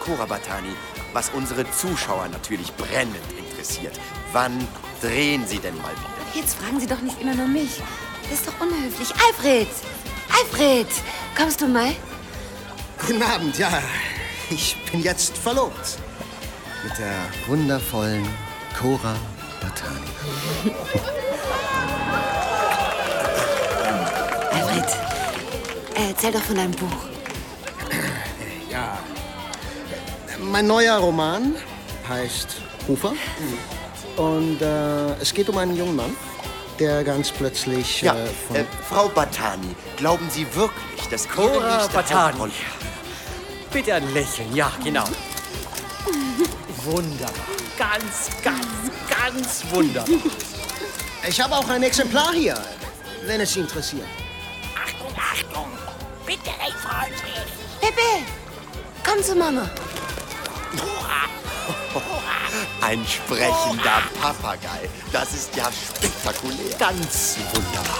Cora 0.00 0.26
Batani, 0.26 0.74
was 1.14 1.30
unsere 1.30 1.64
Zuschauer 1.70 2.28
natürlich 2.28 2.70
brennend 2.74 3.16
interessiert. 3.38 3.98
Wann 4.34 4.68
drehen 5.00 5.46
Sie 5.46 5.60
denn 5.60 5.74
mal 5.78 5.92
wieder? 5.92 6.34
Jetzt 6.34 6.56
fragen 6.56 6.78
Sie 6.78 6.86
doch 6.86 7.00
nicht 7.00 7.22
immer 7.22 7.34
nur 7.34 7.46
mich. 7.46 7.80
Das 8.24 8.32
ist 8.40 8.48
doch 8.48 8.60
unhöflich. 8.60 9.08
Alfred! 9.26 9.68
Alfred! 10.28 10.88
Kommst 11.34 11.62
du 11.62 11.68
mal? 11.68 11.94
Guten 13.00 13.22
Abend, 13.22 13.56
ja. 13.56 13.82
Ich 14.50 14.76
bin 14.92 15.02
jetzt 15.02 15.38
verlobt. 15.38 15.96
Mit 16.84 16.98
der 16.98 17.14
wundervollen 17.46 18.28
Cora 18.78 19.16
Batani. 19.62 21.16
erzähl 26.08 26.32
doch 26.32 26.42
von 26.42 26.56
deinem 26.56 26.72
Buch. 26.72 26.86
Ja. 28.70 28.98
Mein 30.40 30.66
neuer 30.66 30.98
Roman 30.98 31.56
heißt 32.06 32.48
Hofer. 32.86 33.14
Und 34.16 34.60
äh, 34.60 35.14
es 35.20 35.32
geht 35.32 35.48
um 35.48 35.56
einen 35.56 35.74
jungen 35.74 35.96
Mann, 35.96 36.14
der 36.78 37.02
ganz 37.02 37.30
plötzlich 37.32 38.02
Ja, 38.02 38.14
äh, 38.14 38.26
von... 38.46 38.56
äh, 38.56 38.64
Frau 38.88 39.08
Batani, 39.08 39.74
glauben 39.96 40.28
Sie 40.30 40.46
wirklich, 40.54 41.08
dass 41.10 41.26
Cora 41.28 41.86
Batani. 41.88 42.52
Bitte 43.72 43.94
ein 43.94 44.12
Lächeln, 44.12 44.54
ja, 44.54 44.70
genau. 44.84 45.04
Wunderbar. 46.84 47.32
Ganz, 47.78 48.30
ganz, 48.44 48.66
ganz 49.08 49.64
wunderbar. 49.70 50.14
Ich 51.26 51.40
habe 51.40 51.56
auch 51.56 51.68
ein 51.68 51.82
Exemplar 51.82 52.32
hier, 52.34 52.58
wenn 53.24 53.40
es 53.40 53.54
Sie 53.54 53.60
interessiert. 53.60 54.06
Pepe, 57.98 58.24
komm 59.04 59.22
zu 59.22 59.34
Mama. 59.34 59.68
Ein 62.80 63.04
sprechender 63.06 64.02
Papagei. 64.20 64.88
Das 65.12 65.34
ist 65.34 65.54
ja 65.56 65.68
spektakulär. 65.72 66.76
Ganz 66.78 67.36
wunderbar. 67.52 67.98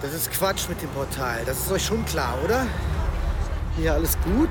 Das 0.00 0.12
ist 0.12 0.30
Quatsch 0.30 0.68
mit 0.68 0.80
dem 0.82 0.90
Portal. 0.90 1.44
Das 1.44 1.58
ist 1.58 1.72
euch 1.72 1.84
schon 1.84 2.04
klar, 2.04 2.38
oder? 2.44 2.66
Hier 3.80 3.94
alles 3.94 4.18
gut? 4.24 4.50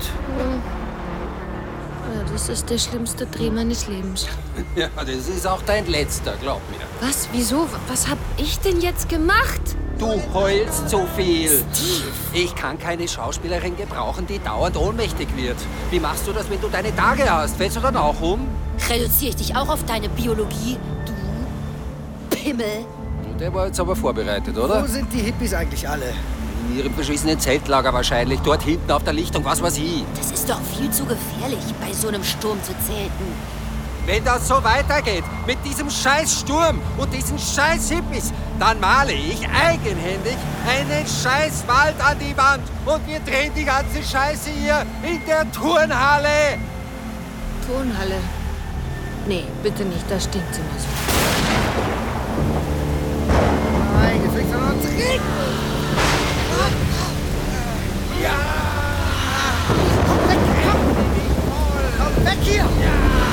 Ja, 2.14 2.32
das 2.32 2.48
ist 2.48 2.70
der 2.70 2.78
schlimmste 2.78 3.26
Dreh 3.26 3.50
meines 3.50 3.86
Lebens. 3.86 4.26
Ja, 4.74 4.88
das 4.96 5.28
ist 5.28 5.46
auch 5.46 5.60
dein 5.66 5.86
letzter, 5.86 6.32
glaub 6.40 6.62
mir. 6.70 7.06
Was? 7.06 7.28
Wieso? 7.32 7.68
Was 7.88 8.08
hab 8.08 8.16
ich 8.38 8.58
denn 8.60 8.80
jetzt 8.80 9.08
gemacht? 9.08 9.60
Du 9.98 10.22
heulst 10.32 10.88
zu 10.88 11.06
viel. 11.14 11.62
Ich 12.32 12.54
kann 12.54 12.78
keine 12.78 13.06
Schauspielerin 13.06 13.76
gebrauchen, 13.76 14.26
die 14.26 14.38
dauernd 14.38 14.76
ohnmächtig 14.76 15.28
wird. 15.36 15.56
Wie 15.90 16.00
machst 16.00 16.26
du 16.26 16.32
das, 16.32 16.48
wenn 16.48 16.60
du 16.60 16.68
deine 16.68 16.94
Tage 16.96 17.30
hast? 17.30 17.56
Fällst 17.56 17.76
du 17.76 17.80
dann 17.80 17.96
auch 17.96 18.18
um? 18.20 18.48
Reduziere 18.88 19.30
ich 19.30 19.36
dich 19.36 19.56
auch 19.56 19.68
auf 19.68 19.84
deine 19.84 20.08
Biologie, 20.08 20.78
du 21.04 22.34
Pimmel? 22.36 22.86
Der 23.38 23.52
war 23.52 23.66
jetzt 23.66 23.78
aber 23.78 23.94
vorbereitet, 23.94 24.56
oder? 24.56 24.82
Wo 24.82 24.86
sind 24.86 25.12
die 25.12 25.18
Hippies 25.18 25.52
eigentlich 25.52 25.86
alle? 25.86 26.14
In 26.68 26.78
ihrem 26.78 26.94
beschissenen 26.94 27.40
Zeltlager 27.40 27.92
wahrscheinlich. 27.94 28.40
Dort 28.40 28.62
hinten 28.62 28.90
auf 28.90 29.02
der 29.02 29.14
Lichtung, 29.14 29.44
was 29.44 29.62
weiß 29.62 29.78
ich. 29.78 30.04
Das 30.16 30.30
ist 30.30 30.48
doch 30.48 30.60
viel 30.76 30.90
zu 30.90 31.04
gefährlich, 31.04 31.64
bei 31.80 31.92
so 31.92 32.08
einem 32.08 32.22
Sturm 32.22 32.62
zu 32.62 32.72
zelten. 32.86 33.58
Wenn 34.04 34.24
das 34.24 34.48
so 34.48 34.54
weitergeht, 34.64 35.24
mit 35.46 35.58
diesem 35.64 35.90
scheiß 35.90 36.40
Sturm 36.40 36.80
und 36.96 37.12
diesen 37.12 37.38
scheiß 37.38 37.90
Hippies, 37.90 38.32
dann 38.58 38.80
male 38.80 39.12
ich 39.12 39.46
eigenhändig 39.48 40.36
einen 40.66 41.06
scheiß 41.06 41.64
Wald 41.66 41.94
an 42.00 42.18
die 42.18 42.34
Wand 42.36 42.62
und 42.86 43.06
wir 43.06 43.20
drehen 43.20 43.52
die 43.54 43.64
ganze 43.64 44.02
Scheiße 44.02 44.48
hier 44.48 44.86
in 45.02 45.24
der 45.26 45.50
Turnhalle. 45.52 46.58
Turnhalle. 47.66 48.16
Nee, 49.26 49.44
bitte 49.62 49.84
nicht, 49.84 50.10
da 50.10 50.18
stinkt 50.18 50.56
immer 50.56 50.78
so. 50.78 50.88
Nein, 54.00 54.20
jetzt 54.24 54.34
fängt 54.34 54.54
an 54.54 54.80
zu 54.80 54.88
regnen. 54.88 55.67
Ja! 58.20 58.30
Komm 60.06 60.28
weg, 60.28 60.38
komm! 60.64 60.80
Komm 61.98 62.24
weg 62.24 62.38
hier! 62.42 62.64
Ja! 62.64 63.27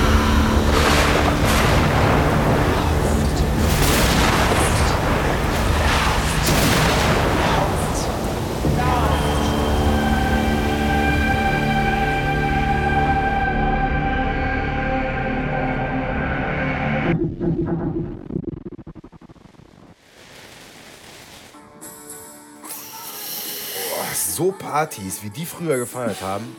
So 24.16 24.52
Partys, 24.52 25.22
wie 25.24 25.30
die 25.30 25.46
früher 25.46 25.78
gefeiert 25.78 26.22
haben. 26.22 26.56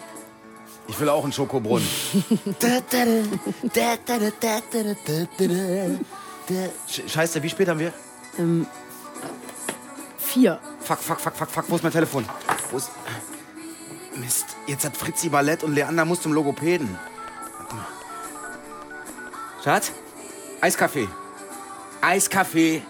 Ich 0.89 0.99
will 1.01 1.09
auch 1.09 1.25
einen 1.25 1.33
Schokobrunnen. 1.33 1.87
Sch- 6.89 7.09
Scheiße, 7.09 7.43
wie 7.43 7.49
spät 7.51 7.69
haben 7.69 7.81
wir? 7.81 7.93
Ähm, 8.39 8.67
vier. 10.19 10.61
Fuck, 10.81 10.99
fuck, 11.01 11.21
fuck, 11.21 11.35
fuck, 11.37 11.51
fuck, 11.51 11.65
wo 11.69 11.77
ist 11.77 11.83
mein 11.83 11.93
Telefon? 11.93 12.25
Wo 12.71 12.77
ist... 12.77 12.91
Mist, 14.17 14.47
jetzt 14.67 14.85
hat 14.85 14.97
Fritzi 14.97 15.29
Ballett 15.29 15.63
und 15.63 15.75
Leander 15.75 16.05
muss 16.05 16.23
zum 16.23 16.33
Logopäden. 16.33 16.97
Schatz? 19.63 19.93
Eiskaffee. 20.61 21.09
Eiskaffee. 22.01 22.83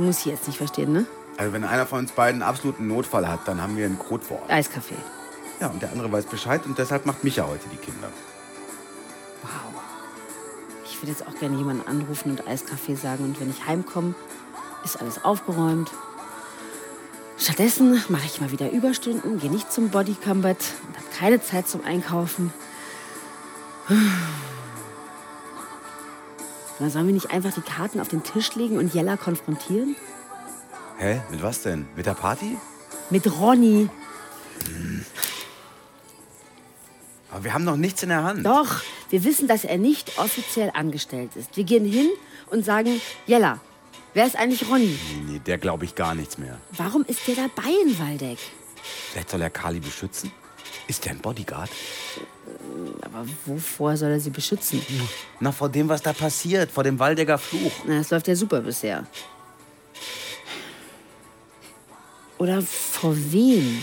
Muss 0.00 0.20
ich 0.20 0.26
jetzt 0.26 0.46
nicht 0.46 0.58
verstehen, 0.58 0.92
ne? 0.92 1.06
Also 1.36 1.52
wenn 1.52 1.64
einer 1.64 1.86
von 1.86 2.00
uns 2.00 2.12
beiden 2.12 2.42
einen 2.42 2.50
absoluten 2.50 2.86
Notfall 2.86 3.26
hat, 3.28 3.46
dann 3.46 3.62
haben 3.62 3.76
wir 3.76 3.86
einen 3.86 3.98
Code 3.98 4.24
vor 4.24 4.42
Ort. 4.42 4.50
Eiskaffee. 4.50 4.96
Ja, 5.60 5.68
und 5.68 5.80
der 5.80 5.90
andere 5.92 6.10
weiß 6.10 6.26
Bescheid 6.26 6.64
und 6.66 6.78
deshalb 6.78 7.06
macht 7.06 7.24
Micha 7.24 7.46
heute 7.46 7.68
die 7.70 7.76
Kinder. 7.76 8.08
Ich 10.84 11.02
würde 11.02 11.12
jetzt 11.12 11.26
auch 11.26 11.34
gerne 11.40 11.56
jemanden 11.56 11.86
anrufen 11.88 12.30
und 12.30 12.46
Eiskaffee 12.46 12.94
sagen. 12.94 13.24
Und 13.24 13.40
wenn 13.40 13.48
ich 13.48 13.66
heimkomme, 13.66 14.14
ist 14.84 15.00
alles 15.00 15.24
aufgeräumt. 15.24 15.90
Stattdessen 17.38 18.02
mache 18.10 18.26
ich 18.26 18.38
mal 18.42 18.50
wieder 18.52 18.70
Überstunden, 18.70 19.38
gehe 19.38 19.50
nicht 19.50 19.72
zum 19.72 19.88
Body 19.88 20.14
Combat 20.14 20.58
und 20.86 20.96
habe 20.96 21.06
keine 21.18 21.42
Zeit 21.42 21.68
zum 21.68 21.82
Einkaufen. 21.84 22.52
Na, 26.80 26.88
sollen 26.88 27.06
wir 27.06 27.14
nicht 27.14 27.30
einfach 27.30 27.52
die 27.52 27.60
Karten 27.60 28.00
auf 28.00 28.08
den 28.08 28.22
Tisch 28.22 28.54
legen 28.54 28.78
und 28.78 28.94
Jella 28.94 29.18
konfrontieren? 29.18 29.94
Hä? 30.98 31.20
Mit 31.30 31.42
was 31.42 31.62
denn? 31.62 31.86
Mit 31.94 32.06
der 32.06 32.14
Party? 32.14 32.56
Mit 33.10 33.30
Ronny. 33.38 33.88
Aber 37.30 37.44
wir 37.44 37.52
haben 37.54 37.64
noch 37.64 37.76
nichts 37.76 38.02
in 38.02 38.08
der 38.08 38.24
Hand. 38.24 38.44
Doch, 38.46 38.80
wir 39.10 39.24
wissen, 39.24 39.46
dass 39.46 39.64
er 39.64 39.76
nicht 39.76 40.18
offiziell 40.18 40.70
angestellt 40.74 41.36
ist. 41.36 41.56
Wir 41.56 41.64
gehen 41.64 41.84
hin 41.84 42.08
und 42.50 42.64
sagen, 42.64 43.00
Jella, 43.26 43.60
wer 44.14 44.26
ist 44.26 44.36
eigentlich 44.36 44.68
Ronny? 44.68 44.98
Nee, 45.26 45.38
der 45.38 45.58
glaube 45.58 45.84
ich 45.84 45.94
gar 45.94 46.14
nichts 46.14 46.38
mehr. 46.38 46.58
Warum 46.72 47.04
ist 47.04 47.28
der 47.28 47.34
dabei 47.36 47.70
in 47.84 47.98
Waldeck? 47.98 48.38
Vielleicht 49.12 49.30
soll 49.30 49.42
er 49.42 49.50
Kali 49.50 49.80
beschützen? 49.80 50.32
Ist 50.88 51.04
der 51.04 51.12
ein 51.12 51.20
Bodyguard? 51.20 51.70
Aber 53.02 53.26
wovor 53.46 53.96
soll 53.96 54.10
er 54.10 54.20
sie 54.20 54.30
beschützen? 54.30 54.80
Na, 55.40 55.52
vor 55.52 55.68
dem, 55.68 55.88
was 55.88 56.02
da 56.02 56.12
passiert, 56.12 56.70
vor 56.70 56.84
dem 56.84 56.98
Waldegger 56.98 57.38
Fluch. 57.38 57.72
Na, 57.86 57.98
das 57.98 58.10
läuft 58.10 58.28
ja 58.28 58.36
super 58.36 58.60
bisher. 58.60 59.06
Oder 62.38 62.62
vor 62.62 63.14
wem? 63.16 63.82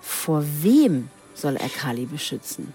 Vor 0.00 0.44
wem 0.62 1.08
soll 1.34 1.56
er 1.56 1.68
Kali 1.68 2.06
beschützen? 2.06 2.74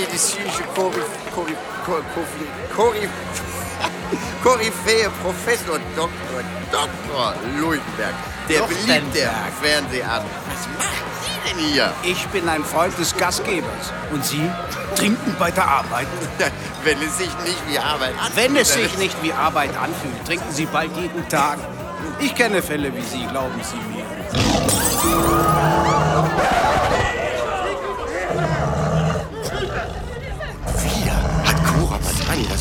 Medizinische 0.00 0.64
Koryphäe, 0.74 1.56
Koryphäe, 2.74 3.08
Koryphäe, 4.42 5.10
Professor 5.22 5.78
Dr. 5.96 6.10
Dr. 6.70 7.34
Luitenberg, 7.58 8.14
der 8.48 8.62
beliebte 8.62 9.30
Fernseharzt. 9.62 10.26
Was 10.48 10.68
machen 10.76 11.10
Sie 11.22 11.48
denn 11.48 11.58
hier? 11.72 11.92
Ich 12.02 12.26
bin 12.28 12.48
ein 12.48 12.64
Freund 12.64 12.96
des 12.98 13.16
Gastgebers. 13.16 13.92
Und 14.12 14.24
Sie 14.24 14.50
trinken 14.94 15.34
bei 15.38 15.50
der 15.50 15.66
Arbeit? 15.66 16.06
Wenn 16.84 17.00
es 17.02 17.18
sich 17.18 17.30
nicht 17.44 17.58
wie 17.68 17.78
Arbeit 17.78 18.12
anfühlt. 18.18 18.36
Wenn 18.36 18.56
es 18.56 18.72
sich 18.72 18.98
nicht 18.98 19.22
wie 19.22 19.32
Arbeit 19.32 19.76
anfühlt, 19.76 20.24
trinken 20.26 20.52
Sie 20.52 20.66
bald 20.66 20.94
jeden 20.96 21.28
Tag. 21.28 21.58
Ich 22.20 22.34
kenne 22.34 22.62
Fälle 22.62 22.94
wie 22.94 23.02
Sie, 23.02 23.26
glauben 23.26 23.60
Sie 23.62 23.76
mir. 23.76 24.04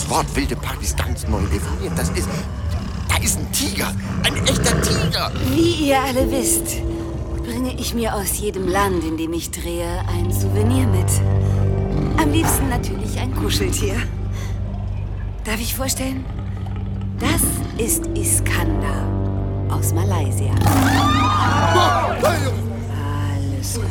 Wort 0.09 0.35
wilde 0.35 0.55
Partys 0.55 0.95
ganz 0.95 1.27
neu 1.27 1.41
definiert. 1.41 1.97
Das 1.97 2.09
ist. 2.09 2.27
Da 3.07 3.17
ist 3.17 3.37
ein 3.39 3.51
Tiger. 3.51 3.93
Ein 4.23 4.35
echter 4.45 4.81
Tiger. 4.81 5.31
Wie 5.49 5.87
ihr 5.87 5.99
alle 6.01 6.29
wisst, 6.31 6.77
bringe 7.43 7.73
ich 7.79 7.93
mir 7.93 8.13
aus 8.13 8.37
jedem 8.39 8.67
Land, 8.67 9.03
in 9.03 9.17
dem 9.17 9.33
ich 9.33 9.51
drehe, 9.51 10.03
ein 10.07 10.31
Souvenir 10.31 10.87
mit. 10.87 11.09
Am 12.21 12.31
liebsten 12.31 12.69
natürlich 12.69 13.19
ein 13.19 13.33
Kuscheltier. 13.35 13.95
Darf 15.43 15.59
ich 15.59 15.75
vorstellen? 15.75 16.25
Das 17.19 17.41
ist 17.77 18.05
Iskander 18.15 19.07
aus 19.69 19.93
Malaysia. 19.93 20.51
Alles 22.21 23.73
gut, 23.75 23.85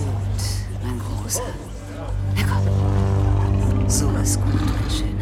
mein 0.83 0.99
Großer. 0.99 1.43
Na 2.37 2.43
komm. 2.43 3.89
So 3.89 4.11
ist 4.23 4.41
gut, 4.41 4.55
mein 4.55 4.91
Schöner. 4.91 5.14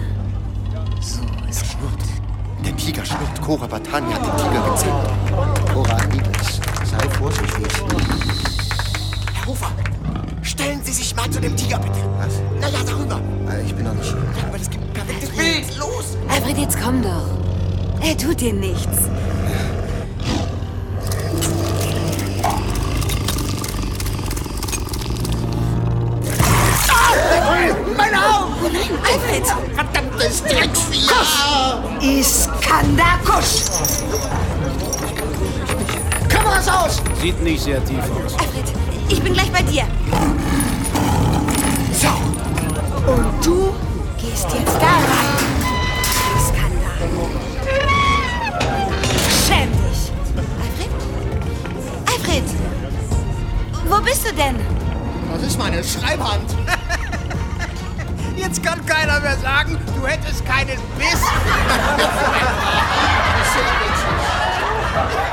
Der 2.64 2.76
Tiger 2.76 3.04
schnurrt. 3.04 3.40
Cora 3.40 3.66
Batani 3.66 4.12
hat 4.12 4.24
den 4.24 4.36
Tiger 4.36 4.70
gezähmt. 4.70 5.72
Cora, 5.72 5.96
Liebes, 6.12 6.60
sei 6.90 7.08
vorsichtig. 7.18 7.66
Herr 9.34 9.46
Hofer, 9.46 9.70
stellen 10.42 10.80
Sie 10.82 10.92
sich 10.92 11.14
mal 11.16 11.28
zu 11.30 11.40
dem 11.40 11.56
Tiger, 11.56 11.78
bitte. 11.78 11.98
Was? 12.18 12.34
Na 12.60 12.68
ja, 12.68 12.78
darüber. 12.86 13.20
Äh, 13.50 13.62
Ich 13.64 13.74
bin 13.74 13.84
noch 13.84 13.94
nicht. 13.94 14.10
Ja, 14.12 14.46
aber 14.48 14.58
das 14.58 14.70
gibt 14.70 14.84
ein 14.84 14.92
perfektes 14.92 15.30
Bild. 15.30 15.76
Los! 15.78 16.16
Alfred, 16.28 16.58
jetzt 16.58 16.78
komm 16.82 17.02
doch. 17.02 17.26
Er 18.00 18.16
tut 18.16 18.40
dir 18.40 18.52
nichts. 18.52 18.98
Meine 27.96 28.18
Augen! 28.18 28.51
Alfred! 28.64 29.44
Verdammtes 29.74 30.42
Drecksvieh! 30.44 31.06
Kusch! 31.08 31.38
Iskander 32.00 33.18
Kusch! 33.24 33.64
Kameras 36.28 36.68
aus! 36.68 37.02
Sieht 37.20 37.42
nicht 37.42 37.62
sehr 37.62 37.84
tief 37.84 37.98
aus. 37.98 38.34
Alfred, 38.38 38.64
ich 39.08 39.20
bin 39.20 39.32
gleich 39.32 39.50
bei 39.50 39.62
dir. 39.62 39.84
So. 42.00 42.08
Und 43.10 43.44
du 43.44 43.72
gehst 44.16 44.46
jetzt 44.54 44.76
da 44.76 44.86
rein. 44.86 45.32
Iskander. 46.38 46.92
Schäm 49.46 49.70
dich. 49.72 50.12
Alfred? 50.62 50.90
Alfred! 52.06 52.44
Wo 53.88 54.00
bist 54.00 54.24
du 54.26 54.32
denn? 54.34 54.56
Das 55.32 55.42
ist 55.42 55.58
meine 55.58 55.82
Schreibhand. 55.82 56.48
Jetzt 58.42 58.60
kann 58.64 58.84
keiner 58.86 59.20
mehr 59.20 59.36
sagen, 59.36 59.78
du 59.96 60.04
hättest 60.04 60.44
keinen 60.44 60.76
Biss. 60.98 61.22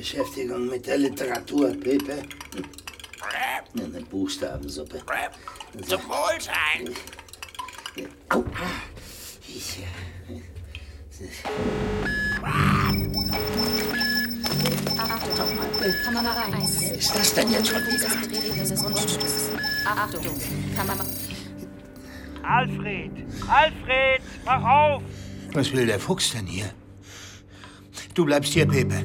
Beschäftigung 0.00 0.66
mit 0.66 0.86
der 0.86 0.96
Literatur, 0.96 1.74
Pepe. 1.74 2.22
Eine 3.78 4.00
Buchstabensuppe. 4.06 4.98
Zum 5.86 6.00
Wohlsein. 6.08 6.96
Au. 8.30 8.42
Ich, 9.46 9.80
äh, 9.80 11.26
Achtung, 14.96 15.58
Kamera 16.02 16.44
1. 16.44 16.80
Wer 16.80 16.94
ist 16.94 17.14
das 17.14 17.34
denn 17.34 17.50
jetzt 17.52 17.68
schon 17.68 17.82
wieder? 17.82 18.74
Grundstücks. 18.74 19.50
Achtung, 19.84 20.22
Kamera... 20.74 21.04
Alfred! 22.42 23.10
Alfred! 23.46 24.22
Mach 24.46 24.64
auf! 24.64 25.02
Was 25.52 25.70
will 25.72 25.84
der 25.84 26.00
Fuchs 26.00 26.32
denn 26.32 26.46
hier? 26.46 26.72
Du 28.14 28.24
bleibst 28.24 28.54
hier, 28.54 28.66
Pepe. 28.66 29.04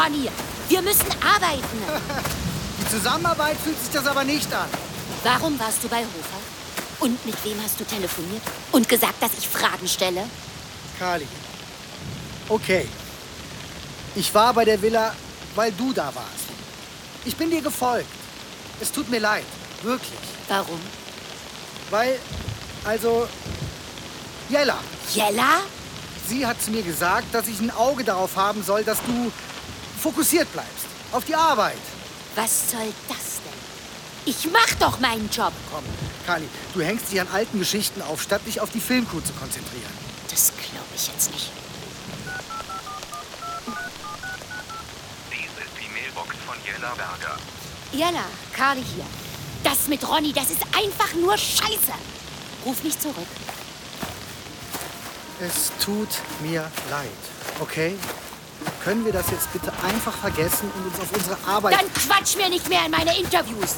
Ronny. 0.00 0.28
Wir 0.68 0.82
müssen 0.82 1.06
arbeiten. 1.22 1.62
Die 2.80 2.88
Zusammenarbeit 2.88 3.56
fühlt 3.58 3.78
sich 3.78 3.90
das 3.92 4.06
aber 4.06 4.24
nicht 4.24 4.52
an. 4.54 4.68
Warum 5.24 5.58
warst 5.58 5.84
du 5.84 5.88
bei 5.88 5.98
Hofer? 5.98 7.00
Und 7.00 7.24
mit 7.26 7.44
wem 7.44 7.62
hast 7.62 7.78
du 7.78 7.84
telefoniert? 7.84 8.42
Und 8.72 8.88
gesagt, 8.88 9.22
dass 9.22 9.32
ich 9.38 9.48
Fragen 9.48 9.86
stelle? 9.86 10.24
Kali. 10.98 11.26
Okay. 12.48 12.88
Ich 14.14 14.34
war 14.34 14.54
bei 14.54 14.64
der 14.64 14.80
Villa, 14.80 15.14
weil 15.54 15.72
du 15.72 15.92
da 15.92 16.06
warst. 16.06 16.48
Ich 17.24 17.36
bin 17.36 17.50
dir 17.50 17.62
gefolgt. 17.62 18.08
Es 18.80 18.90
tut 18.90 19.10
mir 19.10 19.20
leid. 19.20 19.44
Wirklich. 19.82 20.18
Warum? 20.48 20.80
Weil, 21.90 22.18
also, 22.84 23.28
Jella. 24.48 24.78
Jella? 25.12 25.60
Sie 26.26 26.46
hat 26.46 26.62
zu 26.62 26.70
mir 26.70 26.82
gesagt, 26.82 27.34
dass 27.34 27.48
ich 27.48 27.60
ein 27.60 27.70
Auge 27.70 28.04
darauf 28.04 28.36
haben 28.36 28.62
soll, 28.62 28.84
dass 28.84 28.98
du 29.06 29.32
fokussiert 30.00 30.50
bleibst. 30.52 30.86
Auf 31.12 31.24
die 31.24 31.34
Arbeit. 31.34 31.78
Was 32.34 32.70
soll 32.70 32.92
das 33.08 33.40
denn? 33.44 33.60
Ich 34.26 34.48
mach 34.52 34.74
doch 34.78 35.00
meinen 35.00 35.28
Job. 35.30 35.52
Komm, 35.72 35.84
Kali, 36.26 36.48
du 36.74 36.82
hängst 36.82 37.10
dich 37.10 37.20
an 37.20 37.28
alten 37.32 37.58
Geschichten 37.58 38.02
auf, 38.02 38.22
statt 38.22 38.42
dich 38.46 38.60
auf 38.60 38.70
die 38.70 38.80
Filmcrew 38.80 39.20
zu 39.20 39.32
konzentrieren. 39.32 39.92
Das 40.30 40.52
glaube 40.56 40.86
ich 40.94 41.08
jetzt 41.08 41.30
nicht. 41.32 41.50
Dies 45.32 45.50
ist 45.64 45.74
die 45.80 45.88
Mailbox 45.92 46.36
von 46.46 46.56
Jella 46.64 46.94
Berger. 46.94 47.36
Jella, 47.92 48.24
Carly 48.54 48.84
hier. 48.94 49.06
Das 49.64 49.88
mit 49.88 50.06
Ronny, 50.08 50.32
das 50.32 50.50
ist 50.50 50.62
einfach 50.76 51.12
nur 51.14 51.36
Scheiße. 51.36 51.92
Ruf 52.64 52.82
mich 52.82 52.98
zurück. 52.98 53.26
Es 55.40 55.72
tut 55.82 56.08
mir 56.42 56.70
leid, 56.90 57.08
okay? 57.58 57.96
Können 58.82 59.04
wir 59.04 59.12
das 59.12 59.30
jetzt 59.30 59.52
bitte 59.52 59.70
einfach 59.84 60.14
vergessen 60.14 60.70
und 60.74 60.86
uns 60.86 60.98
auf 60.98 61.12
unsere 61.12 61.36
Arbeit... 61.46 61.74
Dann 61.74 61.92
quatsch 61.92 62.36
mir 62.36 62.48
nicht 62.48 62.66
mehr 62.70 62.86
in 62.86 62.90
meine 62.90 63.18
Interviews. 63.18 63.76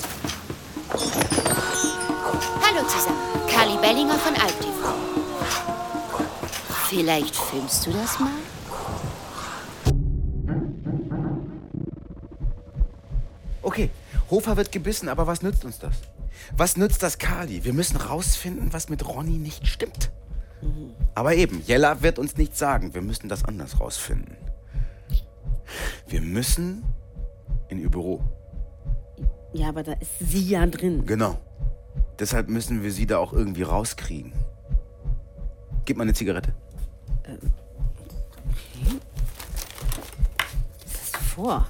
Hallo 2.63 2.87
zusammen. 2.87 3.19
Carly 3.49 3.77
Bellinger 3.79 4.15
von 4.15 4.35
Alp 4.37 4.61
TV. 4.61 4.95
Vielleicht 6.89 7.35
filmst 7.35 7.85
du 7.85 7.91
das 7.91 8.21
mal? 8.21 8.31
Okay, 13.63 13.91
Hofer 14.31 14.57
wird 14.57 14.71
gebissen, 14.71 15.09
aber 15.09 15.27
was 15.27 15.43
nützt 15.43 15.65
uns 15.65 15.81
das? 15.81 15.97
Was 16.57 16.77
nützt 16.77 17.03
das 17.03 17.19
Kali? 17.19 17.65
Wir 17.65 17.73
müssen 17.73 17.97
rausfinden, 17.97 18.73
was 18.73 18.89
mit 18.89 19.05
Ronny 19.09 19.39
nicht 19.39 19.67
stimmt. 19.67 20.13
Aber 21.17 21.35
eben, 21.35 21.61
Jella 21.67 22.03
wird 22.03 22.21
uns 22.21 22.37
nichts 22.37 22.61
sagen. 22.61 22.95
Wir 22.95 23.03
müssen 23.03 23.29
das 23.29 23.45
anders 23.45 23.81
rausfinden. 23.81 24.37
Wir 26.07 26.21
müssen 26.21 26.85
in 27.69 27.79
ihr 27.79 27.91
Büro. 27.91 28.23
Ja, 29.53 29.69
aber 29.69 29.83
da 29.83 29.93
ist 29.93 30.19
sie 30.21 30.49
ja 30.49 30.67
drin. 30.67 31.05
Genau. 31.07 31.39
Deshalb 32.19 32.49
müssen 32.49 32.83
wir 32.83 32.93
sie 32.93 33.07
da 33.07 33.19
auch 33.19 33.33
irgendwie 33.33 33.63
rauskriegen. 33.63 34.33
Gib 35.85 35.97
mal 35.97 36.05
eine 36.05 36.15
Zigarette. 36.15 36.55
Was 40.85 40.95
ist 40.95 41.17
vor? 41.17 41.67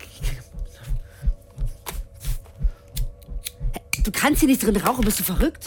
Du 4.04 4.10
kannst 4.10 4.40
hier 4.40 4.48
nicht 4.48 4.62
drin 4.62 4.76
rauchen, 4.76 5.04
bist 5.04 5.20
du 5.20 5.24
verrückt? 5.24 5.64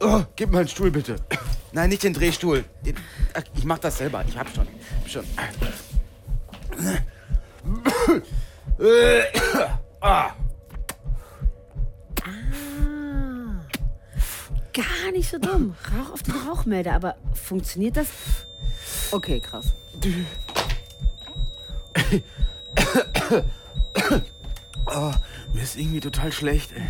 Oh, 0.00 0.22
gib 0.36 0.50
mal 0.50 0.60
einen 0.60 0.68
Stuhl 0.68 0.90
bitte. 0.90 1.16
Nein, 1.72 1.90
nicht 1.90 2.02
den 2.02 2.14
Drehstuhl. 2.14 2.64
Den, 2.84 2.96
ach, 3.34 3.42
ich 3.56 3.64
mach 3.64 3.78
das 3.78 3.98
selber. 3.98 4.24
Ich 4.26 4.36
hab 4.38 4.48
schon. 4.54 4.66
Hab 4.66 5.08
schon. 5.08 5.24
Ah. 10.00 10.30
Gar 14.72 15.12
nicht 15.12 15.28
so 15.28 15.38
dumm. 15.38 15.74
Rauch 15.92 16.12
auf 16.12 16.22
den 16.22 16.34
Rauchmelder, 16.34 16.94
aber 16.94 17.16
funktioniert 17.34 17.96
das? 17.96 18.06
Okay, 19.10 19.40
krass. 19.40 19.74
Oh, 24.86 25.12
mir 25.52 25.62
ist 25.62 25.76
irgendwie 25.76 26.00
total 26.00 26.32
schlecht. 26.32 26.70
Ey. 26.72 26.88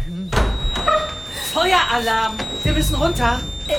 Feueralarm! 1.53 2.34
Wir 2.62 2.72
müssen 2.72 2.95
runter. 2.95 3.41
Äh, 3.66 3.72
ja. 3.72 3.78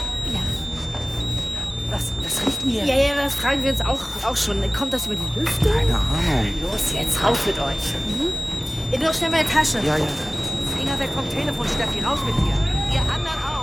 Was, 1.92 2.12
was 2.24 2.46
riecht 2.46 2.62
denn 2.62 2.70
hier? 2.70 2.86
Ja, 2.86 2.96
ja, 2.96 3.16
das 3.16 3.36
fragen 3.36 3.64
wir 3.64 3.72
uns 3.72 3.82
auch, 3.82 4.00
auch 4.26 4.38
schon. 4.38 4.62
Kommt 4.74 4.94
das 4.94 5.08
über 5.08 5.16
die 5.16 5.40
Lüftung? 5.40 5.72
Keine 5.72 5.96
Ahnung. 5.96 6.54
Los 6.72 6.94
jetzt, 6.94 7.24
raus 7.24 7.38
mit 7.46 7.58
euch. 7.58 7.94
Mhm. 8.08 8.34
Ihr 8.92 9.00
nur 9.00 9.14
schnell 9.14 9.32
meine 9.32 9.48
Tasche. 9.48 9.80
Ja, 9.80 9.98
ja. 9.98 10.06
Finger 10.78 11.00
weg 11.00 11.10
vom 11.14 11.28
Telefon, 11.30 11.68
Steffi. 11.68 12.00
Raus 12.04 12.20
mit 12.26 12.36
dir. 12.38 12.54
Ihr 12.94 13.02
anderen 13.02 13.38
auch. 13.44 13.59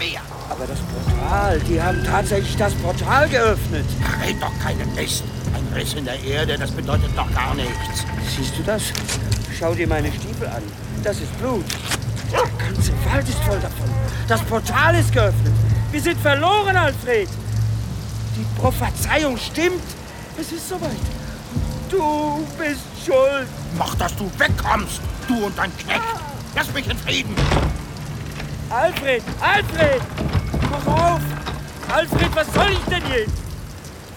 Schwer? 0.00 0.20
Aber 0.48 0.66
das 0.66 0.78
Portal, 0.80 1.60
die 1.60 1.80
haben 1.80 2.02
tatsächlich 2.04 2.56
das 2.56 2.74
Portal 2.74 3.28
geöffnet. 3.28 3.84
Red 4.24 4.40
doch 4.40 4.52
keinen 4.62 4.94
Mist. 4.94 5.24
Ein 5.54 5.76
Riss 5.76 5.94
in 5.94 6.04
der 6.04 6.22
Erde, 6.22 6.56
das 6.58 6.70
bedeutet 6.70 7.10
doch 7.16 7.32
gar 7.34 7.54
nichts. 7.54 8.04
Siehst 8.36 8.58
du 8.58 8.62
das? 8.62 8.82
Schau 9.58 9.74
dir 9.74 9.86
meine 9.86 10.08
Stiefel 10.08 10.48
an. 10.48 10.62
Das 11.02 11.18
ist 11.18 11.36
Blut. 11.38 11.64
Der 12.32 12.42
ganze 12.64 12.92
Wald 13.10 13.28
ist 13.28 13.38
voll 13.40 13.58
davon. 13.60 13.90
Das 14.28 14.40
Portal 14.42 14.94
ist 14.94 15.12
geöffnet. 15.12 15.52
Wir 15.90 16.00
sind 16.00 16.20
verloren, 16.20 16.76
Alfred. 16.76 17.28
Die 18.36 18.60
Prophezeiung 18.60 19.36
stimmt. 19.36 19.82
Es 20.38 20.52
ist 20.52 20.68
soweit. 20.68 20.90
Du 21.90 22.46
bist 22.56 22.80
schuld. 23.04 23.48
Mach, 23.76 23.94
dass 23.96 24.14
du 24.16 24.30
wegkommst, 24.38 25.00
du 25.26 25.46
und 25.46 25.58
dein 25.58 25.76
Knecht. 25.78 26.00
Lass 26.54 26.72
mich 26.72 26.88
in 26.88 26.96
Frieden. 26.98 27.34
Alfred, 28.70 29.20
Alfred! 29.40 30.00
Mach 30.70 30.86
auf! 30.86 31.20
Alfred, 31.92 32.36
was 32.36 32.54
soll 32.54 32.70
ich 32.70 32.84
denn 32.84 33.02
jetzt? 33.10 33.32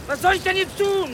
Was 0.05 0.21
soll 0.21 0.33
ich 0.33 0.43
denn 0.43 0.57
jetzt 0.57 0.77
tun? 0.77 1.09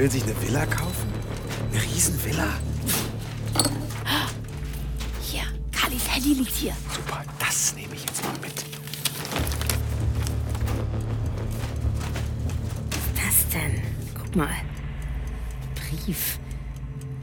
Will 0.00 0.10
sich 0.10 0.22
eine 0.22 0.42
Villa 0.42 0.64
kaufen? 0.64 1.12
Eine 1.70 1.82
Riesenvilla? 1.82 2.48
Hier, 5.20 5.42
Handy 6.08 6.32
liegt 6.32 6.54
hier. 6.54 6.72
Super, 6.90 7.22
das 7.38 7.74
nehme 7.74 7.94
ich 7.94 8.00
jetzt 8.00 8.24
mal 8.24 8.32
mit. 8.40 8.64
Was 12.90 13.36
ist 13.36 13.52
das 13.52 13.60
denn? 13.60 13.82
Guck 14.14 14.36
mal. 14.36 14.48
Brief. 15.74 16.38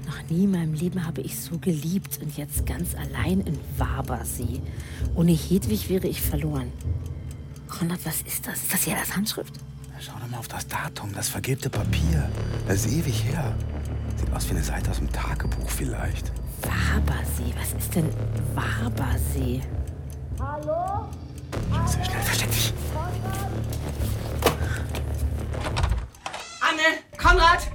Noch 0.06 0.22
nie 0.30 0.44
in 0.44 0.52
meinem 0.52 0.74
Leben 0.76 1.04
habe 1.04 1.22
ich 1.22 1.40
so 1.40 1.58
geliebt 1.58 2.20
und 2.22 2.38
jetzt 2.38 2.68
ganz 2.68 2.94
allein 2.94 3.42
in 3.42 3.58
Wabersee. 3.78 4.62
Ohne 5.16 5.32
Hedwig 5.32 5.90
wäre 5.90 6.08
ich 6.08 6.22
verloren. 6.22 6.72
Konrad, 7.68 8.02
was 8.04 8.22
ist 8.22 8.46
das? 8.46 8.62
Ist 8.62 8.74
das 8.74 8.86
Jellas 8.86 9.16
Handschrift? 9.16 9.56
Schau 10.00 10.14
doch 10.20 10.28
mal 10.28 10.38
auf 10.38 10.48
das 10.48 10.68
Datum, 10.68 11.12
das 11.14 11.28
vergilbte 11.30 11.70
Papier. 11.70 12.30
Das 12.68 12.86
ist 12.86 12.94
ewig 12.94 13.24
her. 13.24 13.56
Sieht 14.16 14.32
aus 14.32 14.46
wie 14.48 14.52
eine 14.52 14.64
Seite 14.64 14.92
aus 14.92 14.98
dem 14.98 15.12
Tagebuch 15.12 15.70
vielleicht. 15.70 16.32
Wabersee. 16.62 17.54
Was 17.60 17.74
ist 17.74 17.96
denn 17.96 18.10
Wabersee? 18.54 19.62
Hallo? 20.40 21.10
Sehr 21.86 22.06
schnell, 22.06 22.22
versteck 22.22 22.52
dich. 22.52 22.74
Anne! 26.62 27.00
Konrad! 27.18 27.68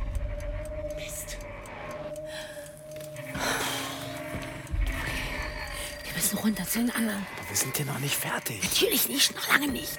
Wir 6.04 6.12
müssen 6.14 6.38
runter 6.38 6.64
zu 6.64 6.78
den 6.78 6.90
anderen. 6.94 7.26
Aber 7.38 7.48
wir 7.48 7.56
sind 7.56 7.76
hier 7.76 7.86
noch 7.86 7.98
nicht 7.98 8.14
fertig. 8.14 8.62
Natürlich 8.62 9.08
nicht, 9.08 9.34
noch 9.34 9.48
lange 9.48 9.68
nicht. 9.68 9.98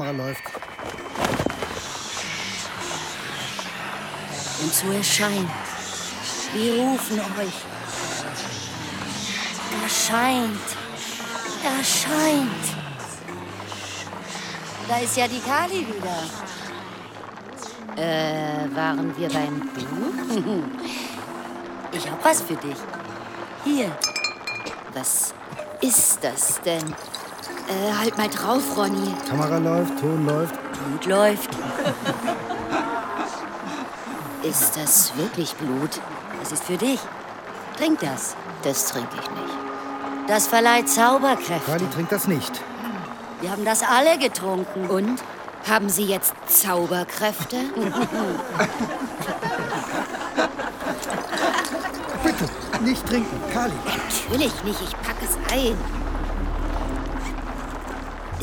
Kamera 0.00 0.10
läuft. 0.12 0.42
Und 4.62 4.72
so 4.72 4.90
erscheint. 4.92 5.50
Wir 6.54 6.74
rufen 6.74 7.20
euch. 7.20 7.54
Erscheint. 9.82 10.60
Erscheint. 11.64 12.64
Da 14.88 14.98
ist 14.98 15.16
ja 15.16 15.28
die 15.28 15.40
Kali 15.40 15.86
wieder. 15.86 16.22
Äh, 17.96 18.74
waren 18.74 19.16
wir 19.16 19.28
beim 19.28 19.68
Du? 19.74 20.62
Ich 21.92 22.08
hab 22.08 22.24
was 22.24 22.40
für 22.42 22.54
dich. 22.54 22.76
Hier. 23.64 23.90
Was 24.94 25.34
ist 25.80 26.22
das 26.22 26.60
denn? 26.62 26.94
Äh, 27.70 27.92
halt 27.96 28.18
mal 28.18 28.28
drauf, 28.28 28.76
Ronny. 28.76 29.14
Kamera 29.28 29.58
läuft, 29.58 30.00
Ton 30.00 30.26
läuft. 30.26 30.54
Blut 30.72 31.06
läuft. 31.06 31.50
Ist 34.42 34.76
das 34.76 35.16
wirklich 35.16 35.54
Blut? 35.54 36.00
Das 36.40 36.50
ist 36.50 36.64
für 36.64 36.76
dich. 36.76 36.98
Trink 37.78 38.00
das. 38.00 38.34
Das 38.64 38.86
trinke 38.86 39.14
ich 39.14 39.30
nicht. 39.30 39.54
Das 40.26 40.48
verleiht 40.48 40.88
Zauberkräfte. 40.88 41.70
Kali 41.70 41.86
trinkt 41.90 42.10
das 42.10 42.26
nicht. 42.26 42.60
Wir 43.40 43.52
haben 43.52 43.64
das 43.64 43.82
alle 43.82 44.18
getrunken. 44.18 44.86
Und? 44.88 45.22
Haben 45.68 45.90
Sie 45.90 46.04
jetzt 46.04 46.34
Zauberkräfte? 46.48 47.56
Bitte, 52.24 52.48
nicht 52.82 53.06
trinken. 53.06 53.40
Kali. 53.52 53.74
Natürlich 53.84 54.64
nicht, 54.64 54.80
ich 54.80 54.92
packe 55.02 55.24
es 55.24 55.36
ein. 55.52 55.99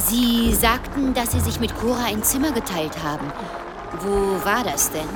Sie 0.10 0.54
sagten, 0.54 1.14
dass 1.14 1.34
Sie 1.34 1.42
sich 1.42 1.60
mit 1.60 1.78
Cora 1.78 2.06
ein 2.06 2.24
Zimmer 2.24 2.54
geteilt 2.54 3.04
haben. 3.04 3.28
Wo 4.00 4.44
war 4.46 4.64
das 4.64 4.90
denn? 4.90 5.08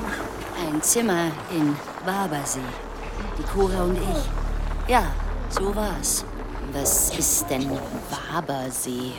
Ein 0.68 0.82
Zimmer 0.82 1.28
in 1.50 1.78
Barbersee. 2.06 2.60
Die 3.38 3.44
Cora 3.44 3.84
und 3.84 3.96
ich. 3.96 4.90
Ja, 4.90 5.04
so 5.50 5.74
war's. 5.74 6.26
Was 6.74 7.18
ist 7.18 7.50
denn 7.50 7.72
Barbersee? 8.10 9.14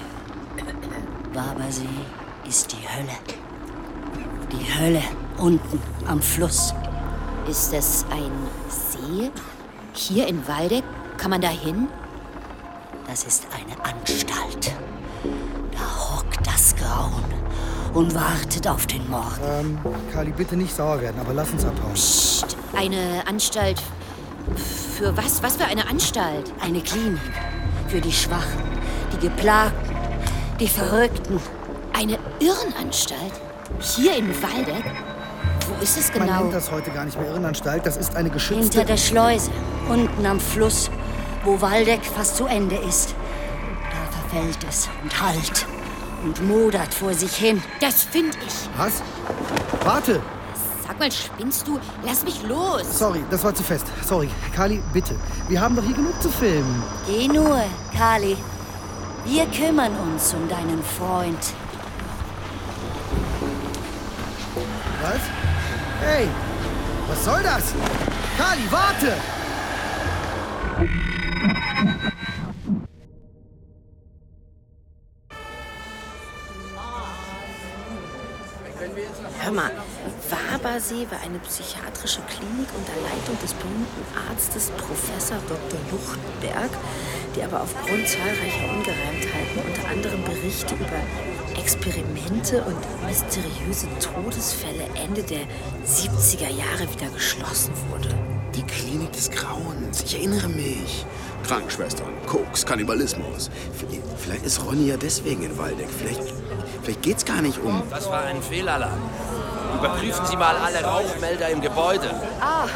Barbersee 1.32 1.88
ist 2.46 2.70
die 2.72 2.86
Hölle. 2.86 3.16
Die 4.52 4.78
Hölle 4.78 5.02
unten 5.38 5.80
am 6.06 6.20
Fluss. 6.20 6.74
Ist 7.48 7.72
das 7.72 8.04
ein 8.10 8.30
See? 8.68 9.30
Hier 9.94 10.26
in 10.26 10.46
Waldeck? 10.46 10.84
Kann 11.16 11.30
man 11.30 11.40
da 11.40 11.48
hin? 11.48 11.88
Das 13.06 13.24
ist 13.24 13.46
eine 13.54 13.82
Anstalt. 13.84 14.74
Das 16.52 16.76
Grauen 16.76 17.24
und 17.94 18.14
wartet 18.14 18.68
auf 18.68 18.86
den 18.86 19.08
Mord. 19.08 19.40
Ähm, 19.58 19.78
Kali, 20.12 20.32
bitte 20.32 20.54
nicht 20.54 20.74
sauer 20.76 21.00
werden, 21.00 21.18
aber 21.18 21.32
lass 21.32 21.50
uns 21.50 21.64
abhauen. 21.64 21.94
Psst, 21.94 22.56
eine 22.76 23.26
Anstalt. 23.26 23.80
Für 24.98 25.16
was? 25.16 25.42
Was 25.42 25.56
für 25.56 25.64
eine 25.64 25.88
Anstalt? 25.88 26.52
Eine 26.60 26.80
Klinik. 26.80 27.20
Für 27.88 28.00
die 28.00 28.12
Schwachen, 28.12 28.62
die 29.12 29.18
Geplagten, 29.18 29.96
die 30.60 30.68
Verrückten. 30.68 31.40
Eine 31.94 32.18
Irrenanstalt? 32.40 33.32
Hier 33.80 34.16
in 34.16 34.28
Waldeck? 34.42 34.84
Wo 35.68 35.82
ist 35.82 35.96
es 35.98 36.12
Man 36.14 36.26
genau? 36.26 36.40
nennt 36.42 36.54
das 36.54 36.70
heute 36.70 36.90
gar 36.90 37.04
nicht 37.04 37.18
mehr 37.18 37.28
Irrenanstalt, 37.28 37.86
das 37.86 37.96
ist 37.96 38.14
eine 38.14 38.30
geschützte... 38.30 38.78
Hinter 38.78 38.84
der 38.84 38.96
Schleuse, 38.96 39.50
unten 39.88 40.26
am 40.26 40.40
Fluss, 40.40 40.90
wo 41.44 41.60
Waldeck 41.60 42.04
fast 42.04 42.36
zu 42.36 42.46
Ende 42.46 42.76
ist. 42.76 43.14
Da 43.90 44.18
verfällt 44.18 44.58
es 44.68 44.88
und 45.02 45.22
hallt 45.22 45.66
und 46.22 46.46
modert 46.46 46.92
vor 46.94 47.14
sich 47.14 47.34
hin. 47.34 47.62
Das 47.80 48.02
finde 48.04 48.36
ich. 48.46 48.68
Was? 48.76 49.02
Warte! 49.84 50.20
Sag 50.86 50.98
mal, 50.98 51.10
spinnst 51.10 51.66
du? 51.66 51.78
Lass 52.04 52.24
mich 52.24 52.42
los. 52.42 52.82
Sorry, 52.98 53.24
das 53.30 53.42
war 53.44 53.54
zu 53.54 53.62
fest. 53.62 53.86
Sorry. 54.06 54.28
Kali, 54.54 54.82
bitte. 54.92 55.14
Wir 55.48 55.60
haben 55.60 55.76
doch 55.76 55.84
hier 55.84 55.94
genug 55.94 56.20
zu 56.20 56.28
filmen. 56.28 56.82
Geh 57.06 57.28
nur, 57.28 57.62
Kali. 57.96 58.36
Wir 59.24 59.46
kümmern 59.46 59.92
uns 59.96 60.34
um 60.34 60.48
deinen 60.48 60.82
Freund. 60.82 61.38
Was? 65.02 65.20
Hey! 66.00 66.28
Was 67.08 67.24
soll 67.24 67.42
das? 67.42 67.74
Kali, 68.36 68.62
warte! 68.70 69.14
Wabersee 80.82 81.06
war 81.10 81.20
eine 81.20 81.38
psychiatrische 81.38 82.20
Klinik 82.22 82.68
unter 82.76 82.92
Leitung 83.02 83.38
des 83.40 83.54
berühmten 83.54 84.04
Arztes 84.28 84.70
Professor 84.70 85.38
Dr. 85.48 85.78
Luchtenberg, 85.90 86.70
die 87.36 87.42
aber 87.42 87.62
aufgrund 87.62 88.08
zahlreicher 88.08 88.68
Ungereimtheiten, 88.68 89.62
unter 89.66 89.88
anderem 89.88 90.24
Berichte 90.24 90.74
über 90.74 91.60
Experimente 91.60 92.62
und 92.64 93.06
mysteriöse 93.06 93.86
Todesfälle 94.00 94.84
Ende 94.94 95.22
der 95.22 95.42
70er 95.86 96.50
Jahre 96.50 96.92
wieder 96.92 97.08
geschlossen 97.14 97.72
wurde. 97.90 98.08
Die 98.56 98.62
Klinik 98.62 99.12
des 99.12 99.30
Grauens. 99.30 100.02
Ich 100.02 100.14
erinnere 100.16 100.48
mich. 100.48 101.06
Krankenschwestern, 101.46 102.08
Koks, 102.26 102.66
Kannibalismus. 102.66 103.50
Vielleicht 104.18 104.44
ist 104.44 104.64
Ronny 104.64 104.88
ja 104.88 104.96
deswegen 104.96 105.42
in 105.42 105.56
Waldeck. 105.58 105.88
Vielleicht, 105.90 106.22
vielleicht 106.82 107.02
geht's 107.02 107.24
gar 107.24 107.42
nicht 107.42 107.58
um. 107.58 107.82
Das 107.90 108.08
war 108.08 108.24
ein 108.24 108.42
Fehlalarm. 108.42 109.00
Überprüfen 109.78 110.26
Sie 110.26 110.36
mal 110.36 110.56
alle 110.56 110.82
Rauchmelder 110.84 111.48
im 111.50 111.60
Gebäude. 111.60 112.10
Ah, 112.40 112.66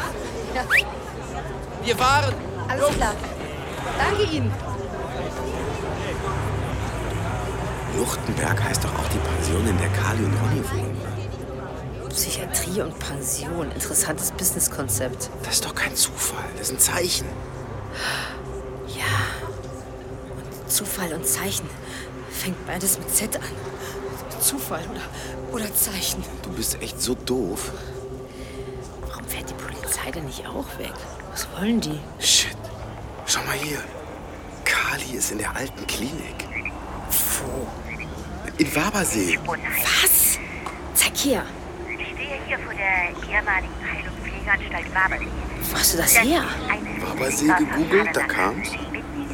ja, 0.53 0.63
Wir 1.83 1.99
waren. 1.99 2.33
alles 2.67 2.87
klar. 2.95 3.13
Danke 3.97 4.23
Ihnen. 4.23 4.51
Luchtenberg 7.97 8.63
heißt 8.63 8.83
doch 8.83 8.93
auch 8.93 9.07
die 9.09 9.17
Pension, 9.17 9.67
in 9.67 9.77
der 9.77 9.89
Kali 9.89 10.23
und 10.23 10.33
Ronny 10.33 10.63
wohnen. 10.71 10.97
Psychiatrie 12.09 12.81
und 12.81 12.97
Pension, 12.99 13.71
interessantes 13.71 14.31
Businesskonzept. 14.31 15.29
Das 15.43 15.55
ist 15.55 15.65
doch 15.65 15.75
kein 15.75 15.95
Zufall. 15.95 16.43
Das 16.57 16.69
ist 16.69 16.73
ein 16.73 16.79
Zeichen. 16.79 17.27
Ja. 18.87 19.03
Und 20.35 20.71
Zufall 20.71 21.13
und 21.13 21.25
Zeichen 21.27 21.69
fängt 22.31 22.65
beides 22.67 22.97
mit 22.99 23.13
Z 23.15 23.35
an. 23.35 23.41
Zufall 24.39 24.83
oder, 24.89 25.55
oder 25.55 25.73
Zeichen. 25.73 26.23
Du 26.43 26.49
bist 26.51 26.81
echt 26.81 27.01
so 27.01 27.15
doof. 27.15 27.71
Warum 29.09 29.25
fährt 29.25 29.49
die 29.49 29.53
Polizei 29.53 30.11
denn 30.11 30.25
nicht 30.25 30.45
auch 30.47 30.67
weg? 30.77 30.93
Was 31.31 31.47
wollen 31.57 31.81
die? 31.81 31.99
Shit. 32.19 32.57
Schau 33.25 33.43
mal 33.43 33.55
hier. 33.55 33.79
Kali 34.63 35.17
ist 35.17 35.31
in 35.31 35.37
der 35.39 35.55
alten 35.55 35.85
Klinik. 35.87 36.45
Wo? 37.09 37.67
In 38.57 38.75
Wabersee. 38.75 39.37
Was? 39.45 40.39
Zeig 40.93 41.15
her. 41.17 41.43
Ich 41.99 42.07
stehe 42.13 42.39
hier 42.47 42.59
vor 42.59 42.73
der 42.73 43.09
ehemaligen 43.29 43.73
Heil- 43.83 44.07
und 44.07 44.23
Pflegeanstalt 44.23 44.95
Wabersee. 44.95 45.27
Wo 45.69 45.77
hast 45.77 45.93
du 45.93 45.97
das 45.97 46.21
her? 46.21 46.43
Wabersee 47.01 47.47
gegoogelt, 47.47 48.15
da 48.15 48.23
kam's. 48.23 48.69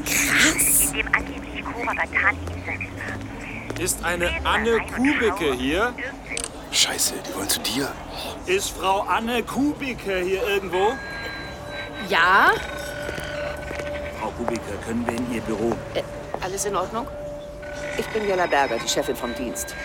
Krass. 0.06 0.88
In 0.88 0.94
dem 0.94 1.08
angeblich 1.14 1.64
Cora 1.64 1.94
Batani 1.94 2.38
hat. 2.66 3.33
Ist 3.84 4.02
eine 4.06 4.30
Anne 4.46 4.80
Kubicke 4.96 5.54
hier? 5.56 5.94
Scheiße, 6.72 7.16
die 7.28 7.36
wollen 7.36 7.50
zu 7.50 7.60
dir. 7.60 7.92
Ist 8.46 8.70
Frau 8.70 9.02
Anne 9.02 9.44
Kubicke 9.44 10.20
hier 10.20 10.42
irgendwo? 10.48 10.94
Ja? 12.08 12.54
Frau 14.22 14.30
Kubicke, 14.38 14.62
können 14.86 15.06
wir 15.06 15.18
in 15.18 15.34
Ihr 15.34 15.42
Büro? 15.42 15.74
Alles 16.40 16.64
in 16.64 16.78
Ordnung? 16.78 17.08
Ich 17.98 18.08
bin 18.08 18.26
Jella 18.26 18.46
Berger, 18.46 18.78
die 18.78 18.88
Chefin 18.88 19.18
vom 19.18 19.36
Dienst. 19.36 19.76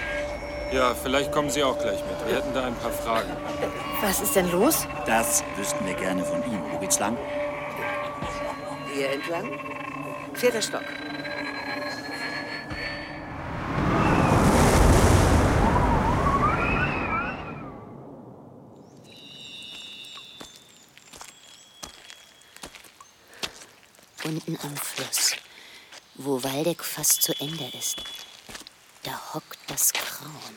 Ja, 0.70 0.94
vielleicht 0.94 1.32
kommen 1.32 1.51
Sie 1.51 1.64
auch 1.64 1.76
gleich 1.76 1.99
mit. 2.05 2.28
Wir 2.28 2.36
hätten 2.36 2.55
da 2.55 2.66
ein 2.66 2.76
paar 2.76 2.92
Fragen. 2.92 3.30
Was 4.01 4.20
ist 4.20 4.36
denn 4.36 4.49
los? 4.53 4.86
Das 5.07 5.42
wüssten 5.57 5.84
wir 5.84 5.94
gerne 5.94 6.24
von 6.24 6.38
ihm. 6.44 6.62
Wo 6.70 6.78
geht's 6.78 7.01
lang? 7.01 7.16
Hier 8.94 9.11
entlang? 9.11 9.59
Vierter 10.34 10.62
Stock. 10.62 10.84
Unten 24.49 24.66
am 24.66 24.76
Fluss, 24.78 25.36
wo 26.14 26.42
Waldeck 26.42 26.82
fast 26.82 27.20
zu 27.20 27.38
Ende 27.38 27.70
ist, 27.78 27.96
da 29.03 29.34
hockt 29.34 29.59
das 29.66 29.92
Grauen. 29.92 30.57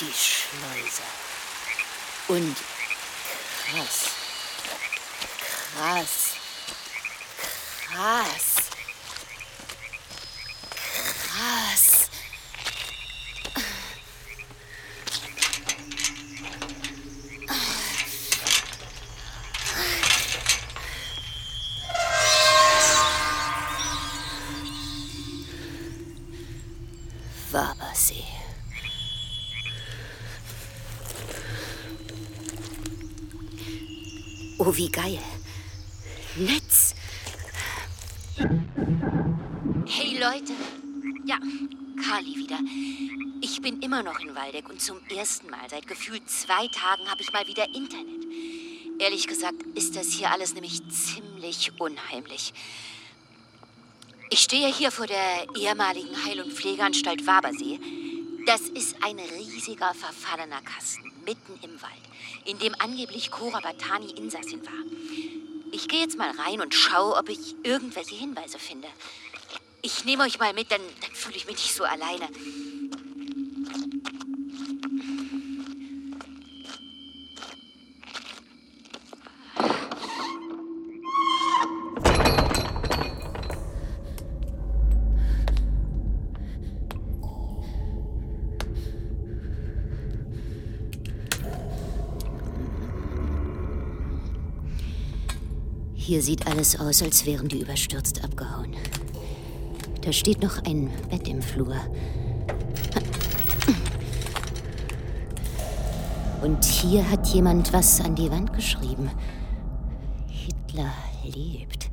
Die 0.00 0.12
Schleuse. 0.12 1.02
Und. 2.28 2.56
Krass. 3.70 4.10
Krass. 5.74 6.34
Krass. 7.86 8.55
Wie 34.76 34.90
geil. 34.90 35.18
Netz. 36.36 36.94
Hey 39.86 40.18
Leute. 40.18 40.52
Ja, 41.24 41.38
Kali 42.06 42.36
wieder. 42.36 42.58
Ich 43.40 43.62
bin 43.62 43.80
immer 43.80 44.02
noch 44.02 44.20
in 44.20 44.34
Waldeck 44.34 44.68
und 44.68 44.82
zum 44.82 44.98
ersten 45.08 45.48
Mal 45.48 45.66
seit 45.70 45.86
gefühlt 45.86 46.28
zwei 46.28 46.68
Tagen 46.68 47.10
habe 47.10 47.22
ich 47.22 47.32
mal 47.32 47.46
wieder 47.46 47.64
Internet. 47.74 48.26
Ehrlich 48.98 49.26
gesagt 49.26 49.62
ist 49.74 49.96
das 49.96 50.08
hier 50.08 50.30
alles 50.30 50.52
nämlich 50.52 50.82
ziemlich 50.90 51.72
unheimlich. 51.80 52.52
Ich 54.28 54.40
stehe 54.40 54.70
hier 54.70 54.90
vor 54.90 55.06
der 55.06 55.46
ehemaligen 55.58 56.22
Heil- 56.26 56.42
und 56.42 56.52
Pflegeanstalt 56.52 57.26
Wabersee. 57.26 57.80
Das 58.46 58.60
ist 58.60 58.94
ein 59.02 59.18
riesiger, 59.18 59.92
verfallener 59.92 60.62
Kasten 60.62 61.10
mitten 61.24 61.58
im 61.62 61.82
Wald, 61.82 61.92
in 62.44 62.60
dem 62.60 62.76
angeblich 62.78 63.32
Cora 63.32 63.58
Batani 63.58 64.12
Insassin 64.12 64.64
war. 64.64 64.84
Ich 65.72 65.88
gehe 65.88 65.98
jetzt 65.98 66.16
mal 66.16 66.30
rein 66.30 66.60
und 66.60 66.72
schaue, 66.72 67.16
ob 67.16 67.28
ich 67.28 67.56
irgendwelche 67.64 68.14
Hinweise 68.14 68.60
finde. 68.60 68.86
Ich 69.82 70.04
nehme 70.04 70.22
euch 70.22 70.38
mal 70.38 70.52
mit, 70.52 70.70
dann, 70.70 70.80
dann 71.00 71.10
fühle 71.12 71.34
ich 71.34 71.46
mich 71.46 71.56
nicht 71.56 71.74
so 71.74 71.82
alleine. 71.82 72.28
Hier 96.06 96.22
sieht 96.22 96.46
alles 96.46 96.78
aus, 96.78 97.02
als 97.02 97.26
wären 97.26 97.48
die 97.48 97.62
überstürzt 97.62 98.22
abgehauen. 98.22 98.76
Da 100.02 100.12
steht 100.12 100.40
noch 100.40 100.62
ein 100.62 100.88
Bett 101.10 101.26
im 101.26 101.42
Flur. 101.42 101.74
Und 106.42 106.64
hier 106.64 107.10
hat 107.10 107.26
jemand 107.26 107.72
was 107.72 108.00
an 108.00 108.14
die 108.14 108.30
Wand 108.30 108.52
geschrieben. 108.52 109.10
Hitler 110.28 110.92
lebt. 111.24 111.90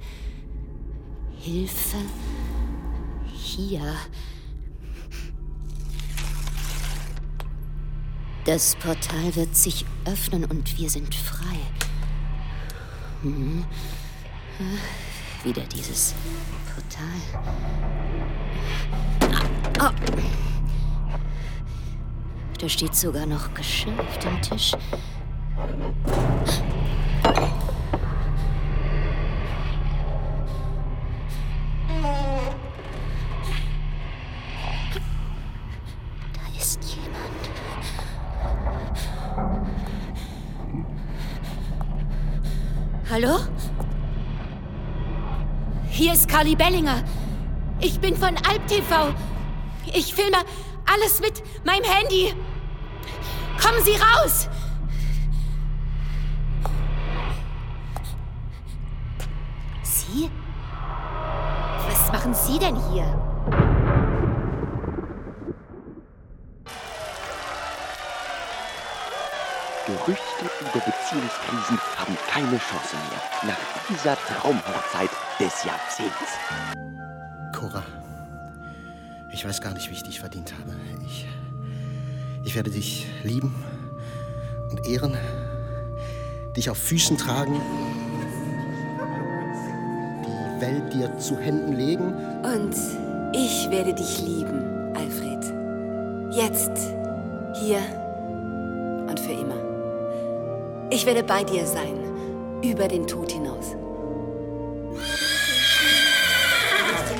Hilfe 1.39 1.97
hier. 3.33 3.81
Das 8.45 8.75
Portal 8.75 9.35
wird 9.35 9.55
sich 9.55 9.87
öffnen 10.05 10.45
und 10.45 10.77
wir 10.77 10.91
sind 10.91 11.15
frei. 11.15 11.57
Hm. 13.23 13.65
Wieder 15.43 15.63
dieses 15.63 16.13
Portal. 16.73 17.05
Ah, 19.79 19.87
ah. 19.87 19.93
Da 22.59 22.69
steht 22.69 22.95
sogar 22.95 23.25
noch 23.25 23.53
Geschirr 23.53 23.99
auf 23.99 24.19
dem 24.19 24.41
Tisch. 24.41 24.71
Da 36.33 36.59
ist 36.59 36.79
jemand. 36.83 37.49
Hallo? 43.09 43.39
Carly 46.43 46.57
Bellinger. 46.57 47.01
Ich 47.79 48.01
bin 48.01 48.17
von 48.17 48.35
Alp 48.35 48.67
TV. 48.67 49.13
Ich 49.93 50.13
filme 50.13 50.39
alles 50.93 51.21
mit 51.21 51.41
meinem 51.63 51.85
Handy. 51.85 52.33
Kommen 53.61 53.81
Sie 53.81 53.93
raus! 53.93 54.49
Keine 72.43 72.57
Chance 72.57 72.95
mehr 73.09 73.53
nach 73.53 73.87
dieser 73.89 74.17
Traumhochzeit 74.17 75.09
des 75.39 75.63
Jahrzehnts. 75.63 76.37
Cora, 77.55 77.83
ich 79.31 79.45
weiß 79.45 79.61
gar 79.61 79.73
nicht, 79.73 79.89
wie 79.89 79.93
ich 79.93 80.03
dich 80.03 80.19
verdient 80.19 80.53
habe. 80.53 80.75
Ich, 81.05 81.25
ich 82.43 82.53
werde 82.55 82.69
dich 82.69 83.07
lieben 83.23 83.55
und 84.71 84.85
ehren, 84.85 85.15
dich 86.57 86.69
auf 86.69 86.77
Füßen 86.77 87.17
tragen, 87.17 87.61
die 90.25 90.61
Welt 90.61 90.93
dir 90.93 91.17
zu 91.19 91.37
Händen 91.37 91.73
legen. 91.73 92.13
Und 92.43 92.75
ich 93.33 93.69
werde 93.69 93.93
dich 93.93 94.19
lieben, 94.21 94.93
Alfred. 94.95 95.45
Jetzt, 96.35 96.71
hier 97.53 97.79
und 99.07 99.17
für 99.17 99.31
immer. 99.31 99.55
Ich 100.89 101.05
werde 101.05 101.23
bei 101.23 101.43
dir 101.43 101.65
sein, 101.65 102.02
über 102.63 102.87
den 102.87 103.05
Tod 103.05 103.31
hinaus. 103.31 103.75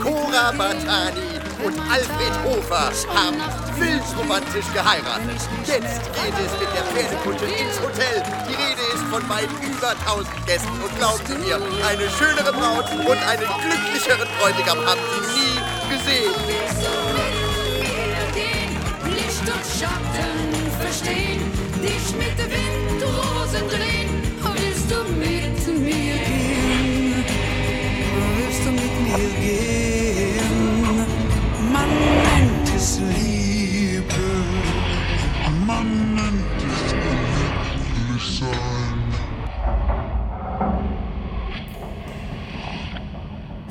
Cora 0.02 0.52
Batani 0.58 1.40
und 1.66 1.78
Alfred 1.92 2.34
Hofer 2.44 2.92
haben 3.14 3.38
wild 3.78 4.04
romantisch 4.18 4.66
geheiratet. 4.74 5.40
Jetzt 5.66 6.02
geht 6.14 6.34
es 6.40 6.52
mit 6.60 6.70
der 6.74 6.84
Pferdekutsche 6.92 7.46
ins 7.46 7.80
Hotel. 7.80 8.24
Die 8.50 8.56
Rede 8.56 8.82
ist 8.96 9.04
von 9.12 9.28
weit 9.30 9.50
über 9.62 9.92
1000 10.08 10.48
Gästen. 10.48 10.82
Und 10.82 10.98
glauben 10.98 11.22
Sie 11.28 11.38
mir, 11.38 11.56
eine 11.56 12.10
schönere 12.10 12.54
Braut 12.54 12.90
und 12.92 13.18
einen 13.28 13.48
glücklicheren 13.64 14.28
Bräutigam 14.40 14.80
haben 14.86 15.02
Sie 15.12 15.22
nie 15.40 15.96
gesehen. 15.96 16.34
Licht 19.06 19.48
und 19.48 19.66
Schatten 19.80 20.72
verstehen, 20.80 21.52
dich 21.82 22.16
mit 22.16 22.38
Windrosen 22.38 23.70
drehen. 23.70 23.93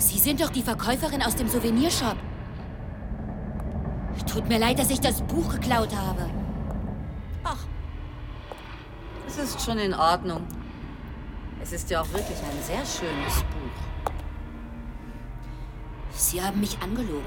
Sie 0.03 0.19
sind 0.19 0.41
doch 0.41 0.51
die 0.51 0.63
Verkäuferin 0.63 1.23
aus 1.23 1.37
dem 1.37 1.49
Souvenirshop. 1.49 2.17
Tut 4.31 4.49
mir 4.49 4.59
leid, 4.59 4.79
dass 4.79 4.91
ich 4.91 5.01
das 5.01 5.23
Buch 5.23 5.53
geklaut 5.53 5.95
habe. 5.95 6.29
Es 9.29 9.39
ist 9.39 9.65
schon 9.65 9.79
in 9.79 9.95
Ordnung. 9.95 10.47
Es 11.63 11.73
ist 11.73 11.89
ja 11.89 12.03
auch 12.03 12.13
wirklich 12.13 12.39
ein 12.39 12.63
sehr 12.63 12.85
schönes 12.85 13.37
Buch. 13.45 14.13
Sie 16.13 16.43
haben 16.43 16.61
mich 16.61 16.77
angelogen. 16.83 17.25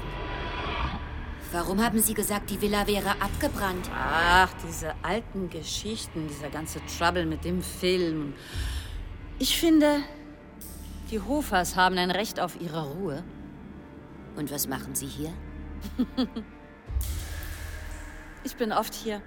Warum 1.52 1.82
haben 1.82 2.00
Sie 2.00 2.14
gesagt, 2.14 2.50
die 2.50 2.60
Villa 2.60 2.86
wäre 2.86 3.10
abgebrannt? 3.20 3.90
Ach, 3.92 4.50
diese 4.68 4.94
alten 5.02 5.48
Geschichten, 5.48 6.28
dieser 6.28 6.50
ganze 6.50 6.80
Trouble 6.86 7.24
mit 7.24 7.44
dem 7.44 7.62
Film. 7.62 8.34
Ich 9.38 9.58
finde, 9.58 10.00
die 11.10 11.20
Hofers 11.20 11.76
haben 11.76 11.98
ein 11.98 12.10
Recht 12.10 12.40
auf 12.40 12.60
ihre 12.60 12.90
Ruhe. 12.92 13.22
Und 14.36 14.50
was 14.50 14.68
machen 14.68 14.94
Sie 14.94 15.06
hier? 15.06 15.32
Ich 18.46 18.54
bin 18.54 18.70
oft 18.70 18.94
hier 18.94 19.22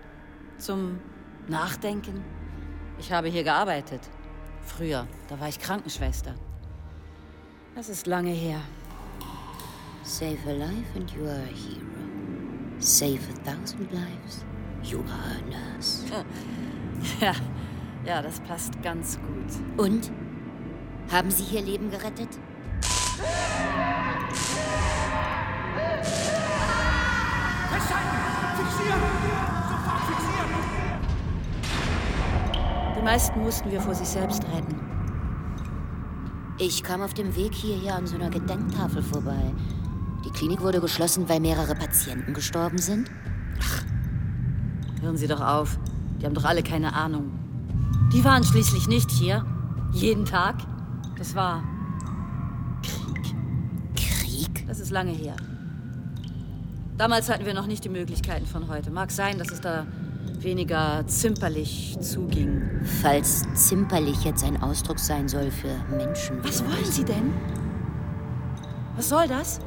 zum 0.60 0.98
Nachdenken. 1.50 2.24
Ich 3.00 3.12
habe 3.12 3.28
hier 3.28 3.44
gearbeitet. 3.44 4.00
Früher, 4.62 5.08
da 5.28 5.38
war 5.42 5.50
ich 5.50 5.60
Krankenschwester. 5.60 6.36
Das 7.76 7.90
ist 7.90 8.08
lange 8.08 8.32
her. 8.32 8.62
Save 10.04 10.38
a 10.48 10.54
life 10.54 10.96
and 10.96 11.12
you 11.12 11.26
are 11.26 11.44
a 11.44 11.48
hero. 11.48 12.80
Save 12.80 13.20
a 13.30 13.52
thousand 13.52 13.92
lives, 13.92 14.46
you 14.84 15.00
are 15.00 15.36
a 15.36 15.74
nurse. 15.76 16.06
Ja, 17.20 17.34
ja, 18.06 18.22
das 18.22 18.40
passt 18.40 18.82
ganz 18.82 19.20
gut. 19.20 19.86
Und? 19.86 20.12
Haben 21.12 21.32
Sie 21.32 21.44
hier 21.44 21.62
Leben 21.64 21.90
gerettet? 21.90 22.30
Die 32.96 33.02
meisten 33.02 33.42
mussten 33.42 33.72
wir 33.72 33.82
vor 33.82 33.96
sich 33.96 34.08
selbst 34.08 34.44
retten. 34.44 34.76
Ich 36.60 36.84
kam 36.84 37.02
auf 37.02 37.16
dem 37.16 37.36
Weg 37.36 37.56
hierher 37.56 37.96
an 37.96 38.06
so 38.06 38.16
einer 38.16 38.30
Gedenktafel 38.30 39.02
vorbei. 39.02 39.52
Die 40.26 40.30
Klinik 40.30 40.62
wurde 40.62 40.80
geschlossen, 40.80 41.28
weil 41.28 41.40
mehrere 41.40 41.74
Patienten 41.74 42.34
gestorben 42.36 42.78
sind. 42.78 43.10
Hören 45.02 45.18
Sie 45.18 45.28
doch 45.28 45.42
auf. 45.42 45.80
Die 46.22 46.26
haben 46.26 46.36
doch 46.36 46.46
alle 46.46 46.62
keine 46.62 46.94
Ahnung. 46.94 47.32
Die 48.14 48.24
waren 48.24 48.44
schließlich 48.44 48.88
nicht 48.88 49.10
hier. 49.10 49.44
Jeden 49.92 50.26
Tag. 50.26 50.58
Das 51.20 51.36
war 51.36 51.64
Krieg. 52.82 53.36
Krieg? 53.96 54.68
Das 54.68 54.80
ist 54.80 54.90
lange 54.90 55.12
her. 55.12 55.36
Damals 56.98 57.30
hatten 57.30 57.46
wir 57.46 57.54
noch 57.54 57.68
nicht 57.68 57.84
die 57.84 57.90
Möglichkeiten 57.90 58.46
von 58.46 58.70
heute. 58.70 58.90
Mag 58.90 59.12
sein, 59.12 59.38
dass 59.38 59.52
es 59.52 59.62
da 59.62 59.86
weniger 60.40 61.06
zimperlich 61.08 61.98
zuging. 62.00 62.62
Falls 63.02 63.46
zimperlich 63.54 64.24
jetzt 64.24 64.44
ein 64.46 64.62
Ausdruck 64.62 65.00
sein 65.00 65.28
soll 65.28 65.52
für 65.52 65.76
Menschen. 65.96 66.42
Was 66.44 66.64
wollen 66.64 66.86
Sie 66.86 67.04
denn? 67.04 67.34
Was 68.96 69.10
soll 69.10 69.28
das? 69.28 69.60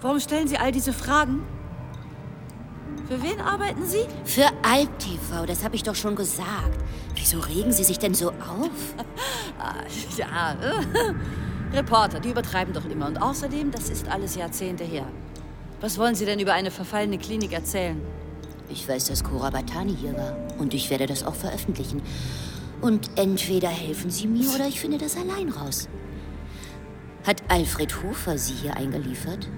Warum 0.00 0.18
stellen 0.18 0.48
Sie 0.48 0.58
all 0.58 0.72
diese 0.72 0.92
Fragen? 0.92 1.42
Für 3.08 3.22
wen 3.22 3.40
arbeiten 3.40 3.84
Sie? 3.84 4.04
Für 4.24 4.46
Alp 4.62 4.98
TV, 4.98 5.46
das 5.46 5.64
habe 5.64 5.76
ich 5.76 5.82
doch 5.82 5.94
schon 5.94 6.16
gesagt. 6.16 6.78
Wieso 7.14 7.38
regen 7.40 7.72
Sie 7.72 7.84
sich 7.84 7.98
denn 7.98 8.14
so 8.14 8.30
auf? 8.30 8.94
Ah, 9.58 9.74
ja, 10.16 10.56
Reporter, 11.72 12.20
die 12.20 12.30
übertreiben 12.30 12.74
doch 12.74 12.84
immer. 12.84 13.06
Und 13.06 13.20
außerdem, 13.20 13.70
das 13.70 13.88
ist 13.88 14.08
alles 14.08 14.34
Jahrzehnte 14.34 14.84
her. 14.84 15.06
Was 15.80 15.98
wollen 15.98 16.14
Sie 16.14 16.26
denn 16.26 16.38
über 16.38 16.52
eine 16.52 16.70
verfallene 16.70 17.18
Klinik 17.18 17.52
erzählen? 17.52 18.00
Ich 18.68 18.88
weiß, 18.88 19.06
dass 19.06 19.24
Cora 19.24 19.50
Batani 19.50 19.96
hier 19.96 20.16
war. 20.16 20.36
Und 20.58 20.74
ich 20.74 20.90
werde 20.90 21.06
das 21.06 21.24
auch 21.24 21.34
veröffentlichen. 21.34 22.02
Und 22.80 23.10
entweder 23.16 23.68
helfen 23.68 24.10
Sie 24.10 24.26
mir 24.26 24.48
oder 24.54 24.66
ich 24.66 24.80
finde 24.80 24.98
das 24.98 25.16
allein 25.16 25.48
raus. 25.48 25.88
Hat 27.26 27.42
Alfred 27.48 28.02
Hofer 28.02 28.36
Sie 28.36 28.54
hier 28.54 28.76
eingeliefert? 28.76 29.48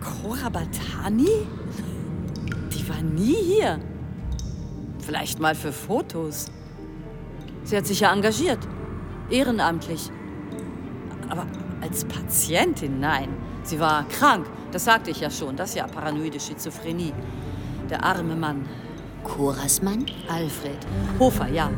Cora 0.00 0.48
Batani? 0.48 1.46
Die 2.72 2.88
war 2.88 3.00
nie 3.02 3.36
hier. 3.36 3.78
Vielleicht 5.02 5.40
mal 5.40 5.54
für 5.54 5.72
Fotos. 5.72 6.46
Sie 7.64 7.76
hat 7.76 7.86
sich 7.86 8.00
ja 8.00 8.12
engagiert. 8.12 8.58
Ehrenamtlich. 9.30 10.10
Aber 11.28 11.46
als 11.80 12.04
Patientin, 12.04 13.00
nein. 13.00 13.28
Sie 13.64 13.78
war 13.80 14.06
krank. 14.08 14.46
Das 14.70 14.84
sagte 14.84 15.10
ich 15.10 15.20
ja 15.20 15.30
schon. 15.30 15.56
Das 15.56 15.70
ist 15.70 15.76
ja 15.76 15.86
paranoide 15.86 16.38
Schizophrenie. 16.38 17.12
Der 17.90 18.04
arme 18.04 18.36
Mann. 18.36 18.64
Coras 19.24 19.82
Mann? 19.82 20.06
Alfred. 20.28 20.78
Hofer, 21.18 21.48
ja. 21.48 21.70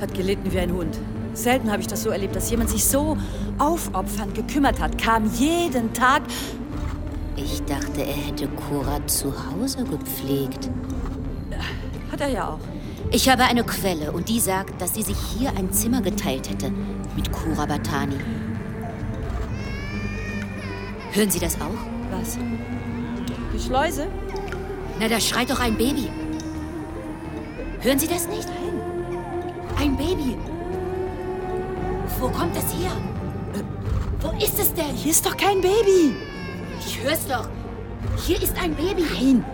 Hat 0.00 0.14
gelitten 0.14 0.52
wie 0.52 0.58
ein 0.58 0.72
Hund. 0.72 0.98
Selten 1.34 1.70
habe 1.70 1.80
ich 1.80 1.86
das 1.86 2.02
so 2.02 2.10
erlebt, 2.10 2.36
dass 2.36 2.50
jemand 2.50 2.70
sich 2.70 2.84
so 2.84 3.16
aufopfernd 3.58 4.34
gekümmert 4.34 4.80
hat. 4.80 4.98
Kam 4.98 5.30
jeden 5.34 5.92
Tag. 5.94 6.22
Ich 7.36 7.62
dachte, 7.64 8.02
er 8.02 8.12
hätte 8.12 8.48
Cora 8.48 9.06
zu 9.06 9.32
Hause 9.50 9.84
gepflegt. 9.84 10.70
Hat 12.12 12.20
er 12.20 12.28
ja 12.28 12.48
auch. 12.50 12.58
Ich 13.10 13.28
habe 13.30 13.44
eine 13.44 13.64
Quelle 13.64 14.12
und 14.12 14.28
die 14.28 14.38
sagt, 14.38 14.80
dass 14.82 14.94
sie 14.94 15.02
sich 15.02 15.16
hier 15.34 15.50
ein 15.56 15.72
Zimmer 15.72 16.02
geteilt 16.02 16.50
hätte 16.50 16.70
mit 17.16 17.32
Cora 17.32 17.64
Batani. 17.64 18.18
Hören 21.12 21.30
Sie 21.30 21.40
das 21.40 21.56
auch? 21.56 21.70
Was? 22.10 22.38
Die 23.54 23.58
Schleuse? 23.58 24.06
Na, 25.00 25.08
da 25.08 25.18
schreit 25.18 25.50
doch 25.50 25.60
ein 25.60 25.76
Baby. 25.76 26.10
Hören 27.80 27.98
Sie 27.98 28.08
das 28.08 28.28
nicht? 28.28 28.48
Ein 29.78 29.96
Baby. 29.96 30.36
Wo 32.18 32.28
kommt 32.28 32.54
das 32.54 32.72
her? 32.74 32.92
Wo 34.20 34.30
ist 34.36 34.58
es 34.58 34.72
denn? 34.74 34.94
Hier 34.94 35.12
ist 35.12 35.24
doch 35.24 35.36
kein 35.36 35.62
Baby. 35.62 36.14
Ich 36.86 37.02
hör's 37.02 37.26
doch. 37.26 37.48
Hier 38.26 38.40
ist 38.40 38.56
ein 38.62 38.74
Baby. 38.74 39.02
Nein. 39.18 39.44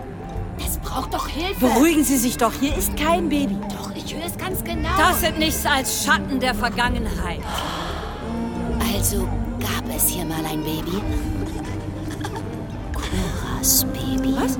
Braucht 0.99 1.15
doch 1.15 1.29
Hilfe. 1.29 1.61
Beruhigen 1.61 2.03
Sie 2.03 2.17
sich 2.17 2.37
doch. 2.39 2.53
Hier 2.59 2.77
ist 2.77 2.97
kein 2.97 3.29
Baby. 3.29 3.57
Doch, 3.71 3.95
ich 3.95 4.17
höre 4.17 4.27
es 4.27 4.37
ganz 4.37 4.65
genau. 4.65 4.89
Das 4.99 5.21
sind 5.21 5.39
nichts 5.39 5.65
als 5.65 6.05
Schatten 6.05 6.41
der 6.41 6.57
Vergangenheit. 6.57 7.39
Also 8.93 9.29
gab 9.61 9.97
es 9.97 10.09
hier 10.09 10.25
mal 10.25 10.45
ein 10.45 10.61
Baby? 10.65 11.01
Coras 12.93 13.87
Baby? 13.93 14.35
Was? 14.41 14.59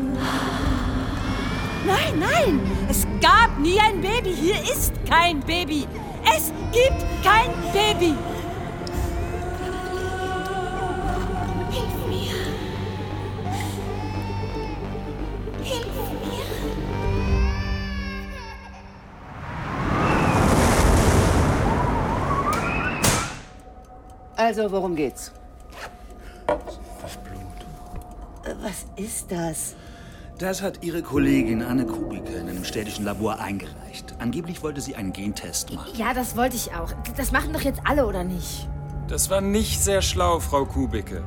Nein, 1.85 2.21
nein! 2.21 2.61
Es 2.89 3.05
gab 3.21 3.59
nie 3.59 3.81
ein 3.81 4.01
Baby. 4.01 4.33
Hier 4.33 4.63
ist 4.73 4.93
kein 5.11 5.41
Baby. 5.41 5.89
Es 6.37 6.53
gibt 6.71 7.05
kein 7.25 7.51
Baby. 7.73 8.15
Also, 24.49 24.73
worum 24.73 24.97
geht's? 24.97 25.31
Das 26.47 27.19
Blut. 27.19 28.57
Was 28.63 28.87
ist 28.97 29.31
das? 29.31 29.75
Das 30.39 30.63
hat 30.63 30.83
Ihre 30.83 31.03
Kollegin 31.03 31.63
Anne 31.63 31.85
Kubike 31.85 32.33
in 32.33 32.49
einem 32.49 32.65
städtischen 32.65 33.05
Labor 33.05 33.41
eingereicht. 33.41 34.15
Angeblich 34.19 34.63
wollte 34.63 34.81
sie 34.81 34.97
einen 34.97 35.13
Gentest 35.13 35.75
machen. 35.75 35.91
Ja, 35.97 36.15
das 36.15 36.35
wollte 36.35 36.57
ich 36.57 36.73
auch. 36.73 36.91
Das 37.19 37.31
machen 37.31 37.53
doch 37.53 37.61
jetzt 37.61 37.83
alle, 37.85 38.07
oder 38.07 38.25
nicht? 38.25 38.67
Das 39.07 39.29
war 39.29 39.43
nicht 39.43 39.83
sehr 39.83 40.01
schlau, 40.01 40.41
Frau 40.41 40.65
Kubicke. 40.65 41.23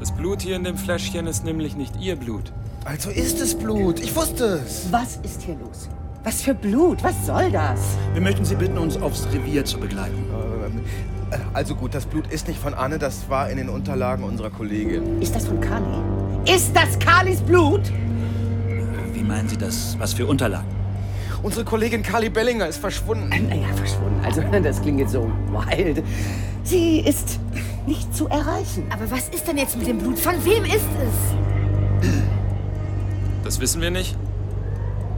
Das 0.00 0.10
Blut 0.10 0.40
hier 0.40 0.56
in 0.56 0.64
dem 0.64 0.78
Fläschchen 0.78 1.26
ist 1.26 1.44
nämlich 1.44 1.76
nicht 1.76 1.96
Ihr 2.00 2.16
Blut. 2.16 2.54
Also 2.86 3.10
ist 3.10 3.38
es 3.38 3.54
Blut. 3.54 4.00
Ich 4.00 4.16
wusste 4.16 4.62
es. 4.64 4.90
Was 4.90 5.16
ist 5.16 5.42
hier 5.42 5.56
los? 5.56 5.90
Was 6.24 6.40
für 6.40 6.54
Blut? 6.54 7.04
Was 7.04 7.26
soll 7.26 7.50
das? 7.50 7.80
Wir 8.14 8.22
möchten 8.22 8.46
Sie 8.46 8.54
bitten, 8.54 8.78
uns 8.78 8.96
aufs 8.96 9.26
Revier 9.30 9.62
zu 9.62 9.78
begleiten. 9.78 10.24
Äh, 11.32 11.38
Also 11.54 11.74
gut, 11.74 11.94
das 11.94 12.06
Blut 12.06 12.26
ist 12.28 12.48
nicht 12.48 12.60
von 12.60 12.74
Anne, 12.74 12.98
das 12.98 13.28
war 13.28 13.50
in 13.50 13.56
den 13.56 13.68
Unterlagen 13.68 14.24
unserer 14.24 14.50
Kollegin. 14.50 15.20
Ist 15.20 15.34
das 15.34 15.46
von 15.46 15.60
Kali? 15.60 15.84
Ist 16.44 16.74
das 16.74 16.98
Kalis 16.98 17.40
Blut? 17.40 17.80
Wie 19.12 19.22
meinen 19.22 19.48
Sie 19.48 19.56
das? 19.56 19.96
Was 19.98 20.12
für 20.12 20.26
Unterlagen? 20.26 20.66
Unsere 21.42 21.64
Kollegin 21.64 22.02
Kali 22.02 22.28
Bellinger 22.30 22.68
ist 22.68 22.78
verschwunden. 22.78 23.28
Naja, 23.28 23.66
verschwunden. 23.74 24.20
Also, 24.24 24.42
das 24.62 24.80
klingt 24.80 25.00
jetzt 25.00 25.12
so 25.12 25.30
wild. 25.50 26.02
Sie 26.64 27.00
ist 27.00 27.40
nicht 27.86 28.14
zu 28.14 28.28
erreichen. 28.28 28.84
Aber 28.90 29.10
was 29.10 29.28
ist 29.28 29.46
denn 29.48 29.58
jetzt 29.58 29.76
mit 29.76 29.88
dem 29.88 29.98
Blut? 29.98 30.18
Von 30.18 30.34
wem 30.44 30.64
ist 30.64 30.74
es? 30.76 32.10
Das 33.44 33.58
wissen 33.60 33.80
wir 33.82 33.90
nicht. 33.90 34.16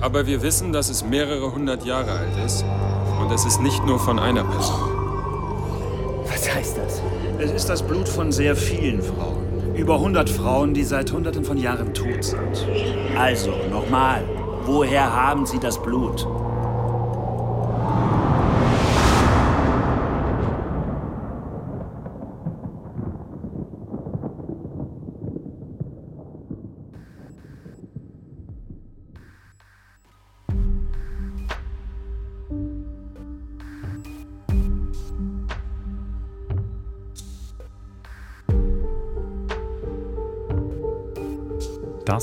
Aber 0.00 0.26
wir 0.26 0.42
wissen, 0.42 0.72
dass 0.72 0.88
es 0.88 1.04
mehrere 1.04 1.52
hundert 1.52 1.84
Jahre 1.84 2.12
alt 2.12 2.36
ist. 2.44 2.64
Und 3.20 3.30
es 3.32 3.44
ist 3.44 3.60
nicht 3.60 3.84
nur 3.86 3.98
von 3.98 4.18
einer 4.18 4.44
Person. 4.44 4.93
Was 6.28 6.54
heißt 6.54 6.78
das? 6.78 7.02
Es 7.38 7.52
ist 7.52 7.68
das 7.68 7.82
Blut 7.82 8.08
von 8.08 8.32
sehr 8.32 8.56
vielen 8.56 9.02
Frauen. 9.02 9.74
Über 9.74 9.94
100 9.94 10.30
Frauen, 10.30 10.72
die 10.72 10.84
seit 10.84 11.12
Hunderten 11.12 11.44
von 11.44 11.58
Jahren 11.58 11.92
tot 11.92 12.22
sind. 12.22 12.66
Also, 13.18 13.52
nochmal. 13.70 14.22
Woher 14.64 15.12
haben 15.12 15.44
Sie 15.46 15.58
das 15.58 15.82
Blut? 15.82 16.26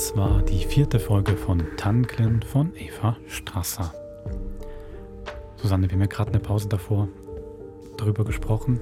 Das 0.02 0.18
war 0.18 0.42
die 0.42 0.66
vierte 0.66 1.00
Folge 1.00 1.38
von 1.38 1.62
Tannklen 1.78 2.42
von 2.42 2.72
Eva 2.76 3.18
Strasser. 3.28 3.94
Susanne, 5.58 5.88
wir 5.88 5.92
haben 5.94 6.02
ja 6.02 6.08
gerade 6.08 6.32
eine 6.32 6.40
Pause 6.40 6.70
davor 6.70 7.08
darüber 7.98 8.26
gesprochen, 8.26 8.80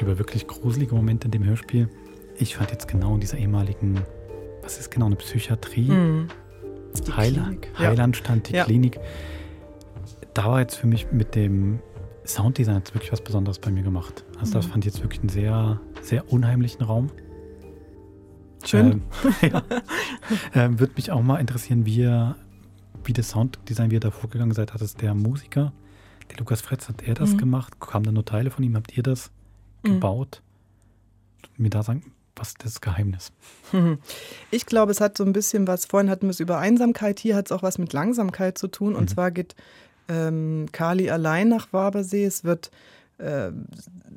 über 0.00 0.20
wirklich 0.20 0.46
gruselige 0.46 0.94
Momente 0.94 1.24
in 1.24 1.32
dem 1.32 1.44
Hörspiel. 1.44 1.88
Ich 2.36 2.54
fand 2.54 2.70
jetzt 2.70 2.86
genau 2.86 3.14
in 3.14 3.20
dieser 3.20 3.36
ehemaligen, 3.38 4.00
was 4.62 4.78
ist 4.78 4.92
genau, 4.92 5.06
eine 5.06 5.16
Psychiatrie? 5.16 5.90
Mhm. 5.90 6.28
Heiland, 7.16 8.16
stand 8.16 8.48
die 8.48 8.52
Ja. 8.54 8.62
Klinik. 8.64 9.00
Da 10.34 10.44
war 10.44 10.60
jetzt 10.60 10.76
für 10.76 10.86
mich 10.86 11.10
mit 11.10 11.34
dem 11.34 11.80
Sounddesign 12.24 12.76
jetzt 12.76 12.94
wirklich 12.94 13.10
was 13.10 13.22
Besonderes 13.22 13.58
bei 13.58 13.72
mir 13.72 13.82
gemacht. 13.82 14.24
Also 14.38 14.52
das 14.52 14.68
Mhm. 14.68 14.70
fand 14.70 14.86
ich 14.86 14.92
jetzt 14.94 15.02
wirklich 15.02 15.18
einen 15.18 15.30
sehr, 15.30 15.80
sehr 16.00 16.32
unheimlichen 16.32 16.84
Raum. 16.84 17.10
Schön. 18.64 19.02
Ähm, 19.42 19.42
ja. 19.52 19.62
ähm, 20.54 20.78
Würde 20.80 20.92
mich 20.96 21.10
auch 21.10 21.22
mal 21.22 21.38
interessieren, 21.38 21.86
wie, 21.86 21.96
ihr, 21.96 22.36
wie 23.04 23.12
das 23.12 23.30
Sounddesign, 23.30 23.90
wie 23.90 23.94
ihr 23.94 24.00
da 24.00 24.10
vorgegangen 24.10 24.52
seid. 24.54 24.74
Hat 24.74 24.82
es 24.82 24.94
der 24.94 25.14
Musiker, 25.14 25.72
der 26.30 26.38
Lukas 26.38 26.60
Fretz, 26.60 26.88
hat 26.88 27.02
er 27.02 27.14
das 27.14 27.32
Mhm. 27.32 27.38
gemacht? 27.38 27.80
Kamen 27.80 28.04
da 28.04 28.12
nur 28.12 28.24
Teile 28.24 28.50
von 28.50 28.64
ihm? 28.64 28.76
Habt 28.76 28.96
ihr 28.96 29.02
das 29.02 29.30
Mhm. 29.82 29.94
gebaut? 29.94 30.42
Mir 31.56 31.70
da 31.70 31.82
sagen, 31.82 32.12
was 32.36 32.48
ist 32.48 32.64
das 32.64 32.80
Geheimnis? 32.80 33.32
Mhm. 33.72 33.98
Ich 34.50 34.66
glaube, 34.66 34.92
es 34.92 35.00
hat 35.00 35.16
so 35.16 35.24
ein 35.24 35.32
bisschen 35.32 35.66
was, 35.66 35.86
vorhin 35.86 36.10
hatten 36.10 36.26
wir 36.26 36.30
es 36.30 36.40
über 36.40 36.58
Einsamkeit, 36.58 37.18
hier 37.20 37.36
hat 37.36 37.46
es 37.46 37.52
auch 37.52 37.62
was 37.62 37.78
mit 37.78 37.92
Langsamkeit 37.92 38.58
zu 38.58 38.68
tun. 38.68 38.94
Und 38.94 39.08
zwar 39.10 39.30
geht 39.30 39.54
ähm, 40.08 40.66
Kali 40.72 41.08
allein 41.10 41.48
nach 41.48 41.72
Wabersee. 41.72 42.24
Es 42.24 42.42
wird 42.44 42.70
äh, 43.20 43.52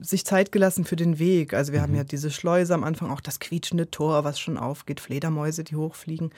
sich 0.01 0.25
Zeit 0.25 0.51
gelassen 0.51 0.85
für 0.85 0.95
den 0.95 1.19
Weg. 1.19 1.53
Also 1.53 1.73
wir 1.73 1.81
haben 1.81 1.95
ja 1.95 2.03
diese 2.03 2.31
Schleuse 2.31 2.73
am 2.73 2.83
Anfang, 2.83 3.11
auch 3.11 3.21
das 3.21 3.39
quietschende 3.39 3.89
Tor, 3.91 4.23
was 4.23 4.39
schon 4.39 4.57
aufgeht, 4.57 4.99
Fledermäuse, 4.99 5.63
die 5.63 5.75
hochfliegen. 5.75 6.31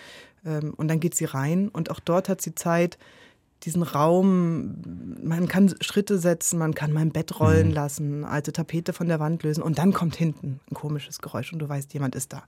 Ähm, 0.46 0.74
und 0.76 0.88
dann 0.88 1.00
geht 1.00 1.16
sie 1.16 1.26
rein 1.26 1.70
und 1.70 1.90
auch 1.92 2.00
dort 2.00 2.30
hat 2.30 2.42
sie 2.42 2.56
Zeit, 2.56 2.98
diesen 3.64 3.84
Raum, 3.84 4.76
man 5.24 5.48
kann 5.48 5.74
Schritte 5.82 6.20
setzen, 6.20 6.60
man 6.60 6.76
kann 6.76 6.96
im 6.96 7.12
Bett 7.12 7.40
rollen 7.40 7.72
lassen, 7.72 8.24
alte 8.24 8.54
Tapete 8.54 8.94
von 8.94 9.08
der 9.08 9.20
Wand 9.20 9.44
lösen 9.44 9.64
und 9.64 9.80
dann 9.80 9.94
kommt 9.94 10.16
hinten 10.16 10.60
ein 10.70 10.76
komisches 10.76 11.20
Geräusch 11.20 11.52
und 11.52 11.60
du 11.60 11.68
weißt, 11.68 11.94
jemand 11.94 12.16
ist 12.16 12.34
da. 12.34 12.44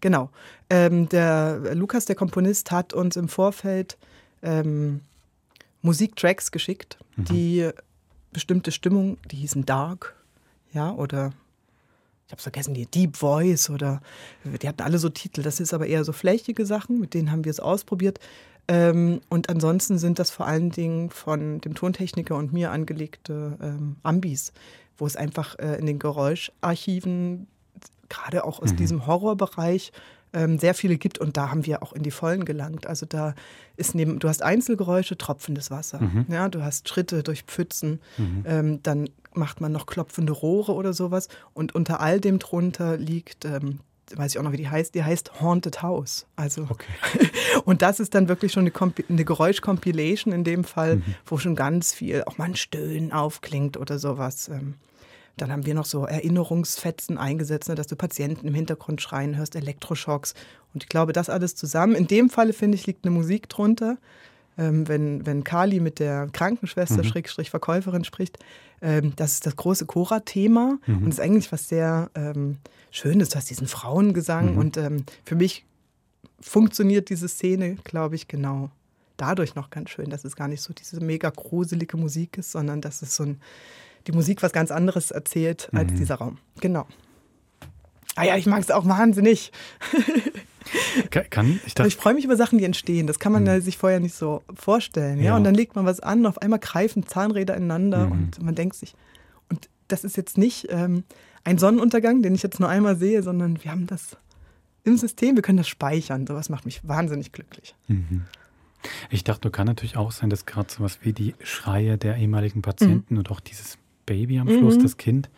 Genau. 0.00 0.30
Ähm, 0.68 1.08
der 1.08 1.74
Lukas, 1.74 2.04
der 2.04 2.16
Komponist, 2.16 2.70
hat 2.70 2.92
uns 2.92 3.16
im 3.16 3.28
Vorfeld 3.28 3.96
ähm, 4.42 5.00
Musiktracks 5.82 6.50
geschickt, 6.50 6.98
die 7.16 7.70
bestimmte 8.36 8.70
Stimmung, 8.70 9.16
die 9.30 9.36
hießen 9.36 9.64
Dark, 9.64 10.14
ja, 10.74 10.92
oder 10.92 11.32
ich 12.26 12.32
habe 12.32 12.42
vergessen, 12.42 12.74
die 12.74 12.84
Deep 12.84 13.16
Voice 13.16 13.70
oder 13.70 14.02
die 14.44 14.68
hatten 14.68 14.82
alle 14.82 14.98
so 14.98 15.08
Titel. 15.08 15.40
Das 15.42 15.58
ist 15.58 15.72
aber 15.72 15.86
eher 15.86 16.04
so 16.04 16.12
flächige 16.12 16.66
Sachen, 16.66 17.00
mit 17.00 17.14
denen 17.14 17.30
haben 17.30 17.46
wir 17.46 17.50
es 17.50 17.60
ausprobiert. 17.60 18.18
Ähm, 18.68 19.22
und 19.30 19.48
ansonsten 19.48 19.96
sind 19.96 20.18
das 20.18 20.30
vor 20.30 20.46
allen 20.46 20.70
Dingen 20.70 21.08
von 21.08 21.62
dem 21.62 21.74
Tontechniker 21.74 22.36
und 22.36 22.52
mir 22.52 22.72
angelegte 22.72 23.56
ähm, 23.62 23.96
Ambis, 24.02 24.52
wo 24.98 25.06
es 25.06 25.16
einfach 25.16 25.58
äh, 25.58 25.78
in 25.78 25.86
den 25.86 25.98
Geräuscharchiven, 25.98 27.46
gerade 28.10 28.44
auch 28.44 28.60
aus 28.60 28.72
Mhm. 28.72 28.76
diesem 28.76 29.06
Horrorbereich, 29.06 29.92
ähm, 30.36 30.58
sehr 30.58 30.74
viele 30.74 30.96
gibt 30.98 31.18
und 31.18 31.36
da 31.36 31.50
haben 31.50 31.64
wir 31.66 31.82
auch 31.82 31.92
in 31.92 32.02
die 32.02 32.10
Vollen 32.12 32.44
gelangt. 32.44 32.86
Also 32.86 33.06
da 33.06 33.34
ist 33.76 33.94
neben, 33.94 34.18
du 34.20 34.28
hast 34.28 34.42
Einzelgeräusche, 34.42 35.16
tropfendes 35.18 35.70
Wasser, 35.70 36.00
Mhm. 36.00 36.26
ja, 36.28 36.48
du 36.48 36.62
hast 36.62 36.88
Schritte 36.88 37.22
durch 37.22 37.42
Pfützen, 37.42 38.00
Mhm. 38.18 38.44
ähm, 38.46 38.80
dann 38.82 39.08
macht 39.34 39.60
man 39.60 39.72
noch 39.72 39.86
klopfende 39.86 40.32
Rohre 40.32 40.72
oder 40.74 40.92
sowas 40.92 41.28
und 41.54 41.74
unter 41.74 42.00
all 42.00 42.20
dem 42.20 42.38
drunter 42.38 42.96
liegt, 42.96 43.44
ähm, 43.44 43.80
weiß 44.14 44.32
ich 44.32 44.38
auch 44.38 44.44
noch, 44.44 44.52
wie 44.52 44.56
die 44.56 44.68
heißt, 44.68 44.94
die 44.94 45.02
heißt 45.02 45.40
Haunted 45.40 45.82
House. 45.82 46.26
Also 46.36 46.68
und 47.64 47.82
das 47.82 47.98
ist 48.00 48.14
dann 48.14 48.28
wirklich 48.28 48.52
schon 48.52 48.62
eine, 48.62 48.70
Kompi- 48.70 49.04
eine 49.08 49.24
Geräuschcompilation 49.24 50.32
in 50.32 50.44
dem 50.44 50.64
Fall, 50.64 51.02
wo 51.26 51.38
schon 51.38 51.56
ganz 51.56 51.92
viel, 51.92 52.22
auch 52.24 52.38
mal 52.38 52.44
ein 52.44 52.56
Stöhnen 52.56 53.12
aufklingt 53.12 53.76
oder 53.76 53.98
sowas. 53.98 54.50
Dann 55.36 55.52
haben 55.52 55.66
wir 55.66 55.74
noch 55.74 55.84
so 55.84 56.06
Erinnerungsfetzen 56.06 57.18
eingesetzt, 57.18 57.68
ne, 57.68 57.74
dass 57.74 57.86
du 57.86 57.96
Patienten 57.96 58.48
im 58.48 58.54
Hintergrund 58.54 59.02
schreien 59.02 59.36
hörst, 59.36 59.54
Elektroschocks. 59.54 60.34
Und 60.72 60.84
ich 60.84 60.88
glaube, 60.88 61.12
das 61.12 61.28
alles 61.28 61.54
zusammen. 61.54 61.94
In 61.94 62.06
dem 62.06 62.30
Falle, 62.30 62.52
finde 62.52 62.76
ich, 62.76 62.86
liegt 62.86 63.04
eine 63.04 63.14
Musik 63.14 63.48
drunter. 63.48 63.98
Ähm, 64.58 64.88
wenn, 64.88 65.26
wenn 65.26 65.44
Kali 65.44 65.80
mit 65.80 65.98
der 65.98 66.28
Krankenschwester, 66.32 67.02
Mhm. 67.02 67.04
Schrägstrich 67.04 67.50
Verkäuferin 67.50 68.04
spricht, 68.04 68.38
ähm, 68.80 69.12
das 69.16 69.32
ist 69.32 69.46
das 69.46 69.56
große 69.56 69.84
Chora-Thema. 69.84 70.78
Mhm. 70.86 70.96
Und 70.98 71.08
es 71.08 71.18
ist 71.18 71.20
eigentlich 71.20 71.52
was 71.52 71.68
sehr 71.68 72.10
ähm, 72.14 72.56
Schönes. 72.90 73.28
Du 73.28 73.36
hast 73.36 73.50
diesen 73.50 73.66
Frauengesang. 73.66 74.52
Mhm. 74.52 74.58
Und 74.58 74.76
ähm, 74.78 75.04
für 75.24 75.34
mich 75.34 75.66
funktioniert 76.40 77.10
diese 77.10 77.28
Szene, 77.28 77.76
glaube 77.84 78.14
ich, 78.14 78.28
genau 78.28 78.70
dadurch 79.18 79.54
noch 79.54 79.70
ganz 79.70 79.90
schön, 79.90 80.10
dass 80.10 80.24
es 80.24 80.36
gar 80.36 80.48
nicht 80.48 80.62
so 80.62 80.72
diese 80.72 81.00
mega 81.00 81.30
gruselige 81.30 81.96
Musik 81.96 82.38
ist, 82.38 82.52
sondern 82.52 82.80
dass 82.80 83.02
es 83.02 83.16
so 83.16 83.24
ein, 83.24 83.40
die 84.06 84.12
Musik 84.12 84.42
was 84.42 84.52
ganz 84.52 84.70
anderes 84.70 85.10
erzählt 85.10 85.68
als 85.72 85.92
Mhm. 85.92 85.96
dieser 85.96 86.16
Raum. 86.16 86.38
Genau. 86.60 86.86
Ah 88.14 88.24
ja, 88.24 88.36
ich 88.36 88.46
mag 88.46 88.60
es 88.60 88.70
auch 88.70 88.86
wahnsinnig. 88.86 89.52
Kann, 91.30 91.60
ich 91.64 91.78
ich 91.78 91.96
freue 91.96 92.14
mich 92.14 92.24
über 92.24 92.36
Sachen, 92.36 92.58
die 92.58 92.64
entstehen. 92.64 93.06
Das 93.06 93.18
kann 93.20 93.30
man 93.32 93.46
ja 93.46 93.60
sich 93.60 93.76
vorher 93.78 94.00
nicht 94.00 94.14
so 94.14 94.42
vorstellen. 94.54 95.18
Ja? 95.18 95.24
Ja. 95.26 95.36
Und 95.36 95.44
dann 95.44 95.54
legt 95.54 95.76
man 95.76 95.84
was 95.86 96.00
an, 96.00 96.26
auf 96.26 96.38
einmal 96.42 96.58
greifen 96.58 97.06
Zahnräder 97.06 97.54
ineinander 97.56 98.06
Mhm. 98.06 98.12
und 98.12 98.42
man 98.42 98.54
denkt 98.56 98.74
sich, 98.74 98.94
und 99.48 99.68
das 99.88 100.02
ist 100.02 100.16
jetzt 100.16 100.38
nicht 100.38 100.66
ähm, 100.70 101.04
ein 101.44 101.58
Sonnenuntergang, 101.58 102.22
den 102.22 102.34
ich 102.34 102.42
jetzt 102.42 102.58
nur 102.58 102.68
einmal 102.68 102.96
sehe, 102.96 103.22
sondern 103.22 103.62
wir 103.62 103.70
haben 103.70 103.86
das 103.86 104.16
im 104.82 104.96
System, 104.96 105.36
wir 105.36 105.42
können 105.42 105.58
das 105.58 105.68
speichern. 105.68 106.26
Sowas 106.26 106.48
macht 106.48 106.64
mich 106.64 106.80
wahnsinnig 106.88 107.30
glücklich. 107.32 107.76
Mhm. 107.86 108.22
Ich 109.10 109.22
dachte, 109.24 109.50
kann 109.50 109.66
natürlich 109.66 109.96
auch 109.96 110.10
sein, 110.12 110.30
dass 110.30 110.46
gerade 110.46 110.72
sowas 110.72 110.98
wie 111.02 111.12
die 111.12 111.34
Schreie 111.42 111.96
der 111.98 112.16
ehemaligen 112.16 112.62
Patienten 112.62 113.18
und 113.18 113.30
auch 113.30 113.40
dieses 113.40 113.78
Baby 114.06 114.38
am 114.38 114.48
Schluss, 114.48 114.76
Mhm. 114.76 114.82
das 114.82 114.96
Kind, 114.96 115.28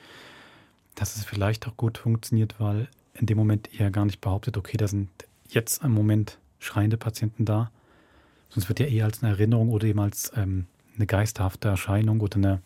dass 0.94 1.16
es 1.16 1.24
vielleicht 1.24 1.66
auch 1.66 1.76
gut 1.76 1.98
funktioniert, 1.98 2.56
weil 2.58 2.88
in 3.14 3.26
dem 3.26 3.36
Moment 3.38 3.70
ihr 3.72 3.90
gar 3.90 4.04
nicht 4.04 4.20
behauptet, 4.20 4.56
okay, 4.56 4.76
da 4.76 4.86
sind 4.86 5.08
jetzt 5.48 5.82
im 5.82 5.92
Moment 5.92 6.38
schreiende 6.60 6.96
Patienten 6.96 7.44
da. 7.44 7.70
Sonst 8.50 8.68
wird 8.68 8.80
ja 8.80 8.86
eher 8.86 9.04
als 9.04 9.22
eine 9.22 9.32
Erinnerung 9.32 9.70
oder 9.70 9.86
eben 9.86 10.00
als 10.00 10.32
ähm, 10.36 10.66
eine 10.96 11.06
geisterhafte 11.06 11.68
Erscheinung 11.68 12.20
oder 12.20 12.36
eine 12.36 12.62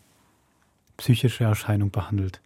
psychische 0.97 1.43
Erscheinung 1.43 1.91
behandelt. 1.91 2.41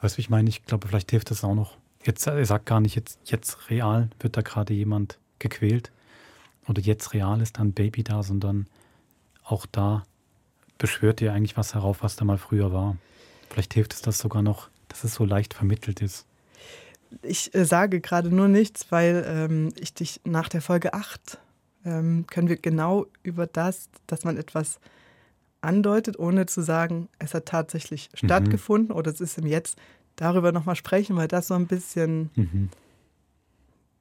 Weißt 0.00 0.14
du, 0.14 0.18
wie 0.18 0.22
ich 0.22 0.30
meine? 0.30 0.48
Ich 0.48 0.64
glaube, 0.64 0.88
vielleicht 0.88 1.10
hilft 1.10 1.30
das 1.30 1.44
auch 1.44 1.54
noch. 1.54 1.76
Jetzt, 2.04 2.26
er 2.26 2.44
sagt 2.44 2.66
gar 2.66 2.80
nicht, 2.80 2.96
jetzt, 2.96 3.18
jetzt 3.30 3.70
real 3.70 4.08
wird 4.20 4.36
da 4.36 4.42
gerade 4.42 4.74
jemand 4.74 5.18
gequält 5.38 5.90
oder 6.68 6.80
jetzt 6.80 7.12
real 7.14 7.40
ist 7.40 7.58
da 7.58 7.62
ein 7.62 7.72
Baby 7.72 8.02
da, 8.02 8.22
sondern 8.22 8.66
auch 9.44 9.66
da 9.66 10.04
beschwört 10.82 11.20
ihr 11.22 11.32
eigentlich 11.32 11.56
was 11.56 11.74
herauf, 11.74 12.02
was 12.02 12.16
da 12.16 12.24
mal 12.24 12.38
früher 12.38 12.72
war. 12.72 12.96
Vielleicht 13.48 13.72
hilft 13.74 13.94
es 13.94 14.02
das 14.02 14.18
sogar 14.18 14.42
noch, 14.42 14.68
dass 14.88 15.04
es 15.04 15.14
so 15.14 15.24
leicht 15.24 15.54
vermittelt 15.54 16.02
ist. 16.02 16.26
Ich 17.22 17.54
äh, 17.54 17.64
sage 17.64 18.00
gerade 18.00 18.28
nur 18.34 18.48
nichts, 18.48 18.86
weil 18.90 19.24
ähm, 19.26 19.72
ich 19.78 19.94
dich 19.94 20.20
nach 20.24 20.48
der 20.48 20.60
Folge 20.60 20.92
8 20.94 21.38
ähm, 21.84 22.26
können 22.26 22.48
wir 22.48 22.56
genau 22.56 23.06
über 23.22 23.46
das, 23.46 23.88
dass 24.06 24.24
man 24.24 24.36
etwas 24.36 24.80
andeutet, 25.60 26.18
ohne 26.18 26.46
zu 26.46 26.62
sagen, 26.62 27.08
es 27.18 27.34
hat 27.34 27.46
tatsächlich 27.46 28.08
Mhm. 28.12 28.26
stattgefunden 28.26 28.92
oder 28.92 29.10
es 29.12 29.20
ist 29.20 29.38
im 29.38 29.46
Jetzt, 29.46 29.78
darüber 30.16 30.50
nochmal 30.52 30.76
sprechen, 30.76 31.16
weil 31.16 31.28
das 31.28 31.46
so 31.48 31.54
ein 31.54 31.66
bisschen 31.68 32.30
Mhm. 32.34 32.68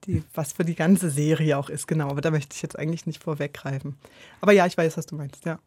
die, 0.05 0.23
was 0.33 0.53
für 0.53 0.65
die 0.65 0.75
ganze 0.75 1.09
Serie 1.11 1.57
auch 1.57 1.69
ist, 1.69 1.87
genau. 1.87 2.09
Aber 2.09 2.21
da 2.21 2.31
möchte 2.31 2.55
ich 2.55 2.61
jetzt 2.63 2.77
eigentlich 2.79 3.05
nicht 3.05 3.21
vorweggreifen. 3.23 3.97
Aber 4.41 4.51
ja, 4.51 4.65
ich 4.65 4.75
weiß, 4.77 4.97
was 4.97 5.05
du 5.05 5.15
meinst, 5.15 5.45
ja. 5.45 5.59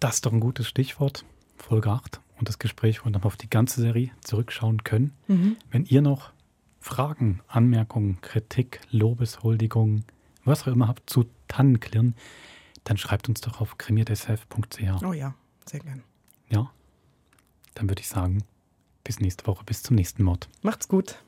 Das 0.00 0.16
ist 0.16 0.26
doch 0.26 0.32
ein 0.32 0.40
gutes 0.40 0.68
Stichwort, 0.68 1.24
Folge 1.56 1.90
8 1.90 2.20
und 2.38 2.48
das 2.48 2.58
Gespräch, 2.58 3.04
wo 3.04 3.10
wir 3.10 3.26
auf 3.26 3.36
die 3.36 3.50
ganze 3.50 3.80
Serie 3.80 4.10
zurückschauen 4.22 4.84
können. 4.84 5.12
Mhm. 5.26 5.56
Wenn 5.70 5.84
ihr 5.84 6.02
noch 6.02 6.32
Fragen, 6.78 7.40
Anmerkungen, 7.48 8.20
Kritik, 8.20 8.80
Lobeshuldigungen, 8.90 10.04
was 10.44 10.62
auch 10.62 10.68
immer 10.68 10.86
habt 10.88 11.10
zu 11.10 11.26
Tannenklirren, 11.48 12.14
dann 12.84 12.96
schreibt 12.96 13.28
uns 13.28 13.40
doch 13.40 13.60
auf 13.60 13.76
kremiertsf.ch. 13.76 15.02
Oh 15.04 15.12
ja, 15.12 15.34
sehr 15.66 15.80
gern. 15.80 16.04
Ja, 16.48 16.70
dann 17.74 17.88
würde 17.88 18.00
ich 18.00 18.08
sagen, 18.08 18.44
bis 19.02 19.18
nächste 19.20 19.46
Woche, 19.46 19.64
bis 19.64 19.82
zum 19.82 19.96
nächsten 19.96 20.22
Mord. 20.22 20.48
Macht's 20.62 20.88
gut. 20.88 21.22